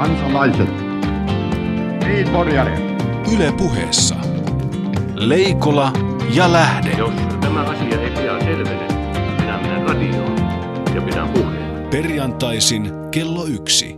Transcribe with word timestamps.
kansalaiset, 0.00 0.68
niin 2.04 2.28
Yle 3.34 3.52
puheessa. 3.52 4.14
Leikola 5.14 5.92
ja 6.34 6.52
Lähde. 6.52 6.90
Jos 6.98 7.10
tämä 7.40 7.60
asia 7.60 8.00
ei 8.00 8.10
pian 8.10 8.40
selvene, 8.40 8.88
minä 9.40 9.58
menen 9.62 9.88
radioon 9.88 10.36
ja 10.94 11.02
pidän 11.02 11.28
puheen. 11.28 11.88
Perjantaisin 11.90 12.90
kello 13.10 13.44
yksi. 13.44 13.96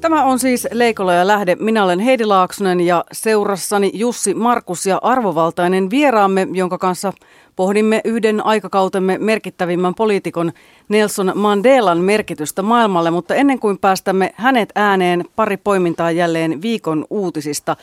Tämä 0.00 0.24
on 0.24 0.38
siis 0.38 0.68
Leikola 0.72 1.14
ja 1.14 1.26
Lähde. 1.26 1.56
Minä 1.60 1.84
olen 1.84 2.00
Heidi 2.00 2.24
Laaksonen 2.24 2.80
ja 2.80 3.04
seurassani 3.12 3.90
Jussi 3.94 4.34
Markus 4.34 4.86
ja 4.86 4.98
arvovaltainen 5.02 5.90
vieraamme, 5.90 6.46
jonka 6.52 6.78
kanssa 6.78 7.12
pohdimme 7.56 8.00
yhden 8.04 8.46
aikakautemme 8.46 9.18
merkittävimmän 9.18 9.94
poliitikon 9.94 10.52
Nelson 10.88 11.32
Mandelan 11.34 11.98
merkitystä 11.98 12.62
maailmalle. 12.62 13.10
Mutta 13.10 13.34
ennen 13.34 13.58
kuin 13.58 13.78
päästämme 13.78 14.34
hänet 14.36 14.72
ääneen, 14.74 15.24
pari 15.36 15.56
poimintaa 15.56 16.10
jälleen 16.10 16.62
viikon 16.62 17.06
uutisista. 17.10 17.76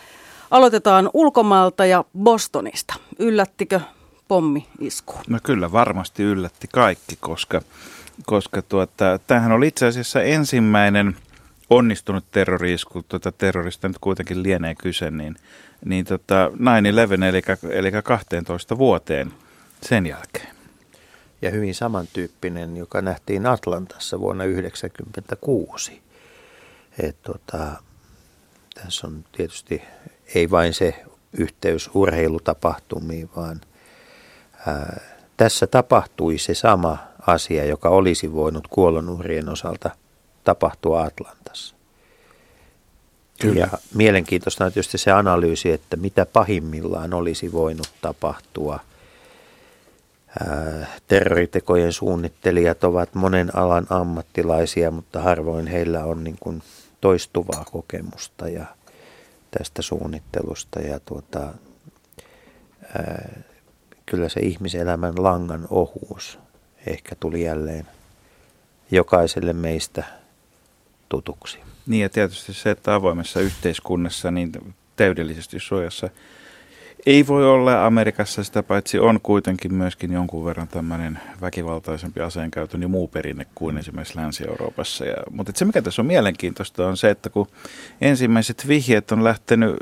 Aloitetaan 0.52 1.10
ulkomailta 1.14 1.86
ja 1.86 2.06
Bostonista. 2.18 2.94
Yllättikö 3.20 3.80
pommi 4.28 4.68
isku? 4.80 5.14
No 5.28 5.40
kyllä 5.44 5.72
varmasti 5.72 6.24
yllätti 6.24 6.68
kaikki, 6.74 7.18
koska, 7.20 7.62
koska 8.26 8.62
tuota, 8.62 9.20
tämähän 9.28 9.52
oli 9.52 9.68
itse 9.68 9.88
asiassa 9.88 10.22
ensimmäinen– 10.22 11.16
onnistunut 11.72 12.26
terroriisku, 12.32 13.04
tuota 13.04 13.32
terrorista 13.32 13.88
nyt 13.88 13.98
kuitenkin 14.02 14.44
lienee 14.44 14.76
kyse, 14.76 15.12
niin, 15.12 15.36
niin 15.86 16.06
tota 16.06 16.52
9-11, 16.56 16.60
eli, 17.30 17.42
eli 17.78 17.92
12 18.04 18.78
vuoteen 18.78 19.32
sen 19.82 20.06
jälkeen. 20.06 20.56
Ja 21.42 21.52
hyvin 21.52 21.76
samantyyppinen, 21.76 22.78
joka 22.78 23.02
nähtiin 23.02 23.46
Atlantassa 23.46 24.20
vuonna 24.20 24.44
1996. 24.44 26.02
Et 27.00 27.22
tota, 27.22 27.84
tässä 28.74 29.08
on 29.08 29.26
tietysti 29.32 29.82
ei 30.36 30.52
vain 30.52 30.74
se 30.74 31.04
yhteys 31.34 31.90
urheilutapahtumiin, 31.94 33.30
vaan 33.36 33.62
ää, 34.68 35.02
tässä 35.38 35.68
tapahtui 35.68 36.38
se 36.38 36.54
sama 36.54 36.98
asia, 37.28 37.66
joka 37.66 37.90
olisi 37.90 38.34
voinut 38.34 38.68
kuolonuhrien 38.68 39.50
osalta 39.50 39.90
tapahtua 40.44 41.04
Atlantassa. 41.04 41.76
Kyllä. 43.42 43.60
Ja 43.60 43.68
mielenkiintoista 43.94 44.66
on 44.66 44.72
tietysti 44.72 44.98
se 44.98 45.12
analyysi, 45.12 45.72
että 45.72 45.98
mitä 45.98 46.26
pahimmillaan 46.26 47.14
olisi 47.14 47.52
voinut 47.52 47.90
tapahtua. 48.02 48.80
Ää, 50.40 50.88
terroritekojen 51.08 51.94
suunnittelijat 51.94 52.84
ovat 52.84 53.16
monen 53.16 53.56
alan 53.56 53.88
ammattilaisia, 53.90 54.92
mutta 54.92 55.22
harvoin 55.22 55.68
heillä 55.68 56.06
on 56.06 56.24
niin 56.24 56.38
kuin 56.40 56.64
toistuvaa 57.02 57.66
kokemusta 57.72 58.48
ja 58.48 58.66
tästä 59.58 59.82
suunnittelusta. 59.82 60.80
Ja 60.80 61.00
tuota, 61.00 61.54
ää, 62.98 63.40
kyllä 64.06 64.30
se 64.30 64.40
ihmiselämän 64.40 65.14
langan 65.24 65.68
ohuus 65.70 66.40
ehkä 66.88 67.16
tuli 67.20 67.44
jälleen 67.44 67.88
jokaiselle 68.92 69.54
meistä– 69.54 70.04
tutuksi. 71.12 71.60
Niin 71.88 72.02
ja 72.02 72.10
tietysti 72.10 72.54
se, 72.54 72.72
että 72.72 72.96
avoimessa 72.96 73.40
yhteiskunnassa 73.40 74.32
niin 74.32 74.76
täydellisesti 74.96 75.60
suojassa 75.60 76.10
ei 77.06 77.28
voi 77.28 77.50
olla 77.50 77.86
Amerikassa 77.86 78.44
sitä 78.44 78.64
paitsi 78.64 79.00
on 79.00 79.20
kuitenkin 79.24 79.74
myöskin 79.74 80.14
jonkun 80.14 80.46
verran 80.46 80.68
tämmöinen 80.68 81.20
väkivaltaisempi 81.42 82.22
aseenkäytön 82.22 82.82
ja 82.82 82.88
muu 82.88 83.08
perinne 83.08 83.46
kuin 83.56 83.78
esimerkiksi 83.78 84.18
Länsi-Euroopassa. 84.18 85.06
Ja, 85.06 85.16
mutta 85.32 85.52
se 85.56 85.66
mikä 85.66 85.82
tässä 85.82 86.02
on 86.02 86.06
mielenkiintoista 86.06 86.88
on 86.88 86.98
se, 86.98 87.10
että 87.10 87.30
kun 87.30 87.48
ensimmäiset 88.02 88.68
vihjeet 88.68 89.12
on 89.12 89.24
lähtenyt 89.24 89.76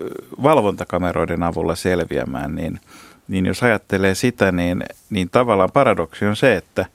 valvontakameroiden 0.44 1.44
avulla 1.44 1.76
selviämään, 1.76 2.56
niin, 2.56 2.80
niin 3.28 3.46
jos 3.46 3.64
ajattelee 3.64 4.16
sitä, 4.16 4.52
niin, 4.52 4.84
niin 5.10 5.30
tavallaan 5.30 5.72
paradoksi 5.74 6.26
on 6.26 6.36
se, 6.36 6.56
että 6.56 6.86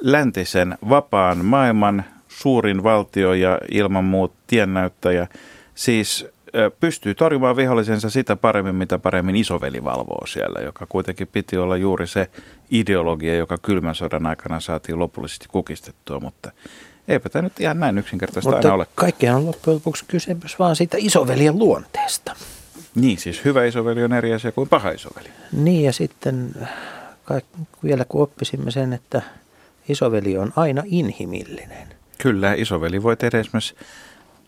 läntisen 0.00 0.78
vapaan 0.88 1.44
maailman 1.44 2.04
suurin 2.28 2.82
valtio 2.82 3.34
ja 3.34 3.58
ilman 3.70 4.04
muut 4.04 4.32
tiennäyttäjä, 4.46 5.26
siis 5.74 6.26
pystyy 6.80 7.14
torjumaan 7.14 7.56
vihollisensa 7.56 8.10
sitä 8.10 8.36
paremmin, 8.36 8.74
mitä 8.74 8.98
paremmin 8.98 9.36
isoveli 9.36 9.84
valvoo 9.84 10.26
siellä, 10.26 10.60
joka 10.60 10.86
kuitenkin 10.88 11.26
piti 11.26 11.56
olla 11.56 11.76
juuri 11.76 12.06
se 12.06 12.30
ideologia, 12.70 13.36
joka 13.36 13.58
kylmän 13.62 13.94
sodan 13.94 14.26
aikana 14.26 14.60
saatiin 14.60 14.98
lopullisesti 14.98 15.46
kukistettua, 15.48 16.20
mutta 16.20 16.52
eipä 17.08 17.28
tämä 17.28 17.42
nyt 17.42 17.60
ihan 17.60 17.80
näin 17.80 17.98
yksinkertaista 17.98 18.50
mutta 18.50 18.68
aina 18.68 18.74
ole. 18.74 18.86
kaikkihan 18.94 19.36
on 19.36 19.46
loppujen 19.46 19.74
lopuksi 19.74 20.04
kysymys 20.08 20.58
vaan 20.58 20.76
siitä 20.76 20.96
isoveljen 21.00 21.58
luonteesta. 21.58 22.36
Niin, 22.94 23.18
siis 23.18 23.44
hyvä 23.44 23.64
isoveli 23.64 24.04
on 24.04 24.12
eri 24.12 24.32
asia 24.32 24.52
kuin 24.52 24.68
paha 24.68 24.90
isoveli. 24.90 25.28
Niin, 25.52 25.84
ja 25.84 25.92
sitten 25.92 26.54
vielä 27.84 28.04
kun 28.08 28.22
oppisimme 28.22 28.70
sen, 28.70 28.92
että 28.92 29.22
isoveli 29.88 30.38
on 30.38 30.52
aina 30.56 30.82
inhimillinen– 30.86 31.88
Kyllä, 32.22 32.54
isoveli 32.54 33.02
voi 33.02 33.16
tehdä 33.16 33.38
esimerkiksi 33.38 33.74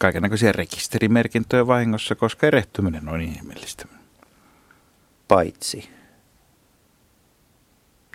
kaikenlaisia 0.02 0.52
rekisterimerkintöjä 0.52 1.66
vahingossa, 1.66 2.14
koska 2.14 2.46
erehtyminen 2.46 3.08
on 3.08 3.20
inhimillistä. 3.20 3.84
Paitsi. 5.28 5.88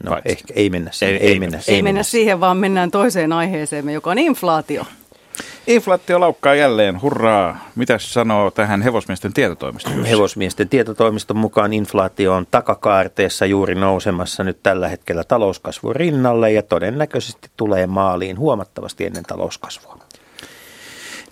No 0.04 0.12
Paitsi. 0.12 0.32
ehkä 0.32 0.54
ei 0.54 0.70
mennä 0.70 0.92
siihen. 0.92 1.16
Ei, 1.16 1.22
ei, 1.22 1.34
ei, 1.34 1.40
mennä, 1.40 1.58
ei, 1.68 1.76
ei 1.76 1.82
mennä 1.82 2.04
siihen, 2.04 2.40
vaan 2.40 2.58
mennään 2.58 2.92
toiseen 2.92 3.34
aiheeseen, 3.34 3.90
joka 3.90 4.12
on 4.12 4.18
inflaatio. 4.18 4.86
Inflaatio 5.68 6.20
laukkaa 6.20 6.56
jälleen, 6.56 7.02
hurraa. 7.02 7.70
Mitäs 7.76 8.14
sanoo 8.14 8.52
tähän 8.52 8.82
hevosmiesten 8.82 9.34
tietotoimisto? 9.34 9.90
Hevosmiesten 10.10 10.70
tietotoimiston 10.70 11.38
mukaan 11.38 11.74
inflaatio 11.74 12.34
on 12.34 12.48
takakaarteessa 12.52 13.46
juuri 13.46 13.76
nousemassa 13.76 14.44
nyt 14.44 14.64
tällä 14.64 14.88
hetkellä 14.88 15.24
talouskasvun 15.24 15.96
rinnalle 15.96 16.52
ja 16.52 16.64
todennäköisesti 16.64 17.50
tulee 17.58 17.88
maaliin 17.88 18.40
huomattavasti 18.40 19.06
ennen 19.06 19.24
talouskasvua. 19.24 20.07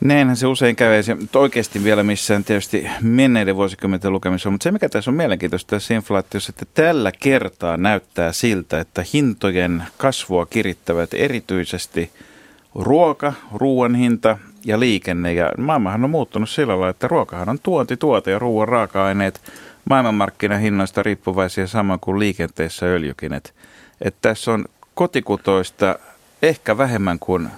Näinhän 0.02 0.38
se 0.38 0.48
usein 0.48 0.76
käy, 0.76 1.04
se 1.04 1.18
oikeasti 1.36 1.84
vielä 1.84 2.04
missään 2.04 2.44
tietysti 2.44 2.88
menneiden 3.02 3.56
vuosikymmenten 3.56 4.12
lukemissa, 4.12 4.52
mutta 4.52 4.64
se 4.64 4.72
mikä 4.72 4.90
tässä 4.90 5.12
on 5.12 5.16
mielenkiintoista 5.16 5.70
tässä 5.70 5.94
inflaatiossa, 5.94 6.50
että 6.50 6.66
tällä 6.74 7.12
kertaa 7.20 7.78
näyttää 7.78 8.32
siltä, 8.32 8.80
että 8.80 9.06
hintojen 9.14 9.84
kasvua 9.98 10.46
kirittävät 10.46 11.14
erityisesti– 11.14 12.12
ruoka, 12.76 13.34
ruoan 13.54 13.96
hinta 13.96 14.38
ja 14.66 14.80
liikenne. 14.80 15.34
Ja 15.34 15.52
maailmahan 15.58 16.04
on 16.04 16.10
muuttunut 16.10 16.50
sillä 16.50 16.74
lailla, 16.74 16.90
että 16.90 17.08
ruokahan 17.08 17.50
on 17.50 17.60
tuontituote 17.64 18.32
ja 18.32 18.40
ruoan 18.40 18.68
raaka-aineet 18.68 19.42
maailmanmarkkinahinnoista 19.90 21.04
riippuvaisia 21.04 21.68
sama 21.68 21.98
kuin 21.98 22.20
liikenteessä 22.20 22.86
öljykin. 22.86 23.34
Että 23.34 23.50
et 24.02 24.16
tässä 24.22 24.52
on 24.52 24.66
kotikutoista 24.94 26.00
ehkä 26.42 26.78
vähemmän 26.78 27.20
kuin 27.20 27.50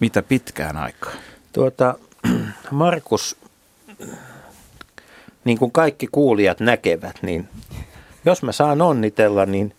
mitä 0.00 0.22
pitkään 0.22 0.76
aikaa. 0.76 1.12
Tuota, 1.54 1.94
Markus, 2.70 3.36
niin 5.44 5.58
kuin 5.58 5.72
kaikki 5.72 6.08
kuulijat 6.12 6.60
näkevät, 6.60 7.16
niin 7.22 7.48
jos 8.24 8.42
mä 8.42 8.52
saan 8.52 8.82
onnitella, 8.82 9.46
niin 9.46 9.74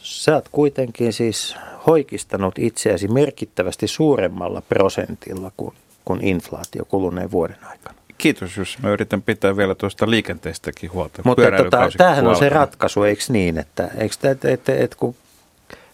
sä 0.00 0.34
oot 0.34 0.48
kuitenkin 0.52 1.12
siis 1.12 1.56
hoikistanut 1.86 2.58
itseäsi 2.58 3.08
merkittävästi 3.08 3.86
suuremmalla 3.86 4.62
prosentilla 4.62 5.52
kuin, 5.56 5.74
kuin 6.04 6.24
inflaatio 6.24 6.84
kuluneen 6.84 7.30
vuoden 7.30 7.64
aikana. 7.64 7.94
Kiitos, 8.18 8.56
jos 8.56 8.78
mä 8.82 8.90
yritän 8.90 9.22
pitää 9.22 9.56
vielä 9.56 9.74
tuosta 9.74 10.10
liikenteestäkin 10.10 10.92
huolta. 10.92 11.22
Mutta 11.24 11.42
tota, 11.56 11.88
tämähän 11.96 12.26
on 12.26 12.36
se 12.36 12.48
ratkaisu, 12.48 13.02
eikö 13.02 13.22
niin, 13.28 13.58
että, 13.58 13.90
eikö, 13.98 14.30
että, 14.30 14.50
että, 14.50 14.74
että 14.74 14.96
kun 14.96 15.14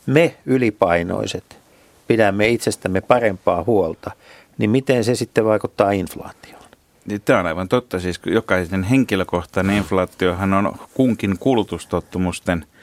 me 0.07 0.37
ylipainoiset 0.47 1.59
pidämme 2.07 2.49
itsestämme 2.49 3.01
parempaa 3.01 3.65
huolta, 3.65 4.11
niin 4.59 4.71
miten 4.71 5.05
se 5.05 5.15
sitten 5.15 5.45
vaikuttaa 5.45 5.91
inflaatioon? 5.91 6.63
Niin 7.07 7.21
tämä 7.21 7.41
on 7.41 7.47
aivan 7.47 7.69
totta. 7.69 8.01
Siis 8.01 8.21
jokaisen 8.27 8.83
henkilökohtainen 8.83 9.77
inflaatiohan 9.77 10.55
on 10.55 10.77
kunkin 10.95 11.39
kulutustottumusten– 11.39 12.67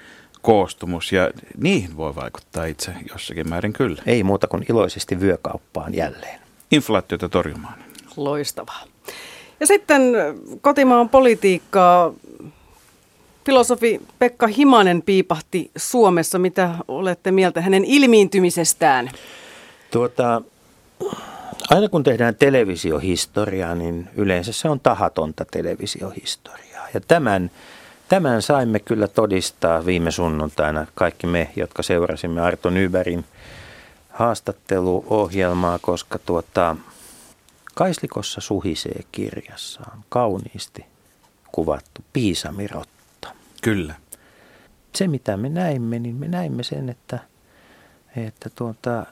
koostumus 0.43 1.11
ja 1.11 1.31
niihin 1.57 1.97
voi 1.97 2.15
vaikuttaa 2.15 2.65
itse 2.65 2.91
jossakin 3.11 3.49
määrin 3.49 3.73
kyllä. 3.73 4.01
Ei 4.05 4.23
muuta 4.23 4.47
kuin 4.47 4.65
iloisesti 4.69 5.19
vyökauppaan 5.19 5.95
jälleen. 5.95 6.39
Inflaatiota 6.71 7.29
torjumaan. 7.29 7.79
Loistavaa. 8.17 8.83
Ja 9.59 9.67
sitten 9.67 10.01
kotimaan 10.61 11.09
politiikkaa. 11.09 12.13
Filosofi 13.45 14.01
Pekka 14.19 14.47
Himanen 14.47 15.01
piipahti 15.01 15.71
Suomessa. 15.75 16.39
Mitä 16.39 16.75
olette 16.87 17.31
mieltä 17.31 17.61
hänen 17.61 17.85
ilmiintymisestään? 17.85 19.11
Tuota, 19.91 20.41
aina 21.69 21.89
kun 21.89 22.03
tehdään 22.03 22.35
televisiohistoriaa, 22.35 23.75
niin 23.75 24.09
yleensä 24.15 24.53
se 24.53 24.69
on 24.69 24.79
tahatonta 24.79 25.45
televisiohistoriaa. 25.45 26.87
Ja 26.93 27.01
tämän 27.01 27.51
Tämän 28.13 28.41
saimme 28.41 28.79
kyllä 28.79 29.07
todistaa 29.07 29.85
viime 29.85 30.11
sunnuntaina 30.11 30.87
kaikki 30.95 31.27
me, 31.27 31.51
jotka 31.55 31.83
seurasimme 31.83 32.41
Arto 32.41 32.69
Nybergin 32.69 33.25
haastatteluohjelmaa, 34.09 35.79
koska 35.79 36.19
tuota, 36.19 36.75
Kaislikossa 37.73 38.41
suhisee 38.41 39.01
kirjassaan 39.11 40.03
kauniisti 40.09 40.85
kuvattu 41.51 42.01
piisamirotta. 42.13 43.27
Kyllä. 43.61 43.95
Se 44.95 45.07
mitä 45.07 45.37
me 45.37 45.49
näimme, 45.49 45.99
niin 45.99 46.15
me 46.15 46.27
näimme 46.27 46.63
sen, 46.63 46.89
että, 46.89 47.19
että 48.15 48.49
tuota, 48.49 49.05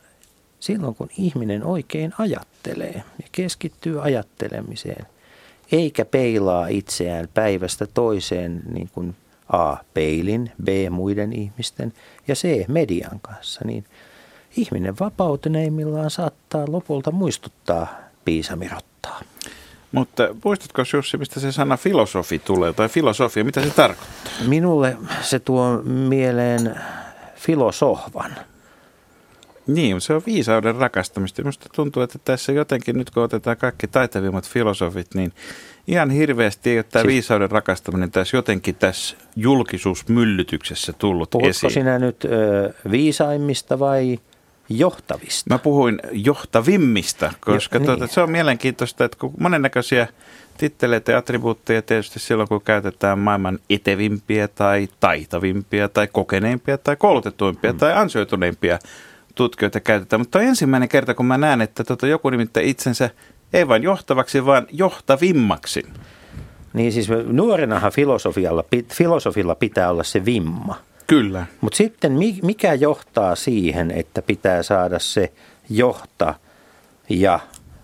silloin 0.62 0.96
kun 0.96 1.10
ihminen 1.18 1.64
oikein 1.64 2.14
ajattelee 2.18 3.04
ja 3.22 3.28
keskittyy 3.32 4.02
ajattelemiseen, 4.02 5.06
eikä 5.72 6.06
peilaa 6.06 6.68
itseään 6.68 7.28
päivästä 7.34 7.88
toiseen 7.88 8.62
niin 8.74 8.90
kuin 8.94 9.16
A. 9.50 9.78
peilin, 9.94 10.52
B. 10.64 10.68
muiden 10.90 11.34
ihmisten 11.34 11.94
ja 12.28 12.36
C. 12.36 12.68
median 12.68 13.20
kanssa, 13.22 13.62
niin 13.66 13.86
ihminen 14.58 15.00
vapautuneimmillaan 15.00 16.10
saattaa 16.10 16.66
lopulta 16.68 17.12
muistuttaa 17.12 17.88
piisamirottaa. 18.26 19.22
Mutta 19.92 20.36
muistatko 20.44 20.82
Jussi, 20.94 21.18
mistä 21.18 21.40
se 21.40 21.52
sana 21.52 21.78
filosofi 21.78 22.40
tulee, 22.40 22.74
tai 22.74 22.90
filosofia, 22.90 23.44
mitä 23.44 23.64
se 23.64 23.70
tarkoittaa? 23.70 24.34
Minulle 24.48 24.98
se 25.22 25.40
tuo 25.40 25.82
mieleen 25.84 26.76
filosohvan. 27.36 28.36
Niin, 29.74 30.02
se 30.02 30.14
on 30.14 30.22
viisauden 30.26 30.76
rakastamista. 30.76 31.42
Minusta 31.42 31.70
tuntuu, 31.76 32.04
että 32.04 32.20
tässä 32.26 32.52
jotenkin 32.52 32.98
nyt 32.98 33.10
kun 33.10 33.24
otetaan 33.24 33.58
kaikki 33.58 33.88
taitavimmat 33.88 34.50
filosofit, 34.50 35.08
niin 35.14 35.34
ihan 35.88 36.10
hirveästi 36.10 36.70
ei 36.70 36.78
ole 36.78 36.84
tämä 36.84 37.02
siis, 37.04 37.14
viisauden 37.14 37.52
rakastaminen 37.52 38.12
tässä 38.12 38.38
jotenkin 38.38 38.76
tässä 38.76 39.18
julkisuusmyllytyksessä 39.36 40.94
tullut 40.94 41.30
Puhutko 41.30 41.50
esiin. 41.50 41.72
sinä 41.72 42.00
nyt 42.00 42.26
ö, 42.26 42.74
viisaimmista 42.92 43.80
vai 43.80 44.20
johtavista? 44.70 45.54
Mä 45.54 45.60
puhuin 45.60 46.00
johtavimmista, 46.12 47.34
koska 47.40 47.78
jo, 47.78 47.86
tuota, 47.86 48.06
niin. 48.06 48.14
se 48.14 48.22
on 48.22 48.32
mielenkiintoista, 48.32 49.06
että 49.06 49.18
kun 49.18 49.34
monennäköisiä 49.40 50.08
titteleitä 50.58 51.12
ja 51.12 51.18
attribuutteja 51.18 51.82
tietysti 51.82 52.20
silloin, 52.20 52.50
kun 52.50 52.62
käytetään 52.62 53.20
maailman 53.20 53.60
etevimpiä 53.70 54.48
tai 54.48 54.88
taitavimpia 55.00 55.90
tai 55.90 56.08
kokeneimpia 56.08 56.78
tai 56.78 56.96
koulutetuimpia 56.96 57.72
hmm. 57.72 57.80
tai 57.80 57.94
ansioituneimpia 57.94 58.80
tutkijoita 59.36 59.80
käytetään. 59.80 60.20
Mutta 60.20 60.40
on 60.40 60.46
ensimmäinen 60.46 60.90
kerta, 60.90 61.14
kun 61.14 61.26
mä 61.26 61.38
näen, 61.38 61.62
että 61.62 61.84
tota 61.84 62.08
joku 62.08 62.30
nimittäin 62.30 62.66
itsensä 62.66 63.10
ei 63.54 63.68
vain 63.68 63.84
johtavaksi, 63.84 64.46
vaan 64.46 64.68
johtavimmaksi. 64.72 65.84
Niin 66.74 66.92
siis 66.92 67.08
nuorenahan 67.26 67.92
filosofialla, 67.92 68.64
filosofilla 68.94 69.56
pitää 69.56 69.90
olla 69.90 70.04
se 70.04 70.26
vimma. 70.26 70.76
Kyllä. 71.08 71.46
Mutta 71.62 71.78
sitten 71.78 72.12
mikä 72.44 72.74
johtaa 72.74 73.36
siihen, 73.36 73.92
että 73.92 74.22
pitää 74.22 74.64
saada 74.64 75.00
se 75.00 75.34
johta 75.70 76.36
ja 77.10 77.40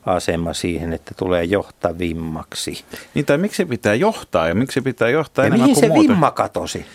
asema 0.05 0.53
siihen, 0.53 0.93
että 0.93 1.13
tulee 1.17 1.43
johtavimmaksi. 1.43 2.85
Niin 3.13 3.25
tai 3.25 3.37
miksi 3.37 3.65
pitää 3.65 3.93
johtaa 3.95 4.47
ja 4.47 4.55
miksi 4.55 4.81
pitää 4.81 5.09
johtaa 5.09 5.45
ja 5.45 5.47
enemmän 5.47 5.69
mihin 5.69 5.75
kuin 5.75 5.89
se 5.89 5.93
muuten? 5.93 6.09
vimma 6.09 6.31
katosi? 6.31 6.85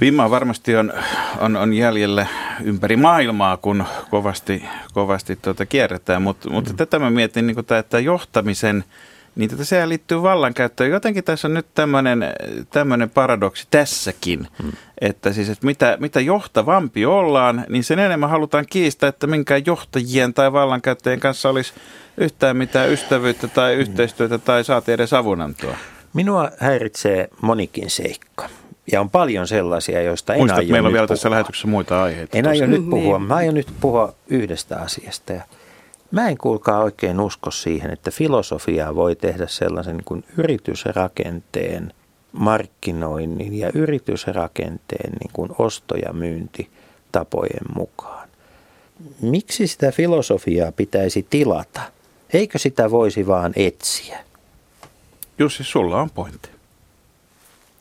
Vimma 0.00 0.30
varmasti 0.30 0.76
on, 0.76 0.92
on, 1.38 1.56
on 1.56 1.74
jäljellä 1.74 2.26
ympäri 2.64 2.96
maailmaa, 2.96 3.56
kun 3.56 3.84
kovasti, 4.10 4.64
kovasti 4.92 5.36
tuota 5.36 5.66
kierretään, 5.66 6.22
Mut, 6.22 6.44
mutta 6.50 6.70
mm. 6.70 6.76
tätä 6.76 6.98
mä 6.98 7.10
mietin, 7.10 7.46
niin 7.46 7.64
tämä, 7.64 7.78
että 7.78 7.98
johtamisen, 7.98 8.84
niin 9.36 9.50
tätä 9.50 9.64
sehän 9.64 9.88
liittyy 9.88 10.22
vallankäyttöön. 10.22 10.90
Jotenkin 10.90 11.24
tässä 11.24 11.48
on 11.48 11.54
nyt 11.54 11.66
tämmöinen 12.70 13.10
paradoksi 13.14 13.66
tässäkin, 13.70 14.48
mm. 14.62 14.72
että 15.00 15.32
siis 15.32 15.48
että 15.48 15.66
mitä, 15.66 15.96
mitä 16.00 16.20
johtavampi 16.20 17.06
ollaan, 17.06 17.64
niin 17.68 17.84
sen 17.84 17.98
enemmän 17.98 18.30
halutaan 18.30 18.64
kiistää, 18.70 19.08
että 19.08 19.26
minkään 19.26 19.66
johtajien 19.66 20.34
tai 20.34 20.52
vallankäyttäjien 20.52 21.20
kanssa 21.20 21.48
olisi 21.48 21.72
yhtään 22.16 22.56
mitään 22.56 22.90
ystävyyttä 22.90 23.48
tai 23.48 23.74
yhteistyötä 23.74 24.38
tai 24.38 24.64
saati 24.64 24.92
edes 24.92 25.12
avunantoa. 25.12 25.76
Minua 26.12 26.50
häiritsee 26.58 27.28
monikin 27.42 27.90
seikka. 27.90 28.48
Ja 28.92 29.00
on 29.00 29.10
paljon 29.10 29.48
sellaisia, 29.48 30.02
joista 30.02 30.34
en 30.34 30.40
Muista, 30.40 30.56
aio 30.56 30.68
meillä 30.72 30.86
on 30.86 30.92
vielä 30.92 31.06
puhua. 31.06 31.16
tässä 31.16 31.30
lähetyksessä 31.30 31.68
muita 31.68 32.02
aiheita. 32.02 32.38
En 32.38 32.48
aio 32.48 32.66
nyt 32.66 32.80
Niin. 32.80 32.90
puhua. 32.90 33.18
Mä 33.18 33.34
aion 33.34 33.54
nyt 33.54 33.68
puhua 33.80 34.14
yhdestä 34.28 34.76
asiasta. 34.76 35.32
Ja 35.32 35.42
mä 36.10 36.28
en 36.28 36.38
kuulkaa 36.38 36.78
oikein 36.82 37.20
usko 37.20 37.50
siihen, 37.50 37.90
että 37.90 38.10
filosofiaa 38.10 38.94
voi 38.94 39.16
tehdä 39.16 39.46
sellaisen 39.46 40.02
kuin 40.04 40.24
yritysrakenteen 40.38 41.92
markkinoinnin 42.32 43.58
ja 43.58 43.70
yritysrakenteen 43.74 45.12
niin 45.12 45.30
kuin 45.32 45.50
osto- 45.58 45.96
ja 46.06 46.12
myyntitapojen 46.12 47.64
mukaan. 47.76 48.28
Miksi 49.20 49.66
sitä 49.66 49.92
filosofiaa 49.92 50.72
pitäisi 50.72 51.26
tilata? 51.30 51.80
Eikö 52.32 52.58
sitä 52.58 52.90
voisi 52.90 53.26
vaan 53.26 53.52
etsiä? 53.56 54.18
Jussi, 55.38 55.64
sulla 55.64 56.00
on 56.00 56.10
pointti. 56.10 56.48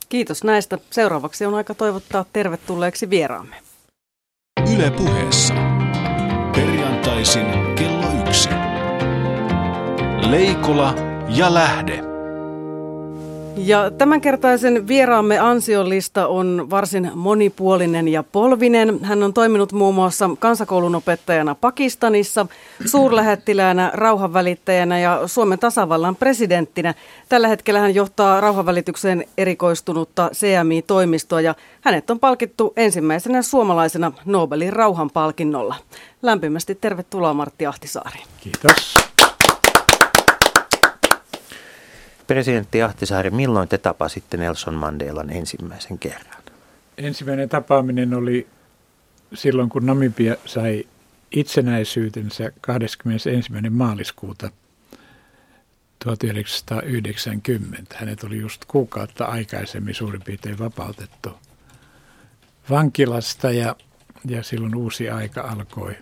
Kiitos 0.10 0.44
näistä. 0.44 0.78
Seuraavaksi 0.92 1.46
on 1.46 1.54
aika 1.54 1.74
toivottaa 1.74 2.26
tervetulleeksi 2.34 3.10
vieraamme. 3.10 3.56
Yle 4.76 4.92
puheessa. 4.92 5.54
Perjantaisin 6.56 7.46
kello 7.76 8.08
yksi. 8.28 8.50
Leikola 10.30 10.96
ja 11.30 11.54
Lähde. 11.54 12.15
Ja 13.58 13.92
tämänkertaisen 13.92 14.88
vieraamme 14.88 15.40
ansiolista 15.40 16.28
on 16.28 16.68
varsin 16.70 17.12
monipuolinen 17.16 18.08
ja 18.08 18.24
polvinen. 18.24 19.00
Hän 19.04 19.24
on 19.24 19.34
toiminut 19.34 19.72
muun 19.72 19.96
muassa 19.96 20.30
kansakoulun 20.40 20.96
opettajana 20.96 21.56
Pakistanissa, 21.56 22.48
suurlähettiläänä, 22.86 23.92
rauhanvälittäjänä 23.94 25.00
ja 25.00 25.22
Suomen 25.26 25.60
tasavallan 25.60 26.16
presidenttinä. 26.16 26.94
Tällä 27.30 27.48
hetkellä 27.48 27.80
hän 27.80 27.96
johtaa 27.96 28.42
rauhanvälitykseen 28.42 29.26
erikoistunutta 29.38 30.30
CMI-toimistoa 30.34 31.42
ja 31.42 31.56
hänet 31.82 32.10
on 32.10 32.20
palkittu 32.20 32.74
ensimmäisenä 32.78 33.42
suomalaisena 33.42 34.12
Nobelin 34.26 34.74
rauhanpalkinnolla. 34.74 35.76
Lämpimästi 36.22 36.76
tervetuloa 36.76 37.34
Martti 37.34 37.66
Ahtisaari. 37.66 38.20
Kiitos. 38.42 39.05
Presidentti 42.28 42.82
Ahtisaari, 42.82 43.30
milloin 43.30 43.68
te 43.68 43.78
tapasitte 43.78 44.38
Nelson 44.38 44.74
Mandelan 44.74 45.30
ensimmäisen 45.30 46.00
kerran? 46.00 46.44
Ensimmäinen 46.98 47.50
tapaaminen 47.50 48.14
oli 48.14 48.48
silloin, 49.34 49.70
kun 49.70 49.86
Namibia 49.86 50.36
sai 50.46 50.88
itsenäisyytensä 51.32 52.52
21. 52.62 53.52
maaliskuuta 53.70 54.52
1990. 56.04 57.96
Hänet 58.00 58.24
oli 58.24 58.38
just 58.38 58.66
kuukautta 58.66 59.26
aikaisemmin 59.26 59.96
suurin 59.96 60.22
piirtein 60.22 60.60
vapautettu 60.60 61.30
vankilasta 62.70 63.52
ja, 63.52 63.76
ja 64.26 64.44
silloin 64.44 64.76
uusi 64.76 65.10
aika 65.10 65.42
alkoi. 65.42 65.96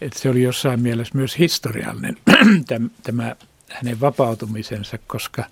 Et 0.00 0.12
se 0.12 0.28
oli 0.28 0.42
jossain 0.42 0.80
mielessä 0.80 1.18
myös 1.18 1.38
historiallinen 1.38 2.16
tämä 3.02 3.36
hänen 3.76 4.00
vapautumisensa, 4.00 4.98
koska, 5.06 5.44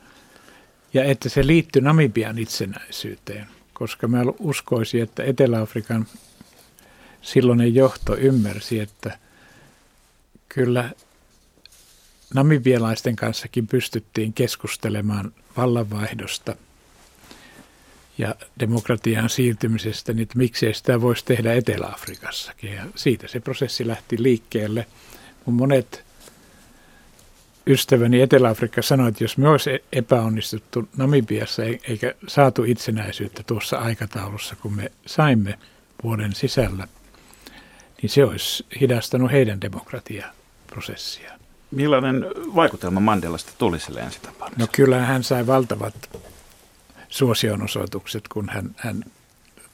ja 0.95 1.04
että 1.04 1.28
se 1.28 1.47
liittyy 1.47 1.83
Namibian 1.83 2.38
itsenäisyyteen, 2.38 3.47
koska 3.73 4.09
mä 4.09 4.23
uskoisin, 4.38 5.02
että 5.02 5.23
Etelä-Afrikan 5.23 6.07
silloinen 7.23 7.75
johto 7.75 8.16
ymmärsi, 8.16 8.81
että 8.81 9.19
kyllä 10.49 10.90
namibialaisten 12.35 13.16
kanssakin 13.16 13.66
pystyttiin 13.66 14.33
keskustelemaan 14.33 15.33
vallanvaihdosta 15.57 16.57
ja 18.19 18.35
demokratiaan 18.61 19.31
siirtymisestä, 19.31 20.12
niin 20.12 20.23
että 20.23 20.38
miksei 20.38 20.75
sitä 20.75 21.00
voisi 21.00 21.25
tehdä 21.25 21.54
Etelä-Afrikassakin. 21.54 22.73
Ja 22.73 22.85
siitä 22.95 23.28
se 23.28 23.40
prosessi 23.40 23.87
lähti 23.87 24.23
liikkeelle. 24.23 24.87
Mun 25.47 25.57
monet 25.57 26.04
ystäväni 27.66 28.23
Etelä-Afrikka 28.23 28.83
sanoi, 28.83 29.09
että 29.09 29.25
jos 29.25 29.38
me 29.38 29.49
olisi 29.49 29.71
epäonnistuttu 29.92 30.88
Namibiassa 30.97 31.62
eikä 31.64 32.14
saatu 32.28 32.64
itsenäisyyttä 32.64 33.42
tuossa 33.47 33.78
aikataulussa, 33.78 34.56
kun 34.56 34.75
me 34.75 34.92
saimme 35.06 35.59
vuoden 36.02 36.35
sisällä, 36.35 36.88
niin 38.02 38.11
se 38.11 38.25
olisi 38.25 38.66
hidastanut 38.80 39.33
heidän 39.33 39.61
demokratiaprosessiaan. 39.61 41.40
Millainen 41.71 42.25
vaikutelma 42.54 43.00
Mandelasta 43.00 43.52
tuli 43.59 43.80
sille 43.80 44.00
ensitapaamiselle? 44.00 44.64
No 44.64 44.68
kyllä 44.73 44.99
hän 44.99 45.25
sai 45.25 45.47
valtavat 45.47 46.21
suosionosoitukset, 47.09 48.28
kun 48.28 48.49
hän, 48.49 48.71
hän 48.76 49.04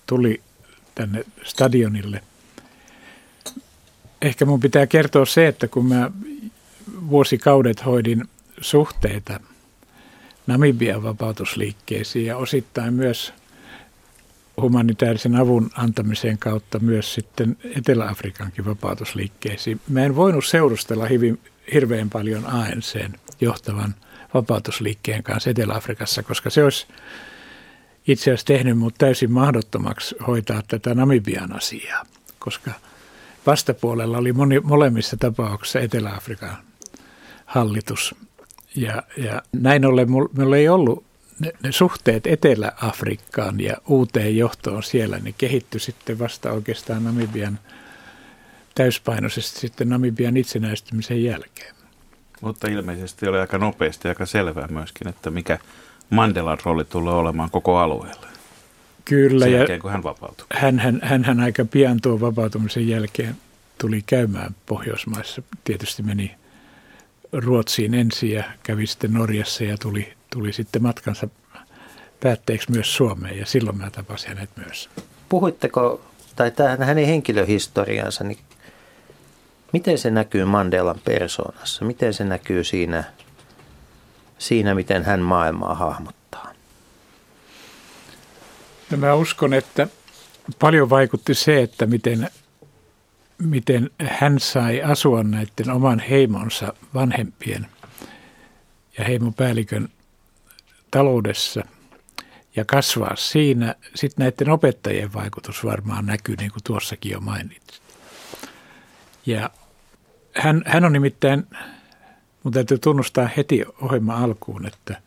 tuli 0.07 0.41
tänne 0.95 1.25
stadionille. 1.45 2.23
Ehkä 4.23 4.45
mun 4.45 4.61
pitää 4.61 4.87
kertoa 4.87 5.27
se, 5.27 5.47
että 5.47 5.69
kun 5.69 5.87
mä 5.87 6.11
vuosikaudet 7.09 7.87
hoidin 7.87 8.25
suhteita 8.61 9.41
Namibian 10.47 11.03
vapautusliikkeisiin 11.03 12.27
ja 12.27 12.37
osittain 12.37 12.95
myös 12.95 13.35
humanitaarisen 14.61 15.37
avun 15.37 15.71
antamisen 15.77 16.39
kautta 16.39 16.79
myös 16.79 17.15
sitten 17.15 17.57
Etelä-Afrikankin 17.77 18.65
vapautusliikkeisiin. 18.65 19.81
Mä 19.89 20.05
en 20.05 20.17
voinut 20.17 20.45
seurustella 20.45 21.07
hyvin, 21.07 21.41
hirveän 21.75 22.11
paljon 22.11 22.47
ANCn 22.47 23.13
johtavan 23.41 23.95
vapautusliikkeen 24.35 25.23
kanssa 25.23 25.51
Etelä-Afrikassa, 25.51 26.23
koska 26.23 26.51
se 26.51 26.65
olisi 26.65 26.87
itse 28.07 28.31
asiassa 28.31 28.47
tehnyt 28.47 28.79
mut 28.79 28.95
täysin 28.99 29.33
mahdottomaksi 29.33 30.17
hoitaa 30.27 30.63
tätä 30.69 30.95
Namibian 30.95 31.57
asiaa, 31.57 32.07
koska 32.39 32.71
vastapuolella 33.47 34.19
oli 34.19 34.33
moni, 34.33 34.61
molemmissa 34.61 35.17
tapauksissa 35.17 35.81
Etelä-Afrikan 35.81 36.70
hallitus. 37.51 38.15
Ja, 38.77 39.03
ja 39.17 39.43
näin 39.53 39.87
ollen 39.87 40.09
minulla 40.11 40.57
ei 40.57 40.69
ollut 40.69 41.05
ne, 41.39 41.53
ne 41.63 41.73
suhteet 41.73 42.27
Etelä-Afrikkaan 42.27 43.61
ja 43.61 43.77
uuteen 43.89 44.37
johtoon 44.37 44.83
siellä, 44.83 45.19
niin 45.19 45.35
kehittyi 45.39 45.81
sitten 45.81 46.19
vasta 46.19 46.53
oikeastaan 46.53 47.05
Namibian 47.05 47.59
täyspainoisesti 48.75 49.61
sitten 49.61 49.89
Namibian 49.89 50.37
itsenäistymisen 50.37 51.25
jälkeen. 51.25 51.75
Mutta 52.41 52.69
ilmeisesti 52.69 53.29
oli 53.29 53.39
aika 53.39 53.59
nopeasti 53.59 54.09
aika 54.09 54.27
selvää 54.27 54.69
myöskin, 54.71 55.09
että 55.09 55.31
mikä 55.31 55.59
Mandelan 56.11 56.59
rooli 56.65 56.85
tulee 56.85 57.15
olemaan 57.15 57.51
koko 57.51 57.79
alueelle. 57.79 58.27
Kyllä. 59.05 59.45
Sen 59.45 59.53
jälkeen, 59.53 59.81
kun 59.81 59.91
hän 59.91 60.03
vapautui. 60.03 60.47
Hän, 60.55 60.79
hän, 60.79 61.01
hän, 61.03 61.25
hän 61.25 61.41
aika 61.41 61.65
pian 61.65 62.01
tuon 62.01 62.21
vapautumisen 62.21 62.89
jälkeen 62.89 63.37
tuli 63.79 64.03
käymään 64.07 64.55
Pohjoismaissa. 64.67 65.43
Tietysti 65.65 66.03
meni 66.03 66.40
Ruotsiin 67.33 67.95
ensin 67.95 68.31
ja 68.31 68.45
kävi 68.63 68.87
sitten 68.87 69.13
Norjassa 69.13 69.65
ja 69.65 69.79
tuli, 69.79 70.13
tuli 70.31 70.53
sitten 70.53 70.83
matkansa 70.83 71.29
päätteeksi 72.21 72.71
myös 72.71 72.97
Suomeen 72.97 73.39
ja 73.39 73.47
silloin 73.47 73.79
mä 73.79 73.91
tapasin 73.91 74.29
hänet 74.29 74.51
myös. 74.57 74.91
Puhuitteko, 75.29 76.05
tai 76.37 76.51
tähän 76.51 76.83
hänen 76.83 77.07
henkilöhistoriansa, 77.07 78.25
niin 78.25 78.39
miten 79.73 79.99
se 79.99 80.11
näkyy 80.11 80.45
Mandelan 80.45 81.01
persoonassa? 81.05 81.85
Miten 81.85 82.15
se 82.15 82.25
näkyy 82.25 82.65
siinä, 82.65 83.05
siinä 84.39 84.75
miten 84.75 85.05
hän 85.05 85.21
maailmaa 85.21 85.75
hahmottaa? 85.75 86.53
No 88.91 88.97
mä 88.97 89.15
uskon, 89.15 89.55
että 89.55 89.87
paljon 90.59 90.91
vaikutti 90.91 91.35
se, 91.35 91.63
että 91.63 91.87
miten 91.87 92.31
miten 93.41 93.91
hän 94.03 94.41
sai 94.41 94.83
asua 94.83 95.23
näiden 95.23 95.71
oman 95.71 96.01
heimonsa 96.01 96.75
vanhempien 96.95 97.67
ja 98.99 99.05
heimopäällikön 99.05 99.89
taloudessa 100.91 101.65
ja 102.57 102.65
kasvaa 102.65 103.17
siinä. 103.17 103.75
Sitten 103.95 104.25
näiden 104.25 104.51
opettajien 104.51 105.13
vaikutus 105.13 105.65
varmaan 105.65 106.07
näkyy, 106.07 106.37
niin 106.37 106.51
kuin 106.51 106.65
tuossakin 106.65 107.13
jo 107.13 107.21
mainitsin. 107.21 107.83
Ja 109.27 109.51
hän, 110.37 110.63
hän 110.67 110.85
on 110.85 110.93
nimittäin, 110.93 111.47
mun 112.43 112.53
täytyy 112.53 112.79
tunnustaa 112.79 113.29
heti 113.37 113.65
ohjelma 113.81 114.17
alkuun, 114.17 114.67
että 114.67 115.03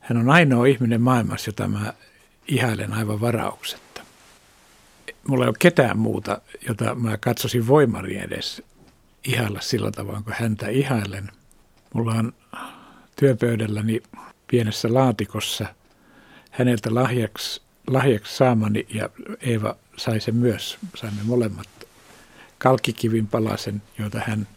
hän 0.00 0.18
on 0.18 0.30
ainoa 0.30 0.66
ihminen 0.66 1.02
maailmassa, 1.02 1.48
jota 1.48 1.68
mä 1.68 1.92
ihailen 2.48 2.92
aivan 2.92 3.20
varaukset 3.20 3.85
mulla 5.28 5.44
ei 5.44 5.48
ole 5.48 5.56
ketään 5.58 5.98
muuta, 5.98 6.40
jota 6.68 6.94
mä 6.94 7.16
katsoisin 7.16 7.66
voimari 7.66 8.18
edes 8.18 8.62
ihailla 9.24 9.60
sillä 9.60 9.90
tavoin 9.90 10.24
kuin 10.24 10.36
häntä 10.40 10.68
ihailen. 10.68 11.30
Mulla 11.94 12.12
on 12.12 12.32
työpöydälläni 13.16 14.02
pienessä 14.46 14.94
laatikossa 14.94 15.66
häneltä 16.50 16.94
lahjaksi, 16.94 17.62
lahjaksi 17.86 18.36
saamani, 18.36 18.86
ja 18.88 19.08
Eeva 19.40 19.76
sai 19.96 20.20
sen 20.20 20.34
myös, 20.34 20.78
saimme 20.94 21.22
molemmat 21.24 21.68
kalkkikivin 22.58 23.26
palasen, 23.26 23.82
joita 23.98 24.20
hän 24.26 24.48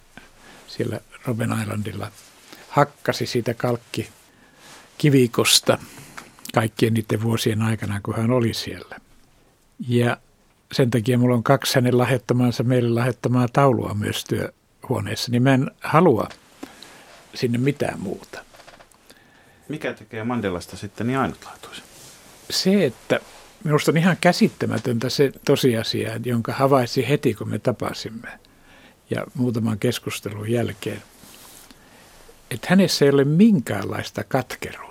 siellä 0.68 1.00
Robben 1.26 1.62
Islandilla 1.62 2.12
hakkasi 2.70 3.26
siitä 3.26 3.54
kalkki 3.54 4.10
kivikosta 4.98 5.78
kaikkien 6.54 6.94
niiden 6.94 7.22
vuosien 7.22 7.62
aikana, 7.62 8.02
kun 8.04 8.16
hän 8.16 8.32
oli 8.32 8.54
siellä. 8.54 9.00
Ja 9.88 10.18
sen 10.74 10.92
takia 10.92 11.18
mulla 11.18 11.36
on 11.36 11.44
kaksi 11.44 11.76
hänen 11.76 11.98
lahjoittamansa, 11.98 12.64
meille 12.64 12.90
lahjoittamaa 12.90 13.48
taulua 13.54 13.94
myös 13.94 14.26
työhuoneessa, 14.26 15.32
niin 15.32 15.44
mä 15.44 15.54
en 15.54 15.72
halua 15.82 16.30
sinne 17.36 17.58
mitään 17.58 18.00
muuta. 18.00 18.44
Mikä 19.70 19.94
tekee 19.94 20.24
Mandelasta 20.24 20.78
sitten 20.78 21.08
niin 21.08 21.20
ainutlaatuisen? 21.20 21.84
Se, 22.50 22.86
että 22.86 23.20
minusta 23.64 23.92
on 23.92 23.98
ihan 23.98 24.18
käsittämätöntä 24.22 25.10
se 25.10 25.32
tosiasia, 25.46 26.20
jonka 26.26 26.54
havaitsi 26.54 27.10
heti, 27.10 27.34
kun 27.34 27.50
me 27.50 27.60
tapasimme 27.60 28.40
ja 29.10 29.26
muutaman 29.34 29.80
keskustelun 29.80 30.52
jälkeen, 30.52 31.02
että 32.52 32.68
hänessä 32.70 33.06
ei 33.06 33.12
ole 33.12 33.24
minkäänlaista 33.24 34.24
katkeruutta 34.24 34.89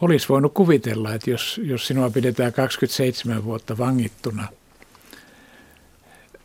olisi 0.00 0.28
voinut 0.28 0.54
kuvitella, 0.54 1.14
että 1.14 1.30
jos, 1.30 1.60
jos 1.64 1.86
sinua 1.86 2.10
pidetään 2.10 2.52
27 2.52 3.44
vuotta 3.44 3.78
vangittuna 3.78 4.48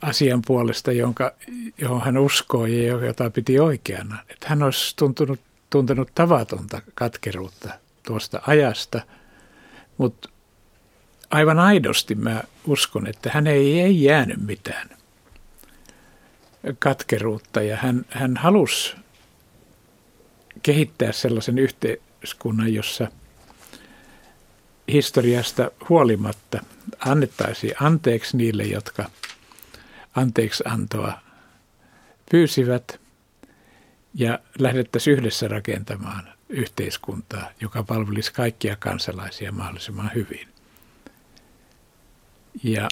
asian 0.01 0.41
puolesta, 0.47 0.91
jonka, 0.91 1.33
johon 1.77 2.01
hän 2.01 2.17
uskoo 2.17 2.65
ja 2.65 3.05
jota 3.05 3.29
piti 3.29 3.59
oikeana, 3.59 4.19
että 4.29 4.47
hän 4.49 4.63
olisi 4.63 4.95
tuntunut, 4.95 5.39
tuntenut 5.69 6.09
tavatonta 6.15 6.81
katkeruutta 6.93 7.69
tuosta 8.03 8.41
ajasta, 8.47 9.01
mutta 9.97 10.29
aivan 11.31 11.59
aidosti 11.59 12.15
mä 12.15 12.43
uskon, 12.67 13.07
että 13.07 13.31
hän 13.33 13.47
ei, 13.47 13.81
ei 13.81 14.03
jäänyt 14.03 14.41
mitään 14.45 14.89
katkeruutta 16.79 17.61
ja 17.61 17.77
hän, 17.77 18.05
hän 18.09 18.37
halusi 18.37 18.95
kehittää 20.63 21.11
sellaisen 21.11 21.59
yhteiskunnan, 21.59 22.73
jossa– 22.73 23.07
historiasta 24.87 25.71
huolimatta 25.89 26.59
annettaisiin 26.99 27.73
anteeksi 27.79 28.37
niille, 28.37 28.63
jotka 28.63 29.09
anteeksi 30.15 30.63
antoa 30.67 31.13
pyysivät 32.31 32.99
ja 34.13 34.39
lähdettäisiin 34.59 35.17
yhdessä 35.17 35.47
rakentamaan 35.47 36.33
yhteiskuntaa, 36.49 37.49
joka 37.61 37.83
palvelisi 37.83 38.33
kaikkia 38.33 38.75
kansalaisia 38.75 39.51
mahdollisimman 39.51 40.11
hyvin. 40.15 40.47
Ja 42.63 42.89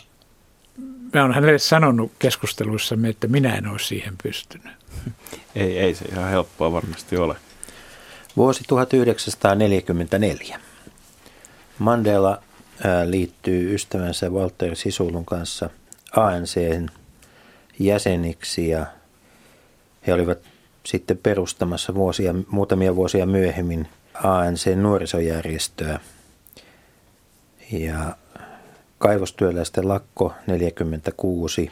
mä 1.13 1.24
olen 1.24 1.36
hänelle 1.36 1.60
sanonut 1.60 2.12
keskusteluissamme, 2.19 3.10
että 3.10 3.27
minä 3.27 3.55
en 3.55 3.67
ole 3.67 3.79
siihen 3.79 4.13
pystynyt. 4.24 4.74
Ei, 5.55 5.79
ei 5.79 5.95
se 5.95 6.05
ihan 6.05 6.29
helppoa 6.29 6.71
varmasti 6.71 7.17
ole. 7.17 7.36
Vuosi 8.38 8.63
1944. 8.67 10.60
Mandela 11.80 12.44
liittyy 13.06 13.75
ystävänsä 13.75 14.30
Walter 14.30 14.75
Sisulun 14.75 15.25
kanssa 15.25 15.70
ANCn 16.16 16.90
jäseniksi 17.80 18.70
ja 18.70 18.86
he 20.08 20.13
olivat 20.13 20.38
sitten 20.86 21.18
perustamassa 21.18 21.96
vuosia, 21.96 22.36
muutamia 22.48 22.96
vuosia 22.96 23.25
myöhemmin 23.25 23.88
ANC-nuorisojärjestöä. 24.13 26.00
Ja 27.72 28.16
kaivostyöläisten 28.98 29.88
lakko 29.88 30.34
46, 30.48 31.72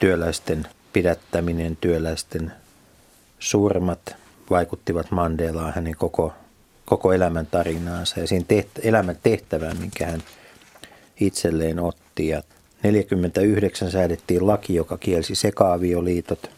työläisten 0.00 0.66
pidättäminen, 0.92 1.76
työläisten 1.76 2.52
surmat 3.38 4.16
vaikuttivat 4.50 5.10
Mandelaan 5.10 5.74
hänen 5.74 5.96
koko 5.96 6.32
koko 6.88 7.12
elämän 7.12 7.46
tarinaansa 7.46 8.20
ja 8.20 8.26
siinä 8.26 8.44
teht- 8.52 8.80
elämän 8.82 9.16
tehtävään, 9.22 9.76
minkä 9.76 10.06
hän 10.06 10.22
itselleen 11.20 11.80
otti. 11.80 12.28
Ja 12.28 12.42
49 12.82 13.90
säädettiin 13.90 14.46
laki, 14.46 14.74
joka 14.74 14.98
kielsi 14.98 15.34
sekaavioliitot. 15.34 16.50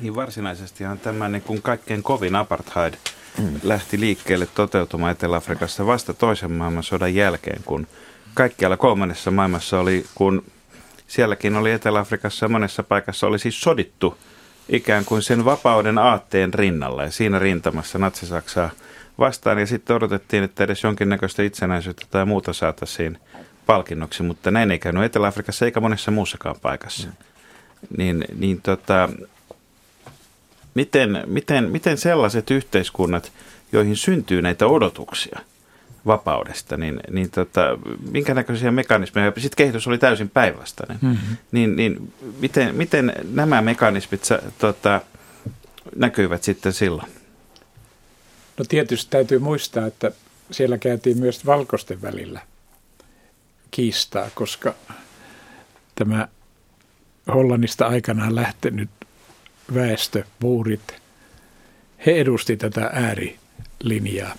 Niin 0.00 0.14
varsinaisestihan 0.14 0.98
tämä 0.98 1.28
niin 1.28 1.42
kuin 1.42 1.62
kaikkein 1.62 2.02
kovin 2.02 2.36
apartheid 2.36 2.94
mm. 3.38 3.60
lähti 3.62 4.00
liikkeelle 4.00 4.46
toteutumaan 4.54 5.12
Etelä-Afrikassa 5.12 5.86
vasta 5.86 6.14
toisen 6.14 6.52
maailmansodan 6.52 7.14
jälkeen, 7.14 7.62
kun 7.64 7.86
kaikkialla 8.34 8.76
kolmannessa 8.76 9.30
maailmassa 9.30 9.80
oli, 9.80 10.04
kun 10.14 10.44
sielläkin 11.06 11.56
oli 11.56 11.70
Etelä-Afrikassa 11.70 12.48
monessa 12.48 12.82
paikassa 12.82 13.26
oli 13.26 13.38
siis 13.38 13.60
sodittu 13.60 14.18
ikään 14.68 15.04
kuin 15.04 15.22
sen 15.22 15.44
vapauden 15.44 15.98
aatteen 15.98 16.54
rinnalla. 16.54 17.04
Ja 17.04 17.10
siinä 17.10 17.38
rintamassa 17.38 17.98
Natsi-Saksaa 17.98 18.70
vastaan 19.20 19.58
ja 19.58 19.66
sitten 19.66 19.96
odotettiin, 19.96 20.44
että 20.44 20.64
edes 20.64 20.82
jonkinnäköistä 20.82 21.42
itsenäisyyttä 21.42 22.06
tai 22.10 22.24
muuta 22.24 22.52
saataisiin 22.52 23.18
palkinnoksi, 23.66 24.22
mutta 24.22 24.50
näin 24.50 24.70
ei 24.70 24.78
käynyt 24.78 25.04
Etelä-Afrikassa 25.04 25.64
eikä 25.64 25.80
monessa 25.80 26.10
muussakaan 26.10 26.56
paikassa. 26.62 27.08
Mm. 27.08 27.14
Niin, 27.98 28.24
niin 28.38 28.62
tota, 28.62 29.08
miten, 30.74 31.24
miten, 31.26 31.70
miten 31.70 31.98
sellaiset 31.98 32.50
yhteiskunnat, 32.50 33.32
joihin 33.72 33.96
syntyy 33.96 34.42
näitä 34.42 34.66
odotuksia, 34.66 35.40
vapaudesta, 36.06 36.76
niin, 36.76 37.00
niin 37.10 37.30
tota, 37.30 37.78
minkä 38.12 38.34
näköisiä 38.34 38.70
mekanismeja, 38.70 39.32
sitten 39.36 39.56
kehitys 39.56 39.86
oli 39.86 39.98
täysin 39.98 40.30
päinvastainen, 40.30 40.98
mm-hmm. 41.02 41.36
niin, 41.52 41.76
niin 41.76 42.12
miten, 42.40 42.74
miten 42.74 43.12
nämä 43.32 43.62
mekanismit 43.62 44.22
tota, 44.58 45.00
näkyivät 45.96 46.42
sitten 46.42 46.72
silloin? 46.72 47.19
No 48.60 48.64
tietysti 48.68 49.10
täytyy 49.10 49.38
muistaa, 49.38 49.86
että 49.86 50.12
siellä 50.50 50.78
käytiin 50.78 51.18
myös 51.18 51.46
valkoisten 51.46 52.02
välillä 52.02 52.40
kiistaa, 53.70 54.30
koska 54.34 54.74
tämä 55.94 56.28
Hollannista 57.34 57.86
aikanaan 57.86 58.34
lähtenyt 58.34 58.90
väestö, 59.74 60.24
buurit, 60.40 60.94
he 62.06 62.20
edusti 62.20 62.56
tätä 62.56 62.90
äärilinjaa 62.92 64.34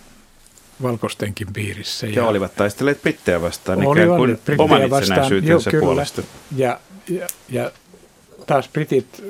valkoistenkin 0.82 1.54
piirissä. 1.54 2.08
Ja, 2.08 2.14
ja 2.14 2.26
olivat 2.26 2.56
taistelleet 2.56 3.02
brittejä 3.02 3.42
vastaan 3.42 3.88
oli, 3.88 4.04
ikään 4.04 4.18
kuin 4.18 4.40
oman 4.58 4.82
itsenäisyytensä 4.84 5.72
puolesta. 5.80 6.22
Ja, 6.56 6.80
ja, 7.10 7.28
ja 7.50 7.72
taas 8.48 8.68
britit, 8.68 9.24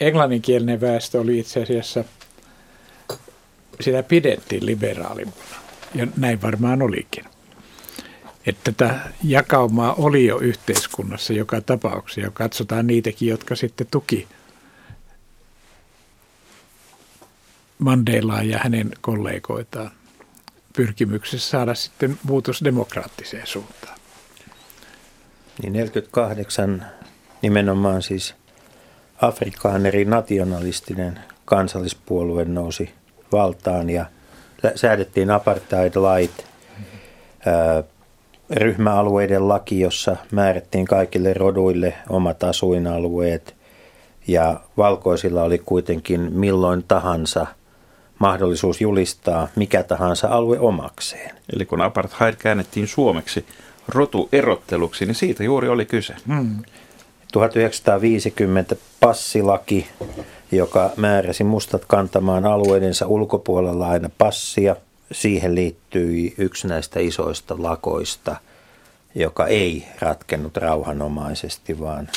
englanninkielinen 0.00 0.80
väestö 0.80 1.20
oli 1.20 1.38
itse 1.38 1.62
asiassa, 1.62 2.04
sitä 3.80 4.02
pidettiin 4.02 4.66
liberaalimpana. 4.66 5.56
Ja 5.94 6.06
näin 6.16 6.42
varmaan 6.42 6.82
olikin. 6.82 7.24
Että 8.46 8.72
tätä 8.72 9.00
jakaumaa 9.24 9.94
oli 9.94 10.26
jo 10.26 10.38
yhteiskunnassa 10.38 11.32
joka 11.32 11.60
tapauksessa. 11.60 12.20
Ja 12.20 12.30
katsotaan 12.30 12.86
niitäkin, 12.86 13.28
jotka 13.28 13.56
sitten 13.56 13.86
tuki 13.90 14.28
Mandelaa 17.78 18.42
ja 18.42 18.58
hänen 18.58 18.90
kollegoitaan 19.00 19.90
pyrkimyksessä 20.76 21.50
saada 21.50 21.74
sitten 21.74 22.18
muutos 22.22 22.64
demokraattiseen 22.64 23.46
suuntaan. 23.46 23.98
Niin 25.62 25.72
48 25.72 26.86
nimenomaan 27.42 28.02
siis 28.02 28.34
afrikaaneri 29.20 30.04
nationalistinen 30.04 31.20
kansallispuolue 31.44 32.44
nousi 32.44 32.94
valtaan 33.32 33.90
ja 33.90 34.06
säädettiin 34.74 35.30
apartheid-lait, 35.30 36.44
ryhmäalueiden 38.50 39.48
laki, 39.48 39.80
jossa 39.80 40.16
määrättiin 40.30 40.86
kaikille 40.86 41.34
roduille 41.34 41.94
omat 42.08 42.44
asuinalueet 42.44 43.54
ja 44.26 44.60
valkoisilla 44.76 45.42
oli 45.42 45.58
kuitenkin 45.58 46.20
milloin 46.32 46.84
tahansa– 46.88 47.46
mahdollisuus 48.20 48.80
julistaa 48.80 49.48
mikä 49.56 49.82
tahansa 49.82 50.28
alue 50.28 50.58
omakseen. 50.58 51.30
Eli 51.52 51.66
kun 51.66 51.80
apartheid 51.80 52.34
käännettiin 52.38 52.88
suomeksi 52.88 53.46
rotuerotteluksi, 53.88 55.06
niin 55.06 55.14
siitä 55.14 55.44
juuri 55.44 55.68
oli 55.68 55.86
kyse. 55.86 56.14
Hmm. 56.26 56.62
1950 57.32 58.76
passilaki, 59.00 59.88
joka 60.52 60.90
määräsi 60.96 61.44
mustat 61.44 61.84
kantamaan 61.84 62.46
alueidensa 62.46 63.06
ulkopuolella 63.06 63.88
aina 63.88 64.10
passia. 64.18 64.76
Siihen 65.12 65.54
liittyi 65.54 66.34
yksi 66.38 66.68
näistä 66.68 67.00
isoista 67.00 67.54
lakoista, 67.58 68.36
joka 69.14 69.46
ei 69.46 69.84
ratkennut 70.00 70.56
rauhanomaisesti, 70.56 71.80
vaan 71.80 72.08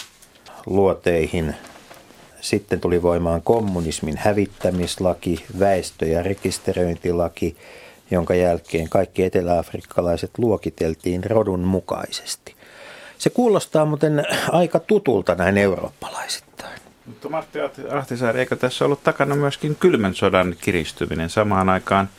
luoteihin 0.66 1.56
sitten 2.42 2.80
tuli 2.80 3.02
voimaan 3.02 3.42
kommunismin 3.42 4.18
hävittämislaki, 4.18 5.46
väestö- 5.60 6.06
ja 6.06 6.24
rekisteröintilaki, 6.24 7.58
jonka 8.12 8.36
jälkeen 8.36 8.90
kaikki 8.90 9.24
eteläafrikkalaiset 9.24 10.32
luokiteltiin 10.38 11.24
rodun 11.24 11.60
mukaisesti. 11.60 12.56
Se 13.18 13.30
kuulostaa 13.30 13.86
muuten 13.86 14.24
aika 14.52 14.80
tutulta 14.80 15.36
näin 15.36 15.58
eurooppalaisittain. 15.58 16.83
Mutta 17.06 17.30
Martti 17.30 17.60
Ahtisaari, 17.92 18.40
eikö 18.40 18.56
tässä 18.56 18.86
ollut 18.86 19.04
takana 19.04 19.36
myöskin 19.36 19.76
kylmän 19.76 20.16
sodan 20.16 20.56
kiristyminen 20.62 21.30
samaan 21.30 21.70
aikaan? 21.70 22.10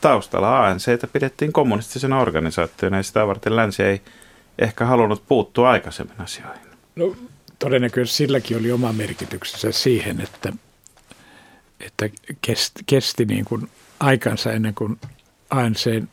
Taustalla 0.00 0.66
ANCtä 0.66 1.06
pidettiin 1.06 1.52
kommunistisena 1.52 2.20
organisaationa 2.20 2.96
ja 2.96 3.02
sitä 3.02 3.26
varten 3.26 3.56
länsi 3.56 3.82
ei 3.82 4.00
ehkä 4.58 4.84
halunnut 4.84 5.24
puuttua 5.28 5.70
aikaisemmin 5.70 6.20
asioihin. 6.20 6.68
No 6.96 7.16
todennäköisesti 7.58 8.16
silläkin 8.16 8.56
oli 8.56 8.72
oma 8.72 8.92
merkityksensä 8.92 9.72
siihen, 9.72 10.20
että, 10.20 10.52
että 11.80 12.08
kesti, 12.40 12.82
kesti 12.86 13.24
niin 13.24 13.44
kuin 13.44 13.70
aikansa 14.00 14.52
ennen 14.52 14.74
kuin 14.74 15.00
ANC 15.50 16.04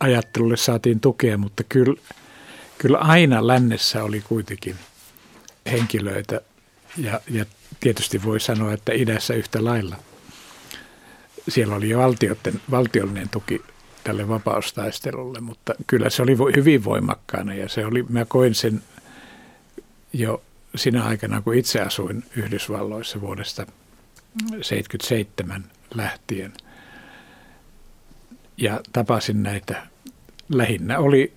ajattelulle 0.00 0.56
saatiin 0.56 1.00
tukea, 1.00 1.38
mutta 1.38 1.64
kyllä, 1.64 2.00
kyllä 2.78 2.98
aina 2.98 3.46
lännessä 3.46 4.04
oli 4.04 4.20
kuitenkin 4.20 4.76
henkilöitä 5.72 6.40
ja, 6.96 7.20
ja 7.30 7.44
tietysti 7.80 8.24
voi 8.24 8.40
sanoa, 8.40 8.72
että 8.72 8.92
idässä 8.92 9.34
yhtä 9.34 9.64
lailla. 9.64 9.96
Siellä 11.48 11.74
oli 11.74 11.88
jo 11.88 11.98
valtiollinen 12.70 13.28
tuki 13.28 13.62
tälle 14.04 14.28
vapaustaistelulle, 14.28 15.40
mutta 15.40 15.74
kyllä 15.86 16.10
se 16.10 16.22
oli 16.22 16.36
hyvin 16.56 16.84
voimakkaana 16.84 17.54
ja 17.54 17.68
se 17.68 17.86
oli, 17.86 18.02
mä 18.08 18.24
koin 18.24 18.54
sen 18.54 18.82
jo 20.12 20.42
sinä 20.74 21.04
aikana, 21.04 21.42
kun 21.42 21.54
itse 21.54 21.80
asuin 21.80 22.24
Yhdysvalloissa 22.36 23.20
vuodesta 23.20 23.66
1977 23.66 25.64
lähtien 25.94 26.52
ja 28.56 28.80
tapasin 28.92 29.42
näitä, 29.42 29.86
lähinnä 30.48 30.98
oli 30.98 31.32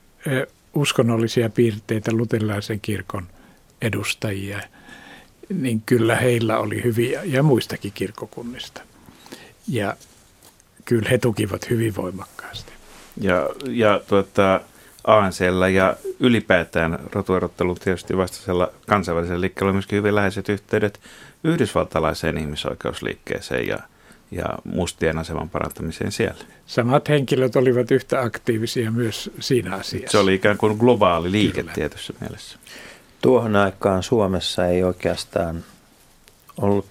uskonnollisia 0.73 1.49
piirteitä 1.49 2.11
luterilaisen 2.13 2.81
kirkon 2.81 3.27
edustajia, 3.81 4.61
niin 5.49 5.83
kyllä 5.85 6.15
heillä 6.15 6.57
oli 6.57 6.83
hyviä 6.83 7.21
ja 7.23 7.43
muistakin 7.43 7.91
kirkkokunnista. 7.95 8.81
Ja 9.67 9.97
kyllä 10.85 11.09
he 11.09 11.17
tukivat 11.17 11.69
hyvin 11.69 11.95
voimakkaasti. 11.95 12.71
Ja, 13.21 13.49
ja 13.67 14.01
tuota, 14.07 14.61
ANCllä 15.07 15.69
ja 15.69 15.95
ylipäätään 16.19 16.99
rotuerottelun 17.11 17.77
tietysti 17.83 18.17
vastaisella 18.17 18.71
kansainvälisellä 18.87 19.41
liikkeellä 19.41 19.69
on 19.69 19.75
myöskin 19.75 19.97
hyvin 19.97 20.15
läheiset 20.15 20.49
yhteydet 20.49 20.99
yhdysvaltalaiseen 21.43 22.37
ihmisoikeusliikkeeseen 22.37 23.67
ja, 23.67 23.79
ja 24.31 24.45
mustien 24.63 25.17
aseman 25.17 25.49
parantamiseen 25.49 26.11
siellä. 26.11 26.43
Samat 26.65 27.09
henkilöt 27.09 27.55
olivat 27.55 27.91
yhtä 27.91 28.21
aktiivisia 28.21 28.91
myös 28.91 29.31
siinä 29.39 29.75
asiassa. 29.75 30.11
Se 30.11 30.17
oli 30.17 30.33
ikään 30.33 30.57
kuin 30.57 30.77
globaali 30.77 31.31
liike 31.31 31.61
Kyllä. 31.61 31.73
tietyssä 31.73 32.13
mielessä. 32.19 32.59
Tuohon 33.25 33.55
aikaan 33.55 34.03
Suomessa 34.03 34.65
ei 34.65 34.83
oikeastaan 34.83 35.63
ollut 36.61 36.85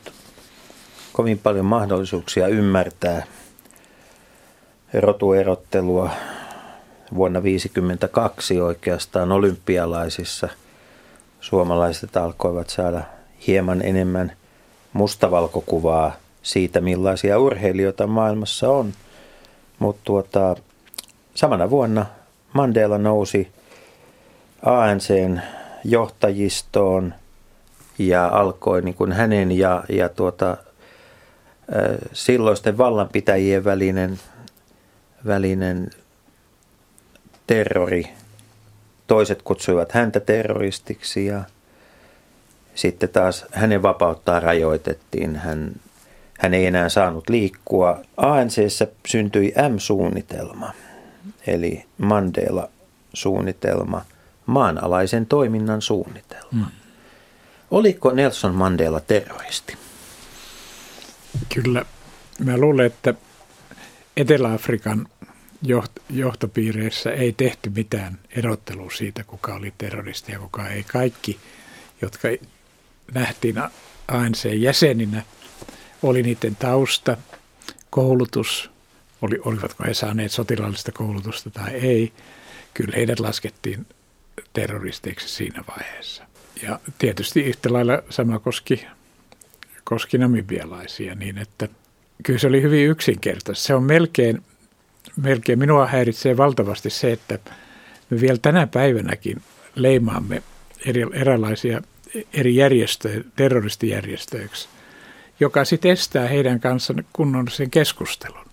kovin 1.13 1.39
paljon 1.39 1.65
mahdollisuuksia 1.65 2.49
ymmärtää 2.49 3.27
rotuerottelua 4.95 6.11
vuonna 7.15 7.41
1952 7.41 8.61
oikeastaan 8.61 9.33
olympialaisissa 9.33 10.49
suomalaiset 11.41 12.17
alkoivat 12.17 12.71
saada 12.71 13.03
hieman 13.47 13.83
enemmän 13.83 14.33
mustavalkokuvaa 14.93 16.13
siitä, 16.43 16.81
millaisia 16.81 17.39
urheilijoita 17.39 18.07
maailmassa 18.07 18.71
on. 18.71 18.93
Mutta 19.79 20.01
tuota, 20.05 20.57
samana 21.35 21.71
vuonna 21.71 22.07
Mandela 22.53 22.99
nousi 22.99 23.53
ANCn 24.63 25.41
johtajistoon 25.85 27.15
ja 27.99 28.29
alkoi 28.29 28.83
niin 28.83 28.95
kuin 28.95 29.13
hänen 29.13 29.53
ja, 29.53 29.85
ja 29.89 30.09
tuota, 30.09 30.57
silloisten 32.13 32.79
vallanpitäjien 32.79 33.65
välinen, 33.65 34.19
välinen 35.27 35.91
terrori. 37.47 38.05
Toiset 39.07 39.43
kutsuivat 39.43 39.93
häntä 39.93 40.21
terroristiksi 40.21 41.27
ja 41.27 41.45
sitten 42.75 43.09
taas 43.09 43.47
hänen 43.53 43.83
vapauttaa 43.83 44.41
rajoitettiin. 44.41 45.37
Hän, 45.37 45.73
hän 46.39 46.55
ei 46.55 46.67
enää 46.67 46.89
saanut 46.89 47.29
liikkua. 47.29 48.01
ANCssä 48.17 48.87
syntyi 49.07 49.55
M-suunnitelma, 49.69 50.73
eli 51.47 51.85
Mandela-suunnitelma, 51.99 54.05
maanalaisen 54.47 55.27
toiminnan 55.27 55.83
suunnitelma. 55.83 56.49
Hmm. 56.53 56.67
Oliko 57.71 58.13
Nelson 58.13 58.55
Mandela 58.55 59.01
terroristi? 59.01 59.77
Kyllä. 61.55 61.85
Mä 62.45 62.59
luulen, 62.59 62.87
että 62.87 63.15
Etelä-Afrikan 64.17 65.09
johtopiireissä 66.11 67.11
ei 67.11 67.33
tehty 67.33 67.71
mitään 67.71 68.19
erottelua 68.31 68.91
siitä, 68.91 69.25
kuka 69.25 69.55
oli 69.55 69.75
terroristi 69.79 70.33
ja 70.33 70.39
kuka 70.39 70.69
ei. 70.69 70.85
Kaikki, 70.85 71.41
jotka 72.03 72.29
nähtiin 73.15 73.57
ANC-jäseninä, 74.09 75.23
oli 76.03 76.23
niiden 76.23 76.57
tausta, 76.57 77.17
koulutus 77.91 78.71
oli, 79.23 79.39
olivatko 79.45 79.85
he 79.85 79.95
saaneet 79.95 80.33
sotilaallista 80.33 80.93
koulutusta 80.93 81.51
tai 81.51 81.71
ei. 81.71 82.13
Kyllä 82.75 82.97
heidät 82.97 83.21
laskettiin 83.21 83.87
terroristeiksi 84.53 85.29
siinä 85.29 85.65
vaiheessa. 85.69 86.25
Ja 86.63 86.81
tietysti 86.99 87.43
yhtä 87.43 87.73
lailla 87.73 88.03
sama 88.11 88.39
koski, 88.39 88.87
koski 89.85 90.19
namibialaisia 90.19 91.15
niin, 91.15 91.39
että 91.39 91.69
kyllä 92.23 92.39
se 92.39 92.47
oli 92.47 92.63
hyvin 92.63 92.89
yksinkertaista. 92.89 93.67
Se 93.67 93.75
on 93.75 93.83
melkein, 93.83 94.43
melkein, 95.17 95.59
minua 95.59 95.87
häiritsee 95.87 96.37
valtavasti 96.37 96.91
se, 96.91 97.13
että 97.13 97.39
me 98.11 98.21
vielä 98.21 98.39
tänä 98.43 98.67
päivänäkin 98.67 99.43
leimaamme 99.75 100.43
eri, 100.87 101.07
erilaisia 101.13 101.81
eri 102.33 102.57
järjestöjä 102.57 103.25
terroristijärjestöiksi, 103.37 104.69
joka 105.41 105.65
sitten 105.65 105.91
estää 105.91 106.29
heidän 106.29 106.61
kanssaan 106.61 107.05
kunnollisen 107.13 107.71
keskustelun. 107.71 108.44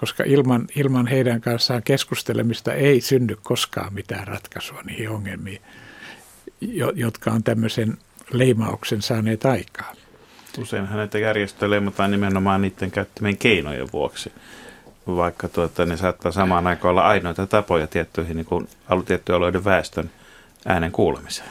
Koska 0.00 0.24
ilman, 0.26 0.66
ilman 0.76 1.06
heidän 1.06 1.40
kanssaan 1.40 1.82
keskustelemista 1.82 2.74
ei 2.74 3.00
synny 3.00 3.38
koskaan 3.42 3.94
mitään 3.94 4.28
ratkaisua 4.28 4.82
niihin 4.82 5.10
ongelmiin, 5.10 5.62
jotka 6.94 7.30
on 7.30 7.42
tämmöisen 7.42 7.98
leimauksen 8.32 9.02
saaneet 9.02 9.46
aikaan. 9.46 9.96
Useinhan 10.58 10.98
näitä 10.98 11.18
järjestöjä 11.18 11.70
leimataan 11.70 12.10
nimenomaan 12.10 12.62
niiden 12.62 12.90
käyttämien 12.90 13.36
keinojen 13.36 13.88
vuoksi, 13.92 14.32
vaikka 15.06 15.48
tuota, 15.48 15.86
ne 15.86 15.96
saattaa 15.96 16.32
samaan 16.32 16.66
aikaan 16.66 16.90
olla 16.90 17.02
ainoita 17.02 17.46
tapoja 17.46 17.86
tiettyihin 17.86 18.36
niin 18.36 18.46
kuin, 18.46 18.68
tiettyjen 19.06 19.36
alueiden 19.36 19.64
väestön 19.64 20.10
äänen 20.66 20.92
kuulemiseen. 20.92 21.48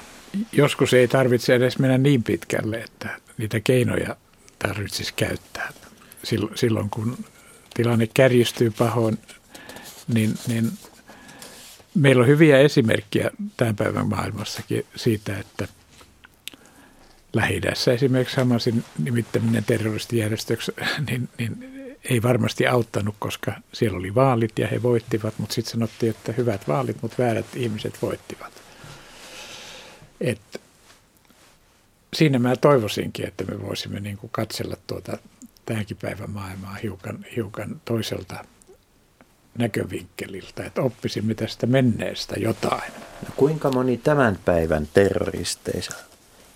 Joskus 0.52 0.94
ei 0.94 1.08
tarvitse 1.08 1.56
edes 1.56 1.80
mennä 1.80 1.98
niin 1.98 2.24
pitkälle, 2.24 2.78
että 2.78 3.10
niitä 3.38 3.60
keinoja 3.60 4.16
tarvitsisi 4.60 5.14
käyttää. 5.16 5.70
Silloin 6.56 6.90
kun 6.90 7.18
tilanne 7.78 8.08
kärjistyy 8.14 8.72
pahoin, 8.72 9.18
niin, 10.14 10.34
niin 10.48 10.72
meillä 11.96 12.22
on 12.22 12.28
hyviä 12.28 12.60
esimerkkejä 12.60 13.32
tämän 13.58 13.76
päivän 13.76 14.08
maailmassakin 14.08 14.86
siitä, 14.96 15.38
että 15.40 15.68
lähi 17.34 17.62
esimerkiksi 17.94 18.38
Hamasin 18.38 18.84
nimittäminen 19.04 19.64
terroristijärjestöksi, 19.64 20.72
niin, 21.10 21.30
niin 21.38 21.58
ei 22.10 22.22
varmasti 22.22 22.68
auttanut, 22.68 23.16
koska 23.20 23.52
siellä 23.74 23.98
oli 23.98 24.16
vaalit 24.16 24.60
ja 24.60 24.68
he 24.68 24.84
voittivat, 24.84 25.34
mutta 25.38 25.56
sitten 25.56 25.72
sanottiin, 25.72 26.10
että 26.10 26.32
hyvät 26.32 26.68
vaalit, 26.68 27.02
mutta 27.02 27.24
väärät 27.24 27.56
ihmiset 27.56 28.02
voittivat. 28.02 28.52
Et 30.22 30.62
siinä 32.14 32.40
mä 32.40 32.56
toivoisinkin, 32.56 33.28
että 33.28 33.44
me 33.44 33.62
voisimme 33.62 34.00
niin 34.00 34.18
kuin 34.18 34.30
katsella 34.32 34.76
tuota 34.88 35.18
tämänkin 35.68 35.98
päivän 36.02 36.30
maailmaa 36.30 36.74
hiukan, 36.74 37.26
hiukan 37.36 37.82
toiselta 37.86 38.46
näkövinkkeliltä, 39.58 40.64
että 40.66 40.82
oppisimme 40.82 41.34
tästä 41.34 41.68
menneestä 41.68 42.36
jotain. 42.40 42.92
No 43.28 43.30
kuinka 43.36 43.72
moni 43.72 43.98
tämän 43.98 44.40
päivän 44.46 44.88
terroristeista, 44.94 45.96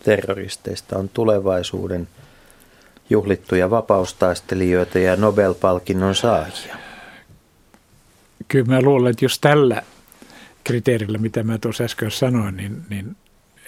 terroristeista 0.04 0.98
on 0.98 1.10
tulevaisuuden 1.10 2.08
juhlittuja 3.10 3.70
vapaustaistelijoita 3.70 5.00
ja 5.00 5.16
Nobel-palkinnon 5.16 6.16
saajia? 6.16 6.76
Kyllä 8.48 8.66
mä 8.66 8.82
luulen, 8.82 9.12
että 9.12 9.26
jos 9.26 9.40
tällä 9.40 9.84
kriteerillä, 10.64 11.18
mitä 11.18 11.44
mä 11.44 11.58
tuossa 11.58 11.84
äsken 11.84 12.12
sanoin, 12.12 12.58
niin, 12.58 12.82
niin 12.90 13.16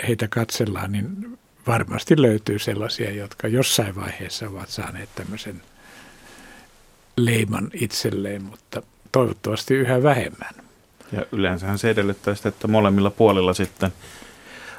heitä 0.08 0.28
katsellaan, 0.28 0.92
niin 0.92 1.38
varmasti 1.68 2.22
löytyy 2.22 2.60
sellaisia, 2.60 3.12
jotka 3.12 3.48
jossain 3.48 3.96
vaiheessa 3.96 4.50
ovat 4.50 4.70
saaneet 4.70 5.10
tämmöisen 5.16 5.62
leiman 7.16 7.70
itselleen, 7.74 8.44
mutta 8.44 8.82
toivottavasti 9.12 9.74
yhä 9.74 10.04
vähemmän. 10.04 10.54
Ja 11.12 11.26
yleensähän 11.32 11.78
se 11.78 11.90
edellyttää 11.90 12.36
sitä, 12.36 12.50
että 12.50 12.68
molemmilla 12.68 13.12
puolilla 13.12 13.54
sitten 13.54 13.94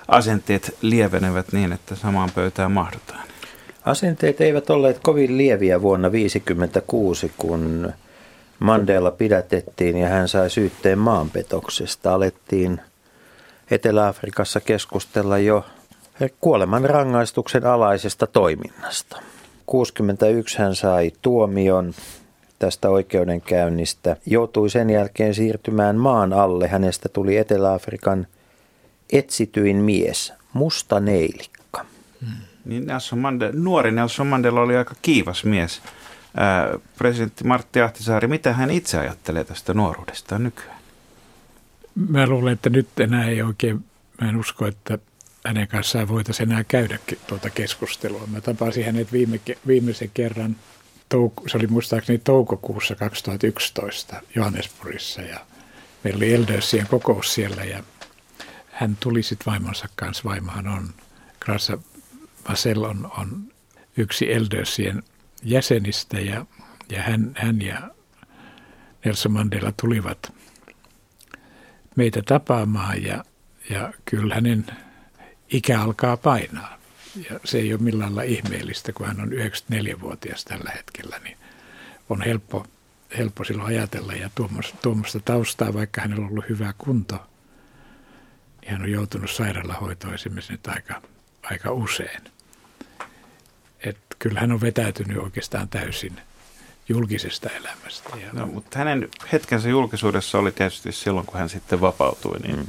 asenteet 0.08 0.76
lievenevät 0.82 1.52
niin, 1.52 1.72
että 1.72 1.96
samaan 1.96 2.30
pöytään 2.34 2.72
mahdutaan. 2.72 3.28
Asenteet 3.84 4.40
eivät 4.40 4.70
olleet 4.70 4.98
kovin 5.02 5.38
lieviä 5.38 5.82
vuonna 5.82 6.08
1956, 6.08 7.32
kun 7.38 7.92
Mandela 8.58 9.10
pidätettiin 9.10 9.96
ja 9.96 10.08
hän 10.08 10.28
sai 10.28 10.50
syytteen 10.50 10.98
maanpetoksesta. 10.98 12.14
Alettiin 12.14 12.80
Etelä-Afrikassa 13.70 14.60
keskustella 14.60 15.38
jo 15.38 15.66
kuoleman 16.40 16.84
rangaistuksen 16.84 17.66
alaisesta 17.66 18.26
toiminnasta. 18.26 19.22
61 19.66 20.58
hän 20.58 20.74
sai 20.74 21.12
tuomion 21.22 21.94
tästä 22.58 22.90
oikeudenkäynnistä. 22.90 24.16
Joutui 24.26 24.70
sen 24.70 24.90
jälkeen 24.90 25.34
siirtymään 25.34 25.96
maan 25.96 26.32
alle. 26.32 26.68
Hänestä 26.68 27.08
tuli 27.08 27.36
Etelä-Afrikan 27.36 28.26
etsityin 29.12 29.76
mies, 29.76 30.32
musta 30.52 31.00
neilikka. 31.00 31.84
Hmm. 32.20 32.32
Niin 32.64 32.86
Nelson 32.86 33.18
Mandela, 33.18 33.52
nuori 33.54 33.92
Nelson 33.92 34.26
Mandela 34.26 34.60
oli 34.60 34.76
aika 34.76 34.94
kiivas 35.02 35.44
mies. 35.44 35.82
Ää, 36.36 36.78
presidentti 36.98 37.44
Martti 37.44 37.80
Ahtisaari, 37.80 38.28
mitä 38.28 38.52
hän 38.52 38.70
itse 38.70 38.98
ajattelee 38.98 39.44
tästä 39.44 39.74
nuoruudesta 39.74 40.38
nykyään? 40.38 40.78
Mä 42.08 42.26
luulen, 42.26 42.52
että 42.52 42.70
nyt 42.70 42.88
enää 43.00 43.28
ei 43.28 43.42
oikein, 43.42 43.84
mä 44.20 44.28
en 44.28 44.36
usko, 44.36 44.66
että 44.66 44.98
hänen 45.46 45.68
kanssaan 45.68 46.08
voitaisiin 46.08 46.50
enää 46.50 46.64
käydä 46.64 46.98
tuota 47.26 47.50
keskustelua. 47.50 48.26
Mä 48.26 48.40
tapasin 48.40 48.84
hänet 48.84 49.12
viime, 49.12 49.40
viimeisen 49.66 50.10
kerran, 50.14 50.56
touko, 51.08 51.48
se 51.48 51.56
oli 51.56 51.66
muistaakseni 51.66 52.18
toukokuussa 52.18 52.94
2011 52.94 54.22
Johannesburgissa 54.34 55.22
ja 55.22 55.40
meillä 56.04 56.16
oli 56.16 56.34
Eldössien 56.34 56.86
kokous 56.86 57.34
siellä 57.34 57.64
ja 57.64 57.82
hän 58.70 58.96
tuli 59.00 59.22
sitten 59.22 59.46
vaimonsa 59.46 59.88
kanssa. 59.96 60.24
Vaimohan 60.24 60.68
on, 60.68 60.88
Grassa 61.40 61.78
Vasel 62.48 62.82
on, 62.82 63.10
on 63.18 63.52
yksi 63.96 64.32
Eldössien 64.32 65.02
jäsenistä 65.42 66.20
ja, 66.20 66.46
ja 66.88 67.02
hän, 67.02 67.32
hän 67.36 67.62
ja 67.62 67.90
Nelson 69.04 69.32
Mandela 69.32 69.72
tulivat 69.80 70.32
meitä 71.96 72.22
tapaamaan 72.22 73.02
ja, 73.02 73.24
ja 73.70 73.92
kyllä 74.04 74.34
hänen 74.34 74.66
ikä 75.54 75.80
alkaa 75.80 76.16
painaa. 76.16 76.78
Ja 77.30 77.40
se 77.44 77.58
ei 77.58 77.72
ole 77.74 77.82
millään 77.82 78.16
lailla 78.16 78.32
ihmeellistä, 78.32 78.92
kun 78.92 79.06
hän 79.06 79.20
on 79.20 79.32
94-vuotias 79.32 80.44
tällä 80.44 80.70
hetkellä, 80.76 81.20
niin 81.24 81.36
on 82.10 82.22
helppo, 82.22 82.66
helppo 83.18 83.44
silloin 83.44 83.68
ajatella. 83.68 84.12
Ja 84.12 84.30
tuommoista, 84.34 84.76
tuommoista 84.82 85.20
taustaa, 85.20 85.74
vaikka 85.74 86.00
hänellä 86.00 86.24
on 86.24 86.30
ollut 86.30 86.48
hyvä 86.48 86.74
kunto, 86.78 87.26
niin 88.60 88.72
hän 88.72 88.82
on 88.82 88.90
joutunut 88.90 89.30
sairaalahoitoon 89.30 90.14
esimerkiksi 90.14 90.52
nyt 90.52 90.66
aika, 90.66 91.02
aika 91.42 91.72
usein. 91.72 92.20
Et 93.80 93.98
kyllä 94.18 94.40
hän 94.40 94.52
on 94.52 94.60
vetäytynyt 94.60 95.18
oikeastaan 95.18 95.68
täysin 95.68 96.20
julkisesta 96.88 97.50
elämästä. 97.50 98.16
Ja... 98.16 98.32
No, 98.32 98.46
mutta 98.46 98.78
hänen 98.78 99.08
hetkensä 99.32 99.68
julkisuudessa 99.68 100.38
oli 100.38 100.52
tietysti 100.52 100.92
silloin, 100.92 101.26
kun 101.26 101.38
hän 101.38 101.48
sitten 101.48 101.80
vapautui. 101.80 102.38
Niin, 102.38 102.56
mm. 102.56 102.66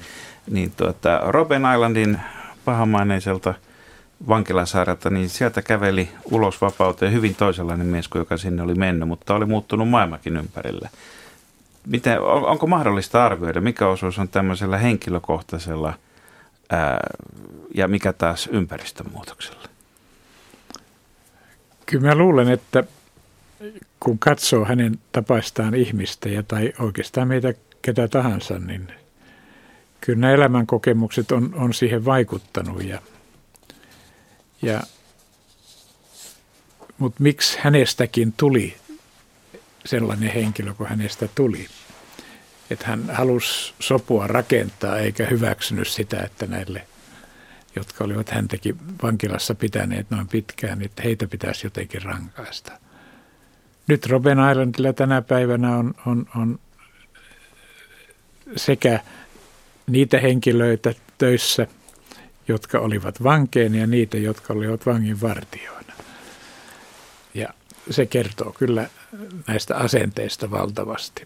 niin 0.50 0.72
tuota, 0.72 1.22
Robben 1.24 1.64
Islandin 1.74 2.20
pahamaineiselta 2.66 3.54
vankilasaarelta, 4.28 5.10
niin 5.10 5.30
sieltä 5.30 5.62
käveli 5.62 6.10
ulos 6.32 6.62
vapauteen 6.62 7.14
hyvin 7.14 7.36
toisenlainen 7.36 7.88
mies 7.88 8.08
kuin 8.08 8.20
joka 8.20 8.38
sinne 8.38 8.64
oli 8.64 8.76
mennyt, 8.76 9.08
mutta 9.08 9.36
oli 9.36 9.46
muuttunut 9.46 9.90
maailmakin 9.90 10.38
ympärillä. 10.38 10.90
Miten, 11.88 12.22
onko 12.22 12.68
mahdollista 12.68 13.26
arvioida, 13.26 13.62
mikä 13.62 13.88
osuus 13.88 14.20
on 14.20 14.30
tämmöisellä 14.30 14.78
henkilökohtaisella 14.78 15.94
ää, 16.70 17.00
ja 17.74 17.88
mikä 17.88 18.14
taas 18.14 18.50
ympäristön 18.52 19.06
muutoksella? 19.14 19.64
Kyllä 21.86 22.08
mä 22.08 22.16
luulen, 22.16 22.50
että 22.50 22.84
kun 24.00 24.20
katsoo 24.20 24.66
hänen 24.66 25.00
tapaistaan 25.12 25.76
ihmistä 25.76 26.30
ja 26.30 26.44
tai 26.44 26.74
oikeastaan 26.80 27.28
meitä 27.28 27.54
ketä 27.82 28.08
tahansa, 28.08 28.60
niin– 28.60 28.88
kyllä 30.06 30.20
nämä 30.20 30.34
elämänkokemukset 30.34 31.32
on, 31.32 31.56
on 31.56 31.74
siihen 31.74 32.06
vaikuttanut. 32.06 32.84
Ja, 32.84 33.02
ja, 34.62 34.82
mutta 36.98 37.24
miksi 37.24 37.58
hänestäkin 37.62 38.34
tuli 38.38 38.78
sellainen 39.86 40.32
henkilö 40.34 40.74
kuin 40.74 40.90
hänestä 40.90 41.28
tuli? 41.36 41.68
Että 42.70 42.88
hän 42.88 43.10
halusi 43.14 43.74
sopua 43.80 44.28
rakentaa 44.28 44.98
eikä 44.98 45.26
hyväksynyt 45.26 45.88
sitä, 45.88 46.20
että 46.20 46.48
näille, 46.48 46.88
jotka 47.76 48.04
olivat 48.04 48.30
häntäkin 48.30 48.78
vankilassa 49.04 49.56
pitäneet 49.56 50.10
noin 50.10 50.28
pitkään, 50.28 50.82
että 50.82 51.02
heitä 51.04 51.28
pitäisi 51.28 51.66
jotenkin 51.66 52.02
rankaista. 52.02 52.72
Nyt 53.88 54.06
Robben 54.06 54.38
Islandilla 54.52 54.94
tänä 54.94 55.22
päivänä 55.22 55.76
on, 55.76 55.94
on, 56.06 56.26
on 56.36 56.60
sekä 58.56 59.00
niitä 59.88 60.20
henkilöitä 60.20 60.94
töissä, 61.18 61.68
jotka 62.48 62.80
olivat 62.80 63.24
vankeina 63.24 63.78
ja 63.78 63.88
niitä, 63.88 64.18
jotka 64.18 64.54
olivat 64.54 64.86
vangin 64.86 65.22
vartioina. 65.22 65.94
Ja 67.34 67.50
se 67.90 68.06
kertoo 68.06 68.52
kyllä 68.60 68.90
näistä 69.48 69.76
asenteista 69.76 70.52
valtavasti. 70.52 71.26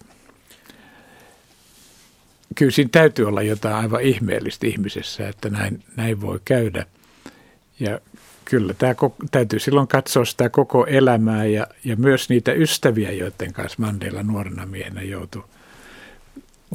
Kyllä 2.55 2.71
siinä 2.71 2.89
täytyy 2.91 3.27
olla 3.27 3.41
jotain 3.41 3.75
aivan 3.75 4.01
ihmeellistä 4.01 4.67
ihmisessä, 4.67 5.29
että 5.29 5.49
näin, 5.49 5.83
näin 5.95 6.21
voi 6.21 6.39
käydä. 6.45 6.85
Ja 7.79 7.99
kyllä 8.45 8.73
tämä 8.73 8.95
täytyy 9.31 9.59
silloin 9.59 9.87
katsoa 9.87 10.25
sitä 10.25 10.49
koko 10.49 10.85
elämää 10.85 11.45
ja, 11.45 11.67
ja 11.83 11.95
myös 11.95 12.29
niitä 12.29 12.53
ystäviä, 12.53 13.11
joiden 13.11 13.53
kanssa 13.53 13.81
Mandela 13.81 14.23
nuorena 14.23 14.65
miehenä 14.65 15.01
joutui 15.01 15.43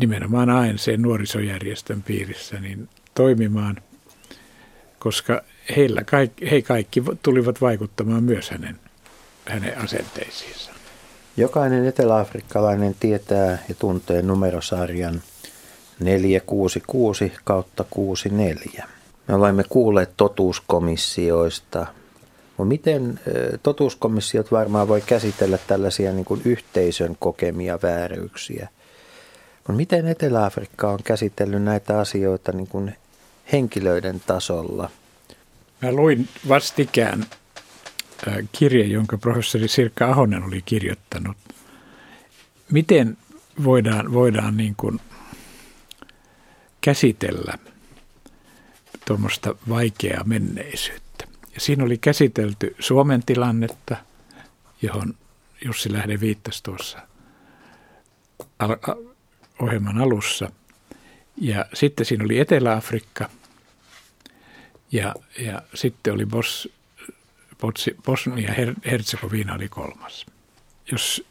nimenomaan 0.01 0.51
ANC 0.51 0.97
nuorisojärjestön 0.97 2.03
piirissä 2.03 2.61
niin 2.61 2.89
toimimaan, 3.15 3.77
koska 4.99 5.43
heillä 5.77 6.05
kaikki, 6.05 6.51
he 6.51 6.63
kaikki 6.63 7.03
tulivat 7.23 7.61
vaikuttamaan 7.61 8.25
myös 8.25 8.51
hänen, 8.51 8.79
hänen 9.47 9.79
asenteisiinsa. 9.79 10.71
Jokainen 11.37 11.87
eteläafrikkalainen 11.87 12.97
tietää 13.01 13.59
ja 13.69 13.75
tuntee 13.75 14.23
numerosarjan 14.23 15.23
466 16.01 17.33
kautta 17.45 17.85
64. 17.91 18.89
Me 19.29 19.35
olemme 19.35 19.65
kuulleet 19.69 20.11
totuuskomissioista. 20.17 21.87
No 22.59 22.65
miten 22.65 23.21
totuuskomissiot 23.63 24.53
varmaan 24.53 24.89
voi 24.89 25.01
käsitellä 25.01 25.59
tällaisia 25.59 26.13
niin 26.13 26.25
kuin 26.25 26.43
yhteisön 26.45 27.17
kokemia 27.19 27.79
vääryyksiä? 27.83 28.69
Mutta 29.67 29.73
miten 29.73 30.07
Etelä-Afrikka 30.07 30.91
on 30.91 30.99
käsitellyt 31.05 31.63
näitä 31.63 31.99
asioita 31.99 32.53
niin 32.53 32.67
kuin 32.67 32.97
henkilöiden 33.53 34.21
tasolla? 34.27 34.91
Mä 35.83 35.93
luin 35.93 36.29
vastikään 36.49 37.27
kirje, 38.53 38.85
jonka 38.85 39.19
professori 39.19 39.69
Sirkka 39.69 40.11
Ahonen 40.11 40.43
oli 40.43 40.63
kirjoittanut. 40.65 41.37
Miten 42.71 43.17
voidaan, 43.65 44.13
voidaan 44.13 44.57
niin 44.57 44.75
kuin 44.77 45.01
käsitellä– 46.81 47.59
tuommoista 49.05 49.55
vaikeaa 49.69 50.25
menneisyyttä. 50.25 51.25
Ja 51.55 51.61
siinä 51.61 51.85
oli 51.85 51.99
käsitelty 51.99 52.77
Suomen 52.79 53.23
tilannetta, 53.27 53.97
johon 54.83 55.15
Jussi 55.65 55.93
Lähde 55.93 56.21
viittasi 56.21 56.63
tuossa 56.63 56.99
ohjelman 59.63 59.99
alussa. 59.99 60.51
Ja 61.37 61.67
sitten 61.75 62.07
siinä 62.07 62.25
oli 62.25 62.39
Etelä-Afrikka 62.39 63.31
ja, 64.93 65.15
ja 65.39 65.63
sitten 65.75 66.15
oli 66.15 66.27
Bos, 66.27 66.69
Bosnia 67.61 67.95
Bosnia 68.05 68.55
Herzegovina 68.87 69.55
oli 69.55 69.69
kolmas. 69.69 70.27
Jos 70.93 71.27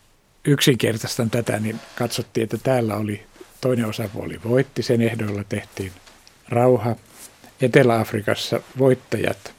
yksinkertaistan 0.45 1.29
tätä, 1.29 1.59
niin 1.59 1.79
katsottiin, 1.95 2.43
että 2.43 2.57
täällä 2.57 2.95
oli 2.95 3.23
toinen 3.61 3.85
osapuoli 3.85 4.39
voitti, 4.43 4.83
sen 4.83 5.01
ehdoilla 5.01 5.43
tehtiin 5.43 5.91
rauha– 6.49 6.95
Etelä-Afrikassa 7.63 8.59
voittajat 8.77 9.53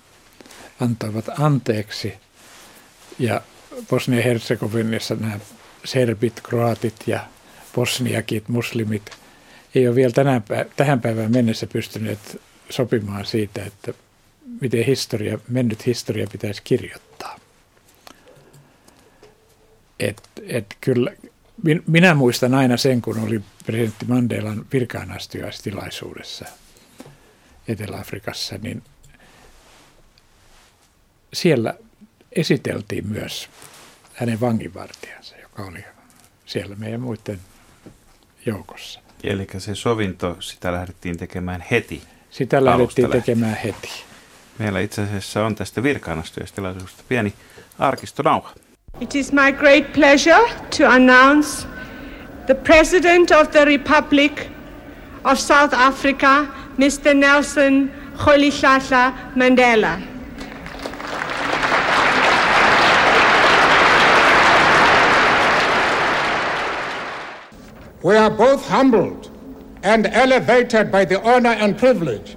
antoivat 0.81 1.25
anteeksi 1.39 2.15
ja 3.19 3.41
Bosnia-Herzegovinassa 3.91 5.15
nämä 5.15 5.39
serbit, 5.85 6.41
kroatit 6.41 6.95
ja 7.07 7.21
bosniakit, 7.75 8.49
muslimit 8.49 9.11
ei 9.75 9.89
ole 9.89 9.97
vielä 9.97 10.13
tänään, 10.13 10.45
tähän 10.77 11.01
päivään 11.01 11.33
mennessä 11.33 11.67
pystyneet 11.67 12.41
sopimaan 12.71 13.25
siitä, 13.25 13.65
että 13.65 13.95
miten 14.61 14.85
historia, 14.85 15.39
mennyt 15.49 15.87
historia 15.87 16.27
pitäisi 16.33 16.63
kirjoittaa. 16.65 17.39
Et, 20.01 20.23
et 20.49 20.77
kyllä, 20.81 21.13
minä 21.87 22.15
muistan 22.15 22.55
aina 22.55 22.77
sen, 22.77 23.03
kun 23.03 23.19
oli 23.19 23.41
presidentti 23.67 24.05
Mandelan 24.07 24.67
virkaanastujastilaisuudessa– 24.73 26.45
Etelä-Afrikassa, 27.69 28.59
niin 28.63 28.83
siellä 31.33 31.75
esiteltiin 32.33 33.07
myös 33.07 33.49
hänen 34.15 34.41
vanginvartijansa, 34.41 35.37
joka 35.37 35.63
oli 35.63 35.85
siellä 36.47 36.77
meidän 36.77 37.01
muiden 37.01 37.41
joukossa. 38.47 39.01
Eli 39.25 39.47
se 39.59 39.75
sovinto, 39.75 40.37
sitä 40.41 40.73
lähdettiin 40.73 41.17
tekemään 41.17 41.65
heti? 41.71 42.03
Sitä 42.31 42.65
lähdettiin 42.65 43.11
tekemään 43.11 43.59
heti. 43.65 43.91
Meillä 44.59 44.81
itse 44.81 45.03
asiassa 45.03 45.47
on 45.47 45.55
tästä 45.55 45.83
virkaanastujastilaisuudesta 45.83 47.03
pieni 47.09 47.35
arkistonauha. 47.79 48.53
It 49.01 49.15
is 49.15 49.33
my 49.33 49.53
great 49.53 49.93
pleasure 49.93 50.51
to 50.79 50.89
announce 50.89 51.67
the 52.47 52.55
President 52.55 53.31
of 53.31 53.51
the 53.51 53.65
Republic 53.65 54.33
of 55.25 55.39
South 55.39 55.75
Africa, 55.75 56.47
Mr. 56.79 57.15
Nelson 57.15 57.91
Rolihlahla 58.27 59.13
Mandela. 59.37 60.14
We 68.05 68.17
are 68.17 68.29
both 68.31 68.69
humbled 68.69 69.31
and 69.83 70.07
elevated 70.07 70.93
by 70.93 71.07
the 71.07 71.23
honor 71.23 71.55
and 71.65 71.79
privilege 71.79 72.37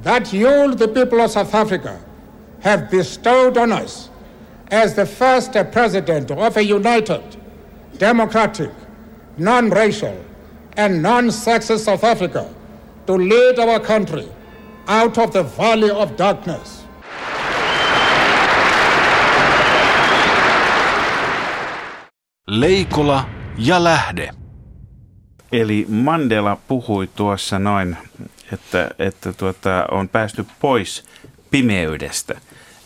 that 0.00 0.32
you, 0.32 0.74
the 0.74 0.88
people 0.88 1.20
of 1.20 1.30
South 1.32 1.54
Africa, 1.54 2.00
have 2.60 2.90
bestowed 2.90 3.58
on 3.58 3.72
us 3.72 4.08
as 4.70 4.94
the 4.94 5.04
first 5.04 5.52
president 5.70 6.30
of 6.30 6.56
a 6.56 6.64
united, 6.64 7.22
democratic, 7.98 8.70
non 9.36 9.68
racial, 9.68 10.16
and 10.78 11.02
non 11.02 11.26
sexist 11.26 11.80
South 11.84 12.04
Africa 12.04 12.48
to 13.06 13.12
lead 13.12 13.58
our 13.58 13.80
country 13.80 14.26
out 14.88 15.18
of 15.18 15.34
the 15.34 15.42
valley 15.42 15.90
of 15.90 16.16
darkness. 16.16 16.84
Leikola 22.48 23.26
ja 23.58 23.78
lähde. 23.78 24.41
Eli 25.52 25.86
Mandela 25.88 26.58
puhui 26.68 27.08
tuossa 27.16 27.58
noin, 27.58 27.96
että, 28.52 28.90
että 28.98 29.32
tuota, 29.32 29.86
on 29.90 30.08
päästy 30.08 30.46
pois 30.60 31.04
pimeydestä. 31.50 32.40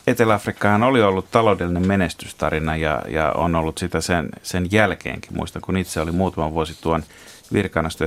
Etelä-Afrikkahan 0.07 0.83
oli 0.83 1.03
ollut 1.03 1.31
taloudellinen 1.31 1.87
menestystarina 1.87 2.77
ja, 2.77 3.03
ja 3.09 3.33
on 3.33 3.55
ollut 3.55 3.79
sitä 3.79 4.01
sen, 4.01 4.29
sen 4.43 4.69
jälkeenkin. 4.71 5.37
Muistan, 5.37 5.63
kun 5.63 5.77
itse 5.77 6.01
oli 6.01 6.13
muutaman 6.13 6.55
vuosi 6.55 6.79
tuon 6.81 7.03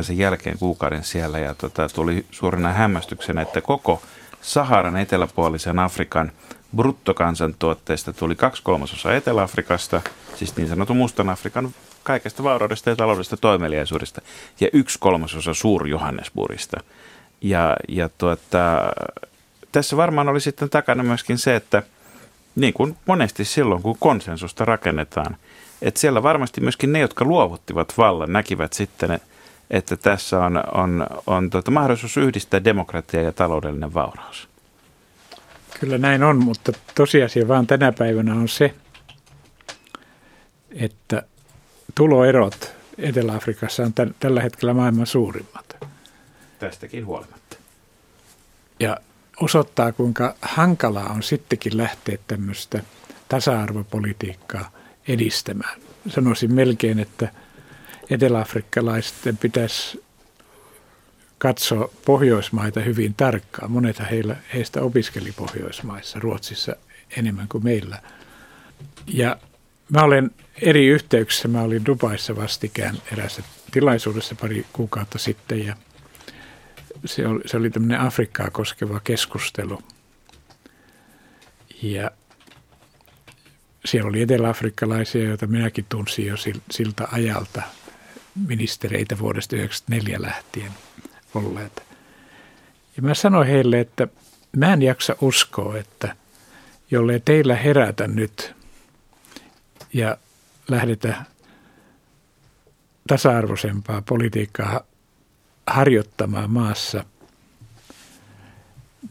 sen 0.01 0.17
jälkeen 0.17 0.57
kuukauden 0.57 1.03
siellä 1.03 1.39
ja 1.39 1.55
tota, 1.55 1.89
tuli 1.89 2.25
suurena 2.31 2.73
hämmästyksenä, 2.73 3.41
että 3.41 3.61
koko 3.61 4.01
Saharan 4.41 4.97
eteläpuolisen 4.97 5.79
Afrikan 5.79 6.31
bruttokansantuotteesta 6.75 8.13
tuli 8.13 8.35
kaksi 8.35 8.63
kolmasosaa 8.63 9.13
Etelä-Afrikasta, 9.13 10.01
siis 10.35 10.55
niin 10.55 10.69
sanotun 10.69 10.97
Mustan 10.97 11.29
Afrikan 11.29 11.73
kaikesta 12.03 12.43
vauraudesta 12.43 12.89
ja 12.89 12.95
taloudesta 12.95 13.37
toimeliaisuudesta, 13.37 14.21
ja 14.59 14.67
yksi 14.73 14.99
kolmasosa 14.99 15.53
Suur-Johannesburgista. 15.53 16.83
Ja, 17.41 17.77
ja 17.87 18.09
tuota, 18.17 18.93
tässä 19.71 19.97
varmaan 19.97 20.29
oli 20.29 20.41
sitten 20.41 20.69
takana 20.69 21.03
myöskin 21.03 21.37
se, 21.37 21.55
että 21.55 21.83
niin 22.55 22.73
kuin 22.73 22.97
monesti 23.05 23.45
silloin, 23.45 23.81
kun 23.81 23.97
konsensusta 23.99 24.65
rakennetaan, 24.65 25.37
että 25.81 25.99
siellä 25.99 26.23
varmasti 26.23 26.61
myöskin 26.61 26.93
ne, 26.93 26.99
jotka 26.99 27.25
luovuttivat 27.25 27.93
vallan, 27.97 28.33
näkivät 28.33 28.73
sitten, 28.73 29.19
että 29.69 29.97
tässä 29.97 30.39
on, 30.39 30.63
on, 30.73 31.07
on 31.27 31.49
tuota, 31.49 31.71
mahdollisuus 31.71 32.17
yhdistää 32.17 32.63
demokratia 32.63 33.21
ja 33.21 33.31
taloudellinen 33.31 33.93
vauraus. 33.93 34.49
Kyllä 35.79 35.97
näin 35.97 36.23
on, 36.23 36.43
mutta 36.43 36.71
tosiasia 36.95 37.47
vaan 37.47 37.67
tänä 37.67 37.91
päivänä 37.91 38.33
on 38.33 38.47
se, 38.47 38.73
että 40.71 41.23
tuloerot 41.95 42.79
Etelä-Afrikassa 42.97 43.83
on 43.83 43.93
tämän, 43.93 44.15
tällä 44.19 44.41
hetkellä 44.41 44.73
maailman 44.73 45.07
suurimmat. 45.07 45.77
Tästäkin 46.59 47.05
huolimatta. 47.05 47.57
Ja 48.79 48.97
osoittaa, 49.41 49.91
kuinka 49.91 50.35
hankalaa 50.41 51.09
on 51.09 51.23
sittenkin 51.23 51.77
lähteä 51.77 52.17
tämmöistä 52.27 52.83
tasa-arvopolitiikkaa 53.29 54.71
edistämään. 55.07 55.81
Sanoisin 56.07 56.53
melkein, 56.53 56.99
että 56.99 57.31
eteläafrikkalaisten 58.09 59.37
pitäisi 59.37 60.03
katsoa 61.37 61.89
Pohjoismaita 62.05 62.79
hyvin 62.79 63.13
tarkkaan. 63.13 63.71
Monet 63.71 64.01
heillä, 64.11 64.35
heistä 64.53 64.81
opiskeli 64.81 65.31
Pohjoismaissa, 65.31 66.19
Ruotsissa 66.19 66.75
enemmän 67.17 67.47
kuin 67.47 67.63
meillä. 67.63 68.01
Ja 69.07 69.37
mä 69.93 70.03
olen 70.03 70.31
eri 70.61 70.87
yhteyksissä, 70.87 71.47
mä 71.47 71.61
olin 71.61 71.85
Dubaissa 71.85 72.35
vastikään 72.35 72.97
erässä 73.13 73.43
tilaisuudessa 73.71 74.35
pari 74.35 74.65
kuukautta 74.73 75.19
sitten 75.19 75.65
ja 75.65 75.75
se 77.05 77.27
oli, 77.27 77.41
se 77.45 77.57
oli 77.57 77.69
tämmöinen 77.69 77.99
Afrikkaa 77.99 78.49
koskeva 78.49 78.99
keskustelu. 78.99 79.81
Ja 81.81 82.11
siellä 83.85 84.09
oli 84.09 84.21
eteläafrikkalaisia, 84.21 85.23
joita 85.23 85.47
minäkin 85.47 85.85
tunsin 85.89 86.25
jo 86.25 86.35
siltä 86.71 87.07
ajalta, 87.11 87.61
ministereitä 88.47 89.19
vuodesta 89.19 89.55
1994 89.55 90.21
lähtien 90.21 90.71
olleet. 91.35 91.83
Ja 92.97 93.01
mä 93.01 93.13
sanoin 93.13 93.47
heille, 93.47 93.79
että 93.79 94.07
mä 94.57 94.73
en 94.73 94.81
jaksa 94.81 95.15
uskoa, 95.21 95.77
että 95.77 96.15
jollei 96.91 97.19
teillä 97.19 97.55
herätä 97.55 98.07
nyt 98.07 98.55
ja 99.93 100.17
lähdetä 100.67 101.25
tasa-arvoisempaa 103.07 104.01
politiikkaa 104.01 104.81
harjoittamaan 105.67 106.51
maassa, 106.51 107.05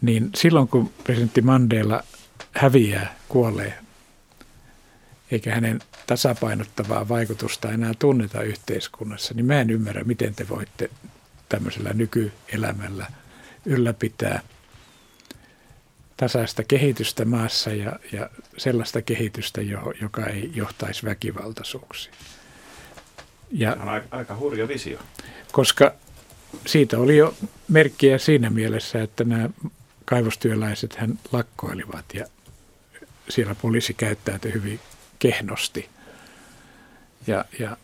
niin 0.01 0.29
silloin 0.35 0.67
kun 0.67 0.93
presidentti 1.03 1.41
Mandela 1.41 2.03
häviää, 2.51 3.15
kuolee, 3.29 3.73
eikä 5.31 5.55
hänen 5.55 5.79
tasapainottavaa 6.07 7.09
vaikutusta 7.09 7.71
enää 7.71 7.93
tunneta 7.99 8.41
yhteiskunnassa, 8.41 9.33
niin 9.33 9.45
mä 9.45 9.61
en 9.61 9.69
ymmärrä, 9.69 10.03
miten 10.03 10.35
te 10.35 10.49
voitte 10.49 10.89
tämmöisellä 11.49 11.93
nykyelämällä 11.93 13.07
ylläpitää 13.65 14.41
tasaista 16.19 16.63
kehitystä 16.63 17.25
maassa 17.25 17.69
ja, 17.69 17.99
ja 18.11 18.29
sellaista 18.57 19.01
kehitystä, 19.01 19.61
joka 20.01 20.25
ei 20.25 20.51
johtaisi 20.55 21.05
väkivaltaisuuksiin. 21.05 22.15
Ja, 23.51 23.73
on 23.73 23.89
aika, 23.89 24.07
aika 24.17 24.35
hurja 24.35 24.67
visio. 24.67 24.99
Koska 25.51 25.93
siitä 26.67 26.97
oli 26.97 27.17
jo 27.17 27.33
merkkiä 27.67 28.17
siinä 28.17 28.49
mielessä, 28.49 29.01
että 29.01 29.23
nämä 29.23 29.49
kaivostyöläiset 30.05 30.95
hän 30.95 31.19
lakkoilivat 31.31 32.05
ja 32.13 32.25
siellä 33.29 33.55
poliisi 33.55 33.93
käyttäytyi 33.93 34.53
hyvin 34.53 34.79
kehnosti 35.19 35.89
ja, 37.27 37.45
ja 37.59 37.77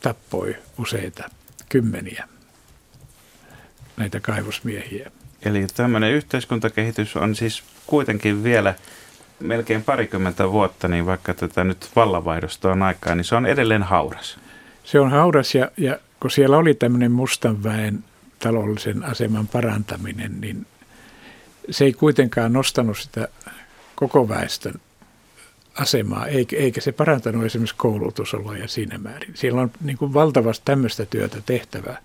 tappoi 0.00 0.56
useita 0.78 1.30
kymmeniä 1.68 2.28
näitä 3.96 4.20
kaivosmiehiä. 4.20 5.10
Eli 5.42 5.66
tämmöinen 5.74 6.12
yhteiskuntakehitys 6.12 7.16
on 7.16 7.34
siis 7.34 7.62
kuitenkin 7.86 8.44
vielä 8.44 8.74
melkein 9.40 9.82
parikymmentä 9.82 10.52
vuotta, 10.52 10.88
niin 10.88 11.06
vaikka 11.06 11.34
tätä 11.34 11.64
nyt 11.64 11.88
vallanvaihdosta 11.96 12.72
on 12.72 12.82
aikaa, 12.82 13.14
niin 13.14 13.24
se 13.24 13.34
on 13.34 13.46
edelleen 13.46 13.82
hauras. 13.82 14.38
Se 14.84 15.00
on 15.00 15.10
hauras 15.10 15.54
ja, 15.54 15.70
ja 15.76 15.98
kun 16.20 16.30
siellä 16.30 16.56
oli 16.56 16.74
tämmöinen 16.74 17.12
mustan 17.12 17.64
väen 17.64 18.04
taloudellisen 18.38 19.04
aseman 19.04 19.48
parantaminen, 19.48 20.40
niin 20.40 20.66
se 21.70 21.84
ei 21.84 21.92
kuitenkaan 21.92 22.52
nostanut 22.52 22.98
sitä 22.98 23.28
koko 23.94 24.28
väestön 24.28 24.74
asemaa, 25.74 26.26
eikä, 26.26 26.80
se 26.80 26.92
parantanut 26.92 27.44
esimerkiksi 27.44 27.76
koulutusoloja 27.78 28.68
siinä 28.68 28.98
määrin. 28.98 29.36
Siellä 29.36 29.60
on 29.60 29.70
niin 29.80 29.98
kuin 29.98 30.14
valtavasti 30.14 30.62
tämmöistä 30.64 31.06
työtä 31.06 31.42
tehtävää, 31.46 32.02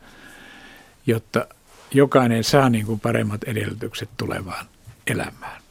jotta 1.07 1.47
jokainen 1.93 2.43
saa 2.43 2.69
niin 2.69 2.85
kuin 2.85 2.99
paremmat 2.99 3.43
edellytykset 3.43 4.09
tulevaan 4.17 4.65
elämään. 5.07 5.61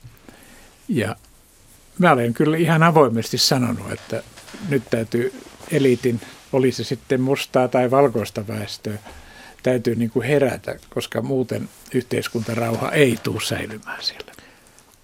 Ja 0.89 1.17
mä 1.99 2.13
olen 2.13 2.35
kyllä 2.35 2.57
ihan 2.57 2.83
avoimesti 2.83 3.39
sanonut, 3.39 3.93
että 3.93 4.23
nyt 4.69 4.83
täytyy 4.91 5.33
eliitin, 5.71 6.21
oli 6.53 6.73
se 6.73 6.85
sitten 6.85 7.21
mustaa 7.21 7.69
tai 7.69 7.91
valkoista 7.91 8.47
väestöä, 8.49 8.99
täytyy 9.63 9.95
niin 9.95 10.11
kuin 10.11 10.27
herätä, 10.27 10.77
koska 10.95 11.23
muuten 11.23 11.69
yhteiskuntarauha 11.95 12.91
ei 12.91 13.19
tule 13.23 13.41
säilymään 13.41 14.03
siellä. 14.03 14.33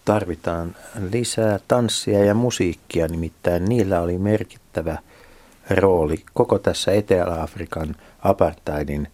Tarvitaan 0.05 0.77
lisää 1.11 1.59
tanssia 1.69 2.25
ja 2.25 2.35
musiikkia, 2.35 3.09
nimittäin 3.09 3.65
niillä 3.65 4.01
oli 4.01 4.19
merkittävä 4.19 4.99
rooli 5.71 6.25
koko 6.35 6.59
tässä 6.59 6.93
Etelä-Afrikan 6.93 7.97
apartheidin 8.23 9.09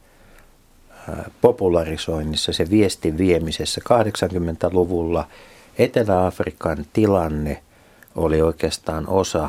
popularisoinnissa, 1.40 2.52
se 2.52 2.70
viestin 2.70 3.18
viemisessä 3.18 3.80
80-luvulla 3.84 5.28
Etelä-Afrikan 5.78 6.86
tilanne 6.92 7.62
oli 8.16 8.42
oikeastaan 8.42 9.08
osa 9.08 9.48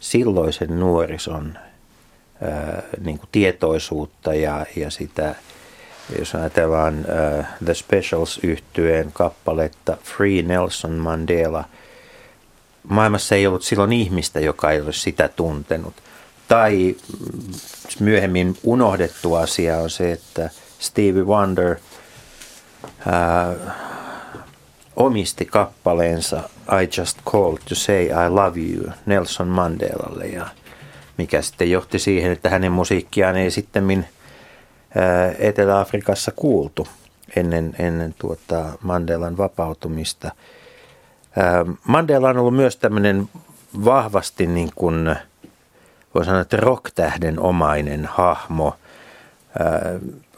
silloisen 0.00 0.80
nuorison 0.80 1.58
niin 3.00 3.18
kuin 3.18 3.28
tietoisuutta 3.32 4.34
ja, 4.34 4.66
ja 4.76 4.90
sitä, 4.90 5.34
jos 6.18 6.34
ajatellaan 6.34 7.04
The 7.64 7.74
Specials 7.74 8.40
yhtyeen 8.42 9.12
kappaletta 9.12 9.96
Free 10.04 10.42
Nelson 10.42 10.92
Mandela, 10.92 11.64
maailmassa 12.88 13.34
ei 13.34 13.46
ollut 13.46 13.62
silloin 13.62 13.92
ihmistä, 13.92 14.40
joka 14.40 14.70
ei 14.70 14.80
olisi 14.80 15.00
sitä 15.00 15.28
tuntenut. 15.28 15.94
Tai 16.48 16.96
myöhemmin 18.00 18.56
unohdettu 18.62 19.34
asia 19.34 19.78
on 19.78 19.90
se, 19.90 20.12
että– 20.12 20.50
Stevie 20.84 21.22
Wonder 21.22 21.76
ää, 23.06 23.54
omisti 24.96 25.44
kappaleensa 25.44 26.48
I 26.82 26.98
Just 26.98 27.18
Called 27.24 27.58
to 27.68 27.74
Say 27.74 28.04
I 28.04 28.28
Love 28.28 28.60
You 28.60 28.92
Nelson 29.06 29.48
Mandelalle 29.48 30.26
ja 30.26 30.46
mikä 31.18 31.42
sitten 31.42 31.70
johti 31.70 31.98
siihen, 31.98 32.32
että 32.32 32.50
hänen 32.50 32.72
musiikkiaan 32.72 33.36
ei 33.36 33.50
sitten 33.50 34.06
Etelä-Afrikassa 35.38 36.32
kuultu 36.36 36.88
ennen, 37.36 37.74
ennen 37.78 38.14
tuota 38.18 38.64
Mandelan 38.82 39.36
vapautumista. 39.36 40.30
Ää, 41.36 41.64
Mandela 41.84 42.28
on 42.28 42.38
ollut 42.38 42.56
myös 42.56 42.76
tämmöinen 42.76 43.28
vahvasti 43.84 44.46
niin 44.46 44.70
kuin, 44.74 45.16
voi 46.14 46.24
sanoa, 46.24 46.40
että 46.40 46.56
rock-tähden 46.56 47.40
omainen 47.40 48.06
hahmo. 48.06 48.76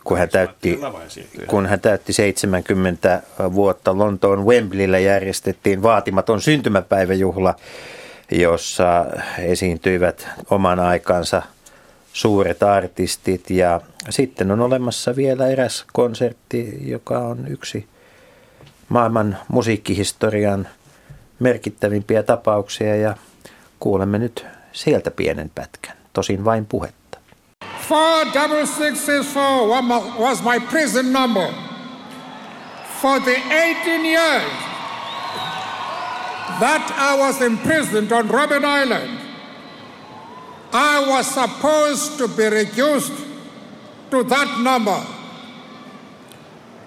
Kun 0.07 0.19
hän 0.19 0.29
täytti, 0.29 0.81
kun 1.47 1.67
hän 1.67 1.81
täytti 1.81 2.13
70 2.13 3.23
vuotta 3.53 3.99
Lontoon 3.99 4.47
Wembleyllä 4.47 4.99
järjestettiin 4.99 5.83
vaatimaton 5.83 6.41
syntymäpäiväjuhla, 6.41 7.55
jossa 8.31 9.07
esiintyivät 9.39 10.29
oman 10.51 10.81
aikansa 10.81 11.43
suuret 12.13 12.63
artistit. 12.63 13.51
Ja 13.51 13.81
sitten 14.11 14.51
on 14.51 14.61
olemassa 14.61 15.17
vielä 15.17 15.49
eräs 15.49 15.85
konsertti, 15.93 16.79
joka 16.81 17.19
on 17.19 17.49
yksi 17.49 17.87
maailman 18.89 19.39
musiikkihistorian 19.49 20.69
merkittävimpiä 21.39 22.23
tapauksia. 22.23 22.97
Ja 22.97 23.17
kuulemme 23.81 24.19
nyt 24.19 24.47
sieltä 24.73 25.11
pienen 25.11 25.51
pätkän, 25.55 25.97
tosin 26.13 26.45
vain 26.45 26.67
puhetta. 26.67 27.06
46664 27.87 29.69
was 30.19 30.43
my 30.43 30.59
prison 30.59 31.13
number 31.13 31.55
for 32.99 33.21
the 33.21 33.37
18 33.37 34.05
years 34.05 34.51
that 36.59 36.91
I 36.97 37.17
was 37.17 37.41
imprisoned 37.43 38.11
on 38.11 38.27
Robben 38.29 38.65
Island. 38.65 39.21
I 40.73 41.09
was 41.09 41.27
supposed 41.29 42.19
to 42.19 42.27
be 42.27 42.47
reduced 42.49 43.13
to 44.11 44.25
that 44.25 44.61
number. 44.63 45.07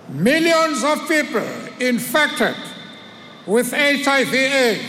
Millions 0.10 0.84
of 0.84 1.08
people 1.08 1.48
infected 1.80 2.58
with 3.46 3.72
HIV 3.72 4.34
AIDS 4.34 4.84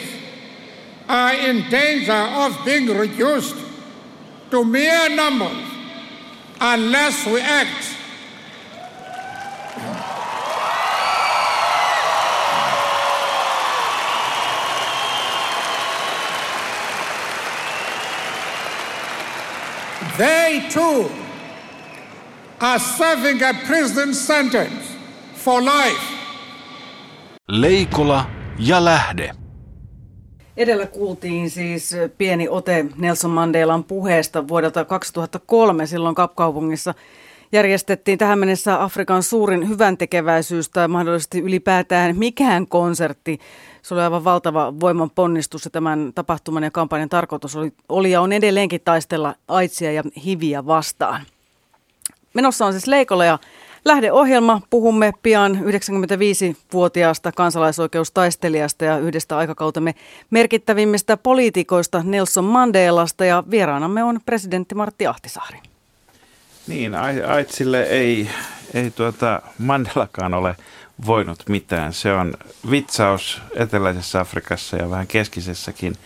are 1.09 1.35
in 1.35 1.71
danger 1.71 2.13
of 2.13 2.59
being 2.65 2.89
reduced 2.89 3.55
to 4.51 4.65
mere 4.65 5.09
numbers 5.15 5.80
unless 6.61 7.27
we 7.27 7.41
act. 7.41 7.97
They 20.19 20.69
too 20.69 21.09
are 22.61 22.79
serving 22.79 23.43
a 23.43 23.55
prison 23.67 24.13
sentence 24.13 24.95
for 25.35 25.63
life. 25.63 26.17
Leikola 27.49 28.27
ja 28.59 28.81
lähde. 28.81 29.40
Edellä 30.57 30.87
kuultiin 30.87 31.51
siis 31.51 31.97
pieni 32.19 32.49
ote 32.49 32.87
Nelson 32.97 33.31
Mandelan 33.31 33.85
puheesta 33.85 34.49
vuodelta 34.49 34.85
2003 34.85 35.87
silloin 35.87 36.15
Kapkaupungissa. 36.15 36.95
Järjestettiin 37.53 38.19
tähän 38.19 38.39
mennessä 38.39 38.83
Afrikan 38.83 39.23
suurin 39.23 39.69
hyväntekeväisyys 39.69 40.69
tai 40.69 40.89
mahdollisesti 40.89 41.41
ylipäätään 41.41 42.17
mikään 42.17 42.67
konsertti. 42.67 43.39
Se 43.83 43.95
oli 43.95 44.03
aivan 44.03 44.25
valtava 44.25 44.75
voiman 44.81 45.11
ponnistus 45.11 45.65
ja 45.65 45.71
tämän 45.71 46.13
tapahtuman 46.15 46.63
ja 46.63 46.71
kampanjan 46.71 47.09
tarkoitus 47.09 47.57
oli, 47.57 47.73
oli 47.89 48.11
ja 48.11 48.21
on 48.21 48.33
edelleenkin 48.33 48.81
taistella 48.85 49.35
aitsia 49.49 49.93
ja 49.93 50.03
hiviä 50.25 50.67
vastaan. 50.67 51.23
Menossa 52.35 52.67
on 52.67 52.73
siis 52.73 52.87
Leikola 52.87 53.25
ja 53.25 53.39
Lähdeohjelma. 53.85 54.61
Puhumme 54.71 55.13
pian 55.23 55.59
95-vuotiaasta 55.65 57.33
kansalaisoikeustaistelijasta 57.33 58.85
ja 58.85 58.99
yhdestä 58.99 59.37
aikakautemme 59.37 59.95
merkittävimmistä 60.31 61.17
poliitikoista 61.17 62.03
Nelson 62.03 62.45
Mandelasta 62.45 63.25
ja 63.25 63.45
vieraanamme 63.51 64.05
on 64.05 64.21
presidentti 64.27 64.75
Martti 64.75 65.07
Ahtisaari. 65.07 65.59
Niin, 66.67 66.95
Aitsille 67.29 67.83
ei, 67.83 68.29
ei 68.75 68.91
tuota 68.91 69.43
Mandelakaan 69.59 70.35
ole 70.35 70.57
voinut 71.07 71.43
mitään. 71.49 71.93
Se 71.93 72.13
on 72.13 72.35
vitsaus 72.71 73.43
eteläisessä 73.57 74.21
Afrikassa 74.21 74.77
ja 74.77 74.91
vähän 74.91 75.07
keskisessäkin, 75.07 75.97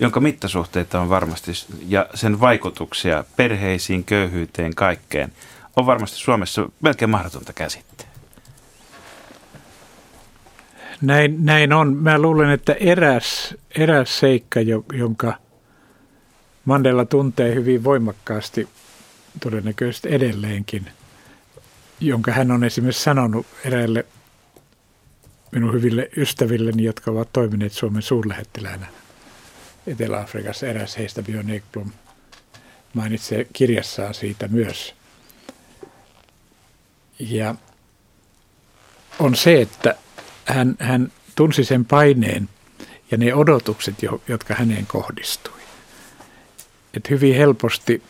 jonka 0.00 0.20
mittasuhteita 0.20 1.00
on 1.00 1.08
varmasti 1.08 1.52
ja 1.88 2.06
sen 2.14 2.40
vaikutuksia 2.40 3.24
perheisiin, 3.36 4.04
köyhyyteen, 4.04 4.74
kaikkeen 4.74 5.32
on 5.76 5.86
varmasti 5.86 6.16
Suomessa 6.16 6.68
melkein 6.80 7.10
mahdotonta 7.10 7.52
käsittää. 7.52 8.06
Näin, 11.00 11.44
näin 11.44 11.72
on. 11.72 11.96
Mä 11.96 12.18
luulen, 12.18 12.50
että 12.50 12.72
eräs, 12.72 13.54
eräs 13.78 14.18
seikka, 14.18 14.60
jonka 14.92 15.34
Mandela 16.64 17.04
tuntee 17.04 17.54
hyvin 17.54 17.84
voimakkaasti, 17.84 18.68
todennäköisesti 19.42 20.08
edelleenkin, 20.14 20.86
jonka 22.00 22.32
hän 22.32 22.50
on 22.50 22.64
esimerkiksi 22.64 23.02
sanonut 23.02 23.46
eräille 23.64 24.06
minun 25.52 25.72
hyville 25.72 26.08
ystävilleni, 26.16 26.84
jotka 26.84 27.10
ovat 27.10 27.32
toimineet 27.32 27.72
Suomen 27.72 28.02
suurlähettiläänä 28.02 28.86
Etelä-Afrikassa. 29.86 30.66
Eräs 30.66 30.98
heistä, 30.98 31.22
Björn 31.22 31.50
Ekblom, 31.50 31.90
mainitsee 32.94 33.46
kirjassaan 33.52 34.14
siitä 34.14 34.48
myös. 34.48 34.94
Ja 37.18 37.54
on 39.18 39.36
se, 39.36 39.60
että 39.60 39.96
hän, 40.44 40.76
hän 40.78 41.12
tunsi 41.34 41.64
sen 41.64 41.84
paineen 41.84 42.48
ja 43.10 43.16
ne 43.16 43.34
odotukset, 43.34 43.94
jotka 44.28 44.54
häneen 44.54 44.86
kohdistui. 44.86 45.60
Että 46.94 47.08
hyvin 47.10 47.34
helposti 47.34 48.02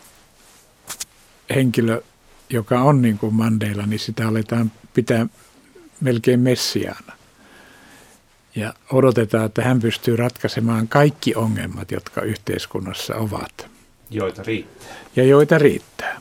henkilö, 1.55 2.03
joka 2.51 2.81
on 2.81 3.03
niin 3.03 3.19
kuin 3.19 3.35
Mandela, 3.35 3.87
niin 3.87 3.99
sitä 3.99 4.29
aletaan 4.29 4.73
pitää 4.95 5.27
melkein 6.01 6.41
messiaana 6.41 7.17
ja 8.57 8.75
odotetaan, 8.93 9.47
että 9.47 9.63
hän 9.63 9.81
pystyy 9.81 10.17
ratkaisemaan 10.17 10.89
kaikki 10.89 11.35
ongelmat, 11.35 11.91
jotka 11.91 12.21
yhteiskunnassa 12.21 13.17
ovat. 13.17 13.69
Joita 14.11 14.43
riittää. 14.43 14.97
Ja 15.17 15.25
joita 15.25 15.59
riittää. 15.59 16.21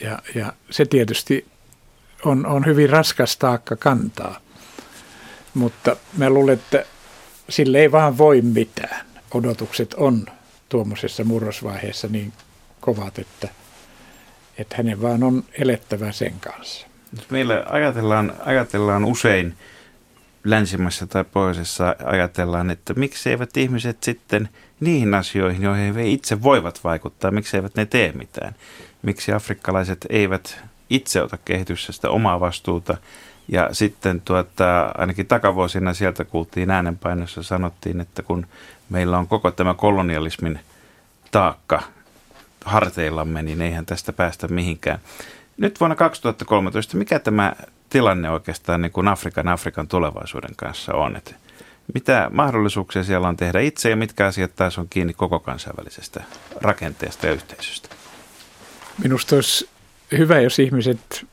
Ja, 0.00 0.18
ja 0.34 0.52
se 0.70 0.84
tietysti 0.84 1.46
on, 2.24 2.46
on 2.46 2.66
hyvin 2.66 2.90
raskas 2.90 3.36
taakka 3.36 3.76
kantaa, 3.76 4.40
mutta 5.54 5.96
mä 6.16 6.30
luulen, 6.30 6.54
että 6.54 6.84
sille 7.48 7.78
ei 7.78 7.92
vaan 7.92 8.18
voi 8.18 8.42
mitään. 8.42 9.06
Odotukset 9.34 9.94
on 9.94 10.26
tuommoisessa 10.68 11.24
murrosvaiheessa 11.24 12.08
niin 12.08 12.32
kovat, 12.80 13.18
että, 13.18 13.48
että 14.58 14.76
hänen 14.76 15.02
vaan 15.02 15.22
on 15.22 15.44
elettävä 15.52 16.12
sen 16.12 16.34
kanssa. 16.40 16.86
Meillä 17.30 17.64
ajatellaan, 17.68 18.34
ajatellaan 18.44 19.04
usein– 19.04 19.54
länsimaissa 20.44 21.06
tai 21.06 21.24
pohjoisessa 21.24 21.96
ajatellaan, 22.04 22.70
että 22.70 22.94
miksi 22.94 23.30
eivät 23.30 23.56
ihmiset 23.56 24.02
sitten 24.02 24.48
niihin 24.80 25.14
asioihin, 25.14 25.62
joihin 25.62 25.94
he 25.94 26.08
itse 26.08 26.42
voivat 26.42 26.84
vaikuttaa, 26.84 27.30
miksi 27.30 27.56
eivät 27.56 27.74
ne 27.74 27.86
tee 27.86 28.12
mitään. 28.12 28.54
Miksi 29.02 29.32
afrikkalaiset 29.32 30.06
eivät 30.08 30.60
itse 30.90 31.22
ota 31.22 31.38
kehityksestä 31.44 32.10
omaa 32.10 32.40
vastuuta. 32.40 32.96
Ja 33.48 33.68
sitten 33.72 34.20
tuota, 34.20 34.92
ainakin 34.98 35.26
takavuosina 35.26 35.94
sieltä 35.94 36.24
kuultiin 36.24 36.70
äänenpainossa 36.70 37.42
sanottiin, 37.42 38.00
että 38.00 38.22
kun 38.22 38.46
meillä 38.88 39.18
on 39.18 39.28
koko 39.28 39.50
tämä 39.50 39.74
kolonialismin 39.74 40.60
taakka 41.30 41.82
harteillamme, 42.64 43.42
niin 43.42 43.62
eihän 43.62 43.86
tästä 43.86 44.12
päästä 44.12 44.48
mihinkään. 44.48 44.98
Nyt 45.56 45.80
vuonna 45.80 45.96
2013, 45.96 46.96
mikä 46.96 47.18
tämä 47.18 47.52
tilanne 47.90 48.30
oikeastaan 48.30 48.82
niin 48.82 48.92
kuin 48.92 49.08
Afrikan 49.08 49.48
Afrikan 49.48 49.88
tulevaisuuden 49.88 50.56
kanssa 50.56 50.94
on? 50.94 51.16
Että 51.16 51.34
mitä 51.94 52.30
mahdollisuuksia 52.32 53.04
siellä 53.04 53.28
on 53.28 53.36
tehdä 53.36 53.60
itse 53.60 53.90
ja 53.90 53.96
mitkä 53.96 54.26
asiat 54.26 54.56
taas 54.56 54.78
on 54.78 54.88
kiinni 54.90 55.14
koko 55.14 55.40
kansainvälisestä 55.40 56.24
rakenteesta 56.60 57.26
ja 57.26 57.32
yhteisöstä? 57.32 57.88
Minusta 59.02 59.36
olisi 59.36 59.68
hyvä, 60.18 60.40
jos 60.40 60.58
ihmiset 60.58 61.26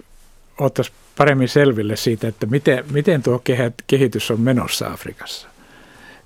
ottaisivat 0.60 1.00
paremmin 1.18 1.50
selville 1.50 1.96
siitä, 1.96 2.28
että 2.28 2.46
miten, 2.46 2.86
miten 2.92 3.24
tuo 3.24 3.42
kehitys 3.88 4.32
on 4.32 4.42
menossa 4.42 4.88
Afrikassa. 4.88 5.48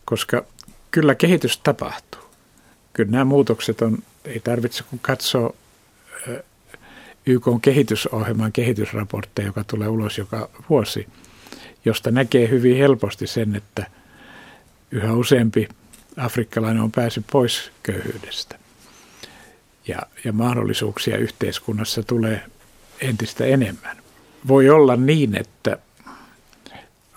Koska 0.05 0.45
kyllä 0.91 1.15
kehitys 1.15 1.57
tapahtuu. 1.57 2.21
Kyllä 2.93 3.11
nämä 3.11 3.25
muutokset 3.25 3.81
on, 3.81 3.97
ei 4.25 4.39
tarvitse 4.39 4.83
kun 4.83 4.99
katsoa 4.99 5.53
YK 7.25 7.47
on 7.47 7.61
kehitysohjelman 7.61 8.51
kehitysraportteja, 8.51 9.45
joka 9.45 9.63
tulee 9.63 9.87
ulos 9.87 10.17
joka 10.17 10.49
vuosi, 10.69 11.07
josta 11.85 12.11
näkee 12.11 12.49
hyvin 12.49 12.77
helposti 12.77 13.27
sen, 13.27 13.55
että 13.55 13.85
yhä 14.91 15.13
useampi 15.13 15.67
afrikkalainen 16.17 16.83
on 16.83 16.91
päässyt 16.91 17.25
pois 17.31 17.71
köyhyydestä. 17.83 18.59
Ja, 19.87 19.99
ja 20.23 20.33
mahdollisuuksia 20.33 21.17
yhteiskunnassa 21.17 22.03
tulee 22.03 22.43
entistä 23.01 23.45
enemmän. 23.45 23.97
Voi 24.47 24.69
olla 24.69 24.95
niin, 24.95 25.35
että 25.35 25.77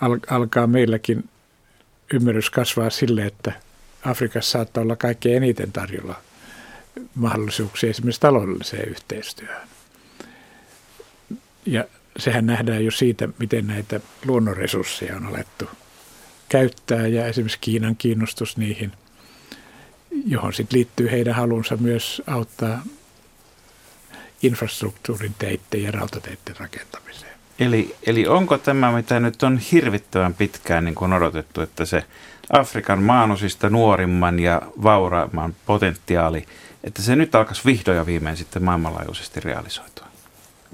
al- 0.01 0.19
alkaa 0.29 0.67
meilläkin 0.67 1.29
ymmärrys 2.13 2.49
kasvaa 2.49 2.89
sille, 2.89 3.25
että 3.25 3.51
Afrikassa 4.05 4.51
saattaa 4.51 4.83
olla 4.83 4.95
kaikkein 4.95 5.43
eniten 5.43 5.71
tarjolla 5.71 6.15
mahdollisuuksia 7.15 7.89
esimerkiksi 7.89 8.21
taloudelliseen 8.21 8.89
yhteistyöhön. 8.89 9.67
Ja 11.65 11.85
sehän 12.17 12.45
nähdään 12.45 12.85
jo 12.85 12.91
siitä, 12.91 13.29
miten 13.39 13.67
näitä 13.67 13.99
luonnonresursseja 14.25 15.15
on 15.15 15.25
alettu 15.25 15.65
käyttää 16.49 17.07
ja 17.07 17.25
esimerkiksi 17.25 17.57
Kiinan 17.61 17.95
kiinnostus 17.95 18.57
niihin, 18.57 18.91
johon 20.25 20.53
sitten 20.53 20.77
liittyy 20.77 21.11
heidän 21.11 21.35
halunsa 21.35 21.77
myös 21.77 22.21
auttaa 22.27 22.83
infrastruktuurin 24.43 25.35
teitten 25.39 25.83
ja 25.83 25.91
rautateiden 25.91 26.55
rakentamiseen. 26.59 27.31
Eli, 27.59 27.95
eli 28.07 28.27
onko 28.27 28.57
tämä, 28.57 28.91
mitä 28.91 29.19
nyt 29.19 29.43
on 29.43 29.57
hirvittävän 29.57 30.33
pitkään 30.33 30.85
niin 30.85 30.95
kuin 30.95 31.13
odotettu, 31.13 31.61
että 31.61 31.85
se 31.85 32.03
Afrikan 32.49 33.03
maanosista 33.03 33.69
nuorimman 33.69 34.39
ja 34.39 34.61
vauraimman 34.83 35.55
potentiaali, 35.65 36.45
että 36.83 37.01
se 37.01 37.15
nyt 37.15 37.35
alkaisi 37.35 37.61
vihdoin 37.65 37.97
ja 37.97 38.05
viimein 38.05 38.37
sitten 38.37 38.63
maailmanlaajuisesti 38.63 39.39
realisoitua? 39.39 40.09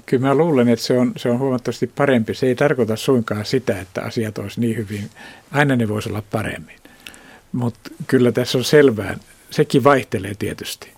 kyllä 0.06 0.28
mä 0.28 0.34
luulen, 0.34 0.68
että 0.68 0.84
se 0.84 0.98
on, 0.98 1.12
se 1.16 1.30
on 1.30 1.38
huomattavasti 1.38 1.86
parempi. 1.86 2.34
Se 2.34 2.46
ei 2.46 2.54
tarkoita 2.54 2.96
suinkaan 2.96 3.44
sitä, 3.44 3.80
että 3.80 4.02
asiat 4.02 4.38
olisi 4.38 4.60
niin 4.60 4.76
hyvin. 4.76 5.10
Aina 5.52 5.76
ne 5.76 5.88
voisi 5.88 6.08
olla 6.08 6.22
paremmin. 6.30 6.76
Mutta 7.52 7.90
kyllä 8.06 8.32
tässä 8.32 8.58
on 8.58 8.64
selvää. 8.64 9.16
Sekin 9.50 9.84
vaihtelee 9.84 10.34
tietysti. 10.34 10.92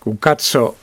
Kun 0.00 0.18
katsoo 0.18 0.76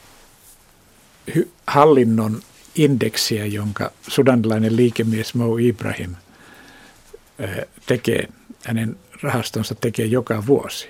hallinnon 1.67 2.41
indeksiä, 2.75 3.45
jonka 3.45 3.91
sudanilainen 4.07 4.75
liikemies 4.75 5.33
Mo 5.33 5.57
Ibrahim 5.57 6.15
tekee, 7.85 8.27
hänen 8.63 8.97
rahastonsa 9.21 9.75
tekee 9.75 10.05
joka 10.05 10.45
vuosi, 10.45 10.89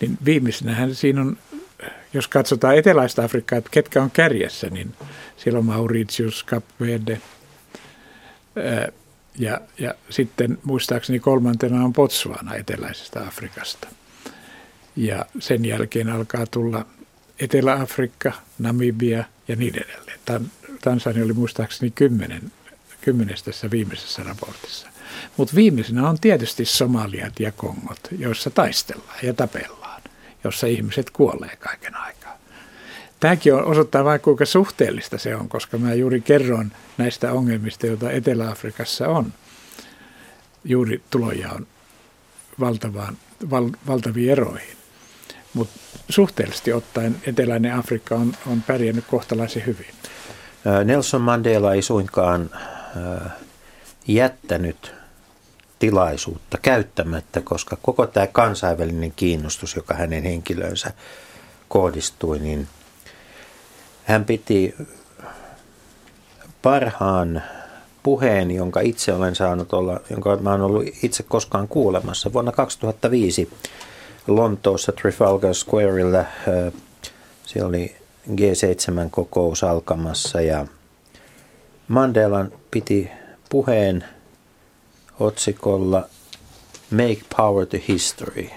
niin 0.00 0.18
viimeisenähän 0.24 0.94
siinä 0.94 1.20
on 1.20 1.36
jos 2.14 2.28
katsotaan 2.28 2.76
eteläistä 2.76 3.24
Afrikkaa, 3.24 3.58
että 3.58 3.70
ketkä 3.70 4.02
on 4.02 4.10
kärjessä, 4.10 4.70
niin 4.70 4.94
siellä 5.36 5.58
on 5.58 5.64
Mauritius, 5.64 6.44
Cap 6.46 6.64
Verde 6.80 7.20
ja, 9.38 9.60
ja 9.78 9.94
sitten 10.10 10.58
muistaakseni 10.64 11.18
kolmantena 11.18 11.84
on 11.84 11.92
Botswana 11.92 12.54
eteläisestä 12.54 13.26
Afrikasta. 13.26 13.88
Ja 14.96 15.26
sen 15.38 15.64
jälkeen 15.64 16.08
alkaa 16.08 16.46
tulla 16.46 16.86
Etelä-Afrikka, 17.38 18.32
Namibia 18.58 19.24
ja 19.48 19.56
niin 19.56 19.74
edelleen. 19.76 20.50
Tansania 20.80 21.24
oli 21.24 21.32
muistaakseni 21.32 21.90
kymmenen, 21.90 22.52
kymmenes 23.00 23.42
tässä 23.42 23.70
viimeisessä 23.70 24.22
raportissa. 24.22 24.88
Mutta 25.36 25.56
viimeisenä 25.56 26.08
on 26.08 26.20
tietysti 26.20 26.64
Somaliat 26.64 27.40
ja 27.40 27.52
Kongot, 27.52 28.00
joissa 28.18 28.50
taistellaan 28.50 29.18
ja 29.22 29.34
tapellaan 29.34 29.80
jossa 30.44 30.66
ihmiset 30.66 31.10
kuolee 31.10 31.56
kaiken 31.56 31.96
aikaa. 31.96 32.38
Tämäkin 33.20 33.54
on, 33.54 33.64
osoittaa 33.64 34.04
vain 34.04 34.20
kuinka 34.20 34.44
suhteellista 34.44 35.18
se 35.18 35.36
on, 35.36 35.48
koska 35.48 35.78
mä 35.78 35.94
juuri 35.94 36.20
kerron 36.20 36.72
näistä 36.98 37.32
ongelmista, 37.32 37.86
joita 37.86 38.10
Etelä-Afrikassa 38.10 39.08
on. 39.08 39.32
Juuri 40.64 41.02
tuloja 41.10 41.50
on 41.52 41.66
valtavaan, 42.60 43.16
val, 43.50 43.70
valtaviin 43.86 44.30
eroihin. 44.30 44.76
Mutta 45.54 45.74
suhteellisesti 46.08 46.72
ottaen 46.72 47.16
eteläinen 47.26 47.74
Afrikka 47.74 48.14
on, 48.14 48.32
on 48.46 48.62
pärjännyt 48.62 49.04
kohtalaisen 49.10 49.66
hyvin. 49.66 49.94
Nelson 50.84 51.20
Mandela 51.20 51.74
ei 51.74 51.82
suinkaan 51.82 52.50
jättänyt 54.08 54.94
tilaisuutta 55.78 56.58
käyttämättä, 56.62 57.40
koska 57.40 57.76
koko 57.82 58.06
tämä 58.06 58.26
kansainvälinen 58.26 59.12
kiinnostus, 59.16 59.76
joka 59.76 59.94
hänen 59.94 60.22
henkilöönsä 60.22 60.92
kohdistui, 61.68 62.38
niin 62.38 62.68
hän 64.04 64.24
piti 64.24 64.74
parhaan 66.62 67.42
puheen, 68.02 68.50
jonka 68.50 68.80
itse 68.80 69.12
olen 69.12 69.34
saanut 69.34 69.72
olla, 69.72 70.00
jonka 70.10 70.36
mä 70.36 70.50
olen 70.50 70.62
ollut 70.62 70.84
itse 71.02 71.22
koskaan 71.22 71.68
kuulemassa. 71.68 72.32
Vuonna 72.32 72.52
2005 72.52 73.50
Lontoossa 74.26 74.92
Trafalgar 74.92 75.54
Squareilla 75.54 76.24
siellä 77.46 77.68
oli 77.68 77.96
G7-kokous 78.28 79.64
alkamassa 79.64 80.40
ja 80.40 80.66
Mandelan 81.88 82.52
piti 82.70 83.10
puheen 83.48 84.04
otsikolla 85.20 86.08
Make 86.90 87.20
Power 87.36 87.66
to 87.66 87.76
History. 87.88 88.50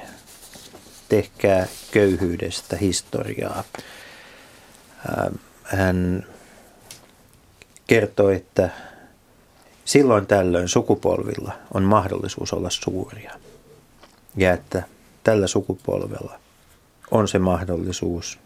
Tehkää 1.10 1.68
köyhyydestä 1.92 2.78
historiaa. 2.78 3.64
Hän 5.64 6.28
kertoi, 7.88 8.36
että 8.36 8.70
silloin 9.86 10.28
tällöin 10.28 10.68
sukupolvilla 10.68 11.54
on 11.74 11.84
mahdollisuus 11.84 12.54
olla 12.54 12.70
suuria. 12.70 13.34
Ja 14.36 14.54
että 14.54 14.84
tällä 15.24 15.48
sukupolvella 15.48 16.40
on 17.12 17.28
se 17.28 17.40
mahdollisuus. 17.40 18.40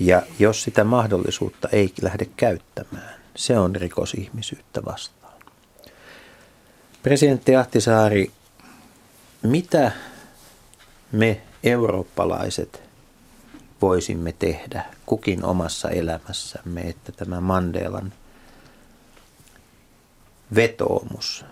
Ja 0.00 0.22
jos 0.38 0.62
sitä 0.62 0.84
mahdollisuutta 0.84 1.68
ei 1.72 1.92
lähde 2.02 2.26
käyttämään, 2.36 3.14
se 3.36 3.58
on 3.58 3.76
rikos 3.76 4.14
ihmisyyttä 4.14 4.84
vastaan. 4.84 5.34
Presidentti 7.02 7.56
Ahtisaari, 7.56 8.30
mitä 9.42 9.92
me 11.12 11.40
eurooppalaiset 11.64 12.82
voisimme 13.82 14.34
tehdä 14.38 14.84
kukin 15.06 15.44
omassa 15.44 15.90
elämässämme, 15.90 16.80
että 16.80 17.12
tämä 17.12 17.40
Mandelan 17.40 18.12
vetoomus 20.54 21.44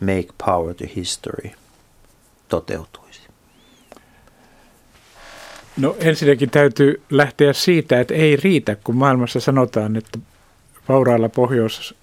Make 0.00 0.28
Power 0.46 0.74
to 0.74 0.84
History 0.96 1.50
toteutuisi? 2.48 3.20
No 5.76 5.96
ensinnäkin 6.00 6.50
täytyy 6.50 7.02
lähteä 7.10 7.52
siitä, 7.52 8.00
että 8.00 8.14
ei 8.14 8.36
riitä, 8.36 8.76
kun 8.76 8.96
maailmassa 8.96 9.40
sanotaan, 9.40 9.96
että 9.96 10.18
vauraalla 10.88 11.28
pohjois, 11.28 11.94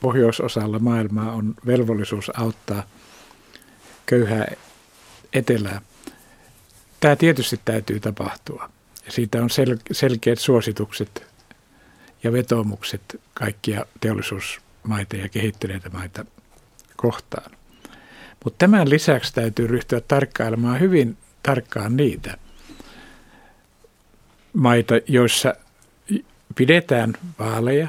pohjoisosalla 0.00 0.78
maailmaa 0.78 1.32
on 1.32 1.54
velvollisuus 1.66 2.30
auttaa 2.34 2.82
köyhää 4.06 4.52
etelää. 5.32 5.80
Tämä 7.00 7.16
tietysti 7.16 7.60
täytyy 7.64 8.00
tapahtua. 8.00 8.70
Ja 9.06 9.12
siitä 9.12 9.38
on 9.42 9.50
sel- 9.50 9.80
selkeät 9.92 10.38
suositukset 10.38 11.26
ja 12.22 12.32
vetomukset 12.32 13.20
kaikkia 13.34 13.86
teollisuusmaita 14.00 15.16
ja 15.16 15.28
kehittyneitä 15.28 15.90
maita 15.90 16.24
kohtaan. 17.00 17.50
Mutta 18.44 18.58
tämän 18.66 18.90
lisäksi 18.90 19.34
täytyy 19.34 19.66
ryhtyä 19.66 20.00
tarkkailemaan 20.00 20.80
hyvin 20.80 21.16
tarkkaan 21.42 21.96
niitä 21.96 22.36
maita, 24.52 24.94
joissa 25.06 25.54
pidetään 26.54 27.12
vaaleja. 27.38 27.88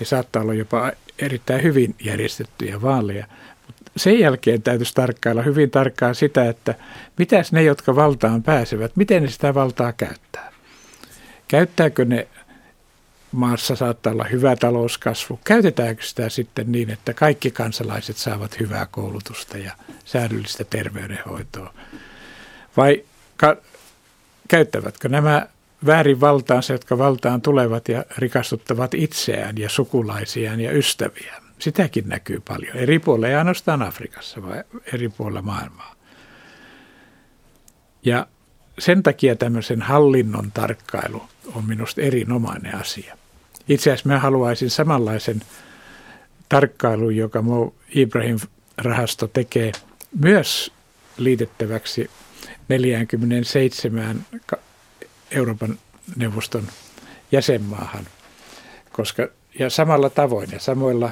Ne 0.00 0.06
saattaa 0.06 0.42
olla 0.42 0.54
jopa 0.54 0.92
erittäin 1.18 1.62
hyvin 1.62 1.94
järjestettyjä 2.04 2.82
vaaleja. 2.82 3.26
Sen 3.96 4.18
jälkeen 4.18 4.62
täytyisi 4.62 4.94
tarkkailla 4.94 5.42
hyvin 5.42 5.70
tarkkaan 5.70 6.14
sitä, 6.14 6.48
että 6.48 6.74
mitäs 7.18 7.52
ne, 7.52 7.62
jotka 7.62 7.96
valtaan 7.96 8.42
pääsevät, 8.42 8.96
miten 8.96 9.22
ne 9.22 9.30
sitä 9.30 9.54
valtaa 9.54 9.92
käyttää. 9.92 10.52
Käyttääkö 11.48 12.04
ne 12.04 12.28
maassa 13.32 13.76
saattaa 13.76 14.12
olla 14.12 14.24
hyvä 14.24 14.56
talouskasvu. 14.56 15.40
Käytetäänkö 15.44 16.02
sitä 16.02 16.28
sitten 16.28 16.72
niin, 16.72 16.90
että 16.90 17.14
kaikki 17.14 17.50
kansalaiset 17.50 18.16
saavat 18.16 18.60
hyvää 18.60 18.86
koulutusta 18.86 19.58
ja 19.58 19.72
säädyllistä 20.04 20.64
terveydenhoitoa? 20.64 21.74
Vai 22.76 23.04
ka- 23.36 23.56
käyttävätkö 24.48 25.08
nämä 25.08 25.46
väärin 25.86 26.20
valtaansa, 26.20 26.72
jotka 26.72 26.98
valtaan 26.98 27.42
tulevat 27.42 27.88
ja 27.88 28.04
rikastuttavat 28.16 28.94
itseään 28.94 29.58
ja 29.58 29.68
sukulaisiaan 29.68 30.60
ja 30.60 30.72
ystäviään? 30.72 31.42
Sitäkin 31.58 32.08
näkyy 32.08 32.42
paljon. 32.48 32.76
Eri 32.76 32.98
puolilla, 32.98 33.28
ei 33.28 33.34
ainoastaan 33.34 33.82
Afrikassa, 33.82 34.42
vaan 34.42 34.64
eri 34.92 35.08
puolilla 35.08 35.42
maailmaa. 35.42 35.94
Ja 38.04 38.26
sen 38.78 39.02
takia 39.02 39.36
tämmöisen 39.36 39.82
hallinnon 39.82 40.52
tarkkailu 40.52 41.22
on 41.54 41.64
minusta 41.64 42.00
erinomainen 42.00 42.74
asia. 42.74 43.18
Itse 43.68 43.90
asiassa 43.90 44.08
mä 44.08 44.18
haluaisin 44.18 44.70
samanlaisen 44.70 45.42
tarkkailun, 46.48 47.16
joka 47.16 47.42
Mo 47.42 47.74
Ibrahim-rahasto 47.94 49.28
tekee 49.28 49.72
myös 50.20 50.72
liitettäväksi 51.16 52.10
47 52.68 54.26
Euroopan 55.30 55.78
neuvoston 56.16 56.68
jäsenmaahan. 57.32 58.06
Koska, 58.92 59.28
ja 59.58 59.70
samalla 59.70 60.10
tavoin 60.10 60.48
ja 60.52 60.60
samoilla 60.60 61.10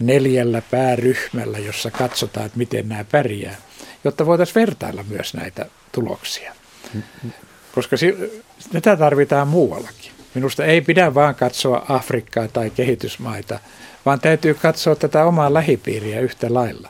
neljällä 0.00 0.62
pääryhmällä, 0.70 1.58
jossa 1.58 1.90
katsotaan, 1.90 2.46
että 2.46 2.58
miten 2.58 2.88
nämä 2.88 3.04
pärjää, 3.04 3.56
jotta 4.04 4.26
voitaisiin 4.26 4.54
vertailla 4.54 5.04
myös 5.08 5.34
näitä 5.34 5.66
tuloksia. 5.92 6.54
Koska 7.74 7.96
tätä 8.72 8.96
tarvitaan 8.96 9.48
muuallakin. 9.48 10.12
Minusta 10.34 10.64
ei 10.64 10.80
pidä 10.80 11.14
vaan 11.14 11.34
katsoa 11.34 11.86
Afrikkaa 11.88 12.48
tai 12.48 12.70
kehitysmaita, 12.70 13.58
vaan 14.06 14.20
täytyy 14.20 14.54
katsoa 14.54 14.96
tätä 14.96 15.24
omaa 15.24 15.54
lähipiiriä 15.54 16.20
yhtä 16.20 16.54
lailla. 16.54 16.88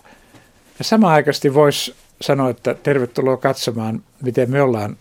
Ja 0.78 0.84
samaaikaisesti 0.84 1.54
voisi 1.54 1.94
sanoa, 2.20 2.50
että 2.50 2.74
tervetuloa 2.74 3.36
katsomaan, 3.36 4.02
miten 4.22 4.50
me 4.50 4.62
ollaan 4.62 4.96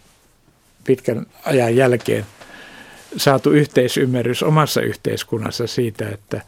pitkän 0.84 1.26
ajan 1.46 1.76
jälkeen 1.76 2.26
saatu 3.18 3.52
yhteisymmärrys 3.52 4.44
omassa 4.44 4.82
yhteiskunnassa 4.82 5.68
siitä, 5.68 6.10
että 6.10 6.42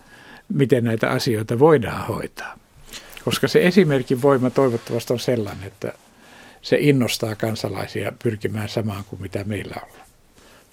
miten 0.53 0.84
näitä 0.84 1.09
asioita 1.09 1.59
voidaan 1.59 2.07
hoitaa. 2.07 2.57
Koska 3.26 3.47
se 3.47 3.66
esimerkin 3.68 4.22
voima 4.22 4.49
toivottavasti 4.49 5.13
on 5.13 5.20
sellainen, 5.20 5.68
että 5.68 5.93
se 6.61 6.78
innostaa 6.80 7.36
kansalaisia 7.36 8.11
pyrkimään 8.24 8.70
samaan 8.70 9.03
kuin 9.03 9.22
mitä 9.22 9.43
meillä 9.43 9.76
on. 9.84 10.05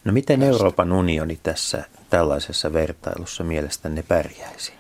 No 0.05 0.13
miten 0.13 0.43
Euroopan 0.43 0.93
unioni 0.93 1.39
tässä 1.43 1.85
tällaisessa 2.11 2.73
vertailussa 2.73 3.45
mielestäni 3.45 4.03
pärjäisi? 4.03 4.73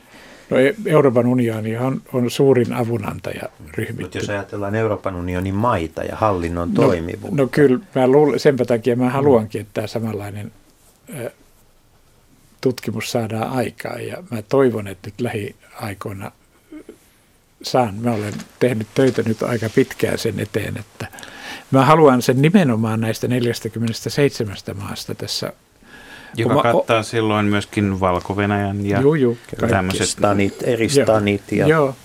No 0.50 0.58
e- 0.58 0.74
Euroopan 0.86 1.26
unioni 1.26 1.76
on, 1.76 2.02
on 2.12 2.30
suurin 2.30 2.72
avunantaja 2.72 3.42
ryhmittynä. 3.76 4.04
Mutta 4.04 4.18
jos 4.18 4.30
ajatellaan 4.30 4.74
Euroopan 4.74 5.16
unionin 5.16 5.54
maita 5.54 6.04
ja 6.04 6.16
hallinnon 6.16 6.74
no, 6.74 6.82
toimivuutta. 6.82 7.42
No 7.42 7.48
kyllä, 7.50 7.78
mä 7.94 8.08
luulen, 8.08 8.40
senpä 8.40 8.64
takia 8.64 8.96
mä 8.96 9.10
haluankin, 9.10 9.60
että 9.60 9.70
tämä 9.74 9.86
samanlainen 9.86 10.52
tutkimus 12.60 13.10
saadaan 13.10 13.52
aikaan. 13.52 14.06
Ja 14.06 14.22
mä 14.30 14.42
toivon, 14.42 14.88
että 14.88 15.08
nyt 15.08 15.20
lähiaikoina 15.20 16.32
saan. 17.62 17.94
Mä 17.94 18.12
olen 18.12 18.34
tehnyt 18.58 18.86
töitä 18.94 19.22
nyt 19.22 19.42
aika 19.42 19.68
pitkään 19.74 20.18
sen 20.18 20.40
eteen, 20.40 20.76
että 20.76 21.06
Mä 21.72 21.84
haluan 21.84 22.22
sen 22.22 22.42
nimenomaan 22.42 23.00
näistä 23.00 23.28
47 23.28 24.56
maasta 24.74 25.14
tässä. 25.14 25.52
Joka 26.36 26.54
mä, 26.54 26.62
kattaa 26.62 26.98
o- 26.98 27.02
silloin 27.02 27.46
myöskin 27.46 28.00
valko 28.00 28.36
ja 28.82 29.00
juu, 29.00 29.14
juu, 29.14 29.38
tämmöiset 29.68 30.08
stanit, 30.08 30.54
eri 30.62 30.88
stanit. 30.88 31.52
Ja, 31.52 31.66
joo. 31.66 31.96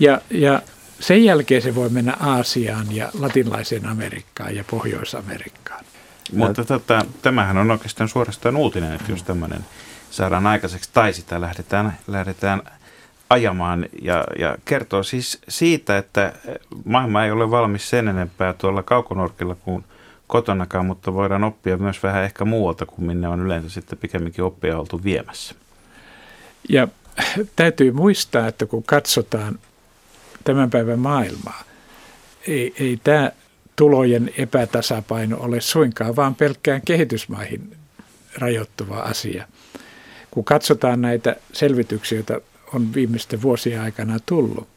Ja, 0.00 0.20
ja 0.30 0.62
sen 1.00 1.24
jälkeen 1.24 1.62
se 1.62 1.74
voi 1.74 1.88
mennä 1.88 2.16
Aasiaan 2.20 2.96
ja 2.96 3.10
latinlaiseen 3.18 3.86
Amerikkaan 3.86 4.56
ja 4.56 4.64
Pohjois-Amerikkaan. 4.70 5.84
Mutta 6.32 6.64
tota, 6.64 7.04
tämähän 7.22 7.56
on 7.56 7.70
oikeastaan 7.70 8.08
suorastaan 8.08 8.56
uutinen, 8.56 8.92
että 8.92 9.12
jos 9.12 9.22
tämmöinen 9.22 9.64
saadaan 10.10 10.46
aikaiseksi 10.46 10.90
tai 10.92 11.12
sitä 11.12 11.40
lähdetään, 11.40 11.98
lähdetään 12.06 12.62
ajamaan 13.30 13.86
ja, 14.02 14.24
ja 14.38 14.56
kertoo 14.64 15.02
siis 15.02 15.38
siitä, 15.48 15.98
että 15.98 16.32
maailma 16.84 17.24
ei 17.24 17.30
ole 17.30 17.50
valmis 17.50 17.90
sen 17.90 18.08
enempää 18.08 18.52
tuolla 18.52 18.82
kaukonorkilla 18.82 19.54
kuin 19.54 19.84
kotonakaan, 20.26 20.86
mutta 20.86 21.14
voidaan 21.14 21.44
oppia 21.44 21.76
myös 21.76 22.02
vähän 22.02 22.24
ehkä 22.24 22.44
muualta 22.44 22.86
kuin 22.86 23.06
minne 23.06 23.28
on 23.28 23.40
yleensä 23.40 23.70
sitten 23.70 23.98
pikemminkin 23.98 24.44
oppia 24.44 24.78
oltu 24.78 25.04
viemässä. 25.04 25.54
Ja 26.68 26.88
täytyy 27.56 27.92
muistaa, 27.92 28.48
että 28.48 28.66
kun 28.66 28.82
katsotaan 28.82 29.58
tämän 30.44 30.70
päivän 30.70 30.98
maailmaa, 30.98 31.62
ei, 32.46 32.74
ei 32.80 33.00
tämä 33.04 33.32
tulojen 33.76 34.30
epätasapaino 34.38 35.36
ole 35.40 35.60
suinkaan 35.60 36.16
vaan 36.16 36.34
pelkkään 36.34 36.82
kehitysmaihin 36.84 37.76
rajoittuva 38.38 38.96
asia. 38.96 39.46
Kun 40.30 40.44
katsotaan 40.44 41.00
näitä 41.00 41.36
selvityksiä, 41.52 42.18
joita 42.18 42.40
on 42.74 42.94
viimeisten 42.94 43.42
vuosien 43.42 43.80
aikana 43.80 44.18
tullut, 44.26 44.68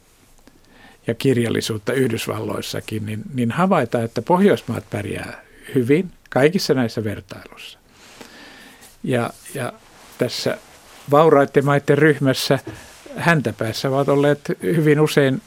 ja 1.06 1.14
kirjallisuutta 1.14 1.92
Yhdysvalloissakin, 1.92 3.06
niin, 3.06 3.22
niin 3.34 3.50
havaitaan, 3.50 4.04
että 4.04 4.22
Pohjoismaat 4.22 4.90
pärjää 4.90 5.44
hyvin 5.74 6.10
kaikissa 6.30 6.74
näissä 6.74 7.04
vertailuissa. 7.04 7.78
Ja, 9.02 9.30
ja 9.54 9.72
tässä 10.18 10.58
vauraiden 11.10 11.64
maiden 11.64 11.98
ryhmässä 11.98 12.58
häntäpäässä 13.16 13.88
ovat 13.88 14.08
olleet 14.08 14.40
hyvin 14.62 15.00
usein 15.00 15.42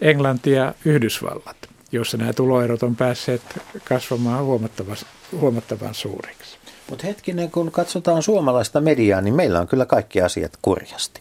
Englanti 0.00 0.50
ja 0.50 0.74
Yhdysvallat, 0.84 1.56
jossa 1.92 2.16
nämä 2.16 2.32
tuloerot 2.32 2.82
on 2.82 2.96
päässeet 2.96 3.42
kasvamaan 3.84 4.44
huomattavan, 4.44 4.96
huomattavan 5.32 5.94
suuriksi. 5.94 6.58
Mutta 6.90 7.06
hetkinen, 7.06 7.50
kun 7.50 7.70
katsotaan 7.70 8.22
suomalaista 8.22 8.80
mediaa, 8.80 9.20
niin 9.20 9.34
meillä 9.34 9.60
on 9.60 9.68
kyllä 9.68 9.86
kaikki 9.86 10.22
asiat 10.22 10.52
kurjasti. 10.62 11.20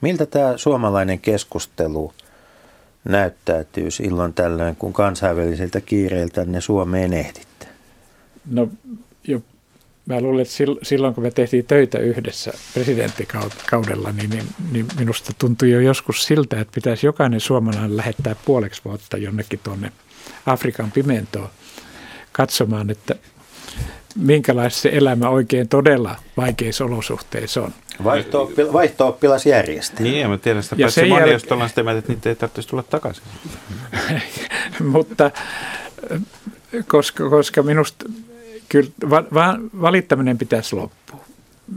Miltä 0.00 0.26
tämä 0.26 0.56
suomalainen 0.56 1.20
keskustelu 1.20 2.12
näyttäytyy 3.04 3.90
silloin 3.90 4.34
tällöin, 4.34 4.76
kun 4.76 4.92
kansainvälisiltä 4.92 5.80
kiireiltä 5.80 6.44
ne 6.44 6.60
Suomeen 6.60 7.12
ehditte? 7.12 7.68
No 8.50 8.68
jo 9.28 9.42
mä 10.06 10.20
luulen, 10.20 10.42
että 10.42 10.54
silloin 10.82 11.14
kun 11.14 11.24
me 11.24 11.30
tehtiin 11.30 11.66
töitä 11.66 11.98
yhdessä 11.98 12.52
presidenttikaudella, 12.74 14.12
niin, 14.12 14.30
niin, 14.30 14.44
niin 14.72 14.86
minusta 14.98 15.32
tuntui 15.38 15.70
jo 15.70 15.80
joskus 15.80 16.24
siltä, 16.24 16.60
että 16.60 16.74
pitäisi 16.74 17.06
jokainen 17.06 17.40
suomalainen 17.40 17.96
lähettää 17.96 18.36
puoleksi 18.44 18.82
vuotta 18.84 19.16
jonnekin 19.16 19.60
tuonne 19.62 19.92
Afrikan 20.46 20.92
pimentoon 20.92 21.48
katsomaan, 22.32 22.90
että 22.90 23.14
minkälaista 24.16 24.80
se 24.80 24.90
elämä 24.92 25.28
oikein 25.28 25.68
todella 25.68 26.16
vaikeissa 26.36 26.84
olosuhteissa 26.84 27.62
on. 27.62 27.72
Vaihto-oppil- 28.04 28.72
vaihto-oppilasjärjestelmä. 28.72 30.10
Niin, 30.10 30.30
mä 30.30 30.38
tiedän 30.38 30.62
sitä, 30.62 30.76
ja 30.78 30.84
paitsi 30.84 31.04
moni, 31.04 31.20
jäl... 31.20 31.28
jos 31.28 31.44
ollaan 31.50 31.68
sitä 31.68 31.82
mieltä, 31.82 31.98
että 31.98 32.12
niitä 32.12 32.28
ei 32.28 32.34
tarvitsisi 32.34 32.68
tulla 32.68 32.82
takaisin. 32.82 33.22
Mutta 34.92 35.30
koska, 36.86 37.30
koska 37.30 37.62
minusta 37.62 38.04
kyllä 38.68 38.90
va, 39.10 39.24
va, 39.34 39.58
valittaminen 39.80 40.38
pitäisi 40.38 40.76
loppua. 40.76 41.24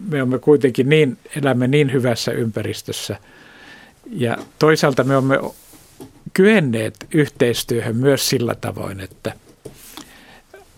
Me 0.09 0.17
olemme 0.17 0.39
kuitenkin 0.39 0.89
niin, 0.89 1.17
elämme 1.41 1.67
niin 1.67 1.93
hyvässä 1.93 2.32
ympäristössä 2.32 3.15
ja 4.11 4.38
toisaalta 4.59 5.03
me 5.03 5.15
olemme 5.15 5.39
kyenneet 6.34 7.07
yhteistyöhön 7.13 7.95
myös 7.95 8.29
sillä 8.29 8.55
tavoin, 8.55 8.99
että 8.99 9.34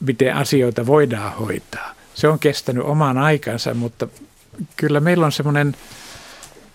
miten 0.08 0.36
asioita 0.36 0.86
voidaan 0.86 1.34
hoitaa. 1.34 1.96
Se 2.14 2.28
on 2.28 2.40
kestänyt 2.40 2.84
oman 2.84 3.18
aikansa, 3.18 3.74
mutta 3.74 4.08
kyllä 4.76 5.00
meillä 5.00 5.26
on 5.26 5.32
semmoinen 5.32 5.76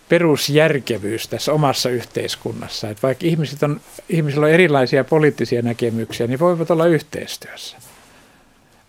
perusjärkevyys 0.08 1.28
tässä 1.28 1.52
omassa 1.52 1.90
yhteiskunnassa. 1.90 2.90
Että 2.90 3.02
vaikka 3.02 3.26
ihmiset 3.26 3.62
on, 3.62 3.80
ihmisillä 4.08 4.46
on 4.46 4.52
erilaisia 4.52 5.04
poliittisia 5.04 5.62
näkemyksiä, 5.62 6.26
niin 6.26 6.38
voivat 6.38 6.70
olla 6.70 6.86
yhteistyössä 6.86 7.76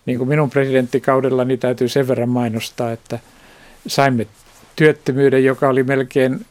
niin 0.06 0.18
kuin 0.18 0.28
minun 0.28 0.50
presidenttikaudella, 0.50 1.44
niin 1.44 1.58
täytyy 1.58 1.88
sen 1.88 2.08
verran 2.08 2.28
mainostaa, 2.28 2.92
että 2.92 3.18
saimme 3.86 4.26
työttömyyden, 4.76 5.44
joka 5.44 5.68
oli 5.68 5.82
melkein, 5.82 6.46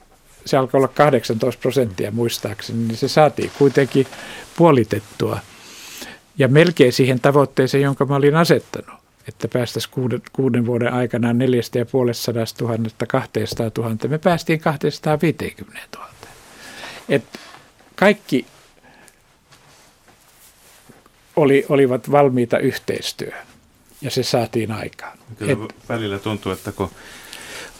se 0.46 0.58
alkoi 0.58 0.78
olla 0.78 0.88
18 0.88 1.62
prosenttia 1.62 2.12
muistaakseni, 2.12 2.88
niin 2.88 2.98
se 2.98 3.08
saatiin 3.08 3.52
kuitenkin 3.58 4.08
puolitettua. 4.58 5.40
Ja 6.40 6.48
melkein 6.48 6.94
siihen 6.94 7.20
tavoitteeseen, 7.20 7.84
jonka 7.84 8.06
mä 8.06 8.16
olin 8.16 8.36
asettanut, 8.36 9.00
että 9.28 9.48
päästäisiin 9.48 9.94
kuuden, 9.94 10.22
kuuden 10.34 10.66
vuoden 10.66 10.94
aikana 10.94 11.34
450 11.34 12.54
000 12.62 12.78
200 13.08 13.72
000, 13.78 13.96
me 14.08 14.18
päästiin 14.18 14.60
250 14.60 15.98
000. 15.98 16.10
Et 17.10 17.24
kaikki 17.96 18.46
oli, 21.36 21.66
olivat 21.70 22.12
valmiita 22.12 22.60
yhteistyöhön 22.60 23.48
ja 24.02 24.12
se 24.12 24.24
saatiin 24.24 24.72
aikaan. 24.72 25.18
Kyllä 25.38 25.52
Et, 25.52 25.90
välillä 25.90 26.20
tuntuu, 26.20 26.52
että 26.52 26.72
kun 26.72 26.90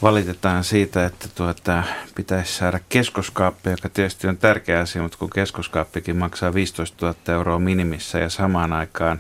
valitetaan 0.02 0.64
siitä, 0.64 1.06
että 1.06 1.28
tuota, 1.36 1.84
pitäisi 2.16 2.54
saada 2.54 2.80
keskoskaappi, 2.90 3.70
joka 3.70 3.90
tietysti 3.90 4.28
on 4.28 4.38
tärkeä 4.38 4.80
asia, 4.80 5.02
mutta 5.02 5.18
kun 5.18 5.30
keskoskaappikin 5.30 6.18
maksaa 6.18 6.54
15 6.54 7.06
000 7.06 7.34
euroa 7.34 7.60
minimissä 7.60 8.20
ja 8.20 8.30
samaan 8.30 8.74
aikaan 8.74 9.20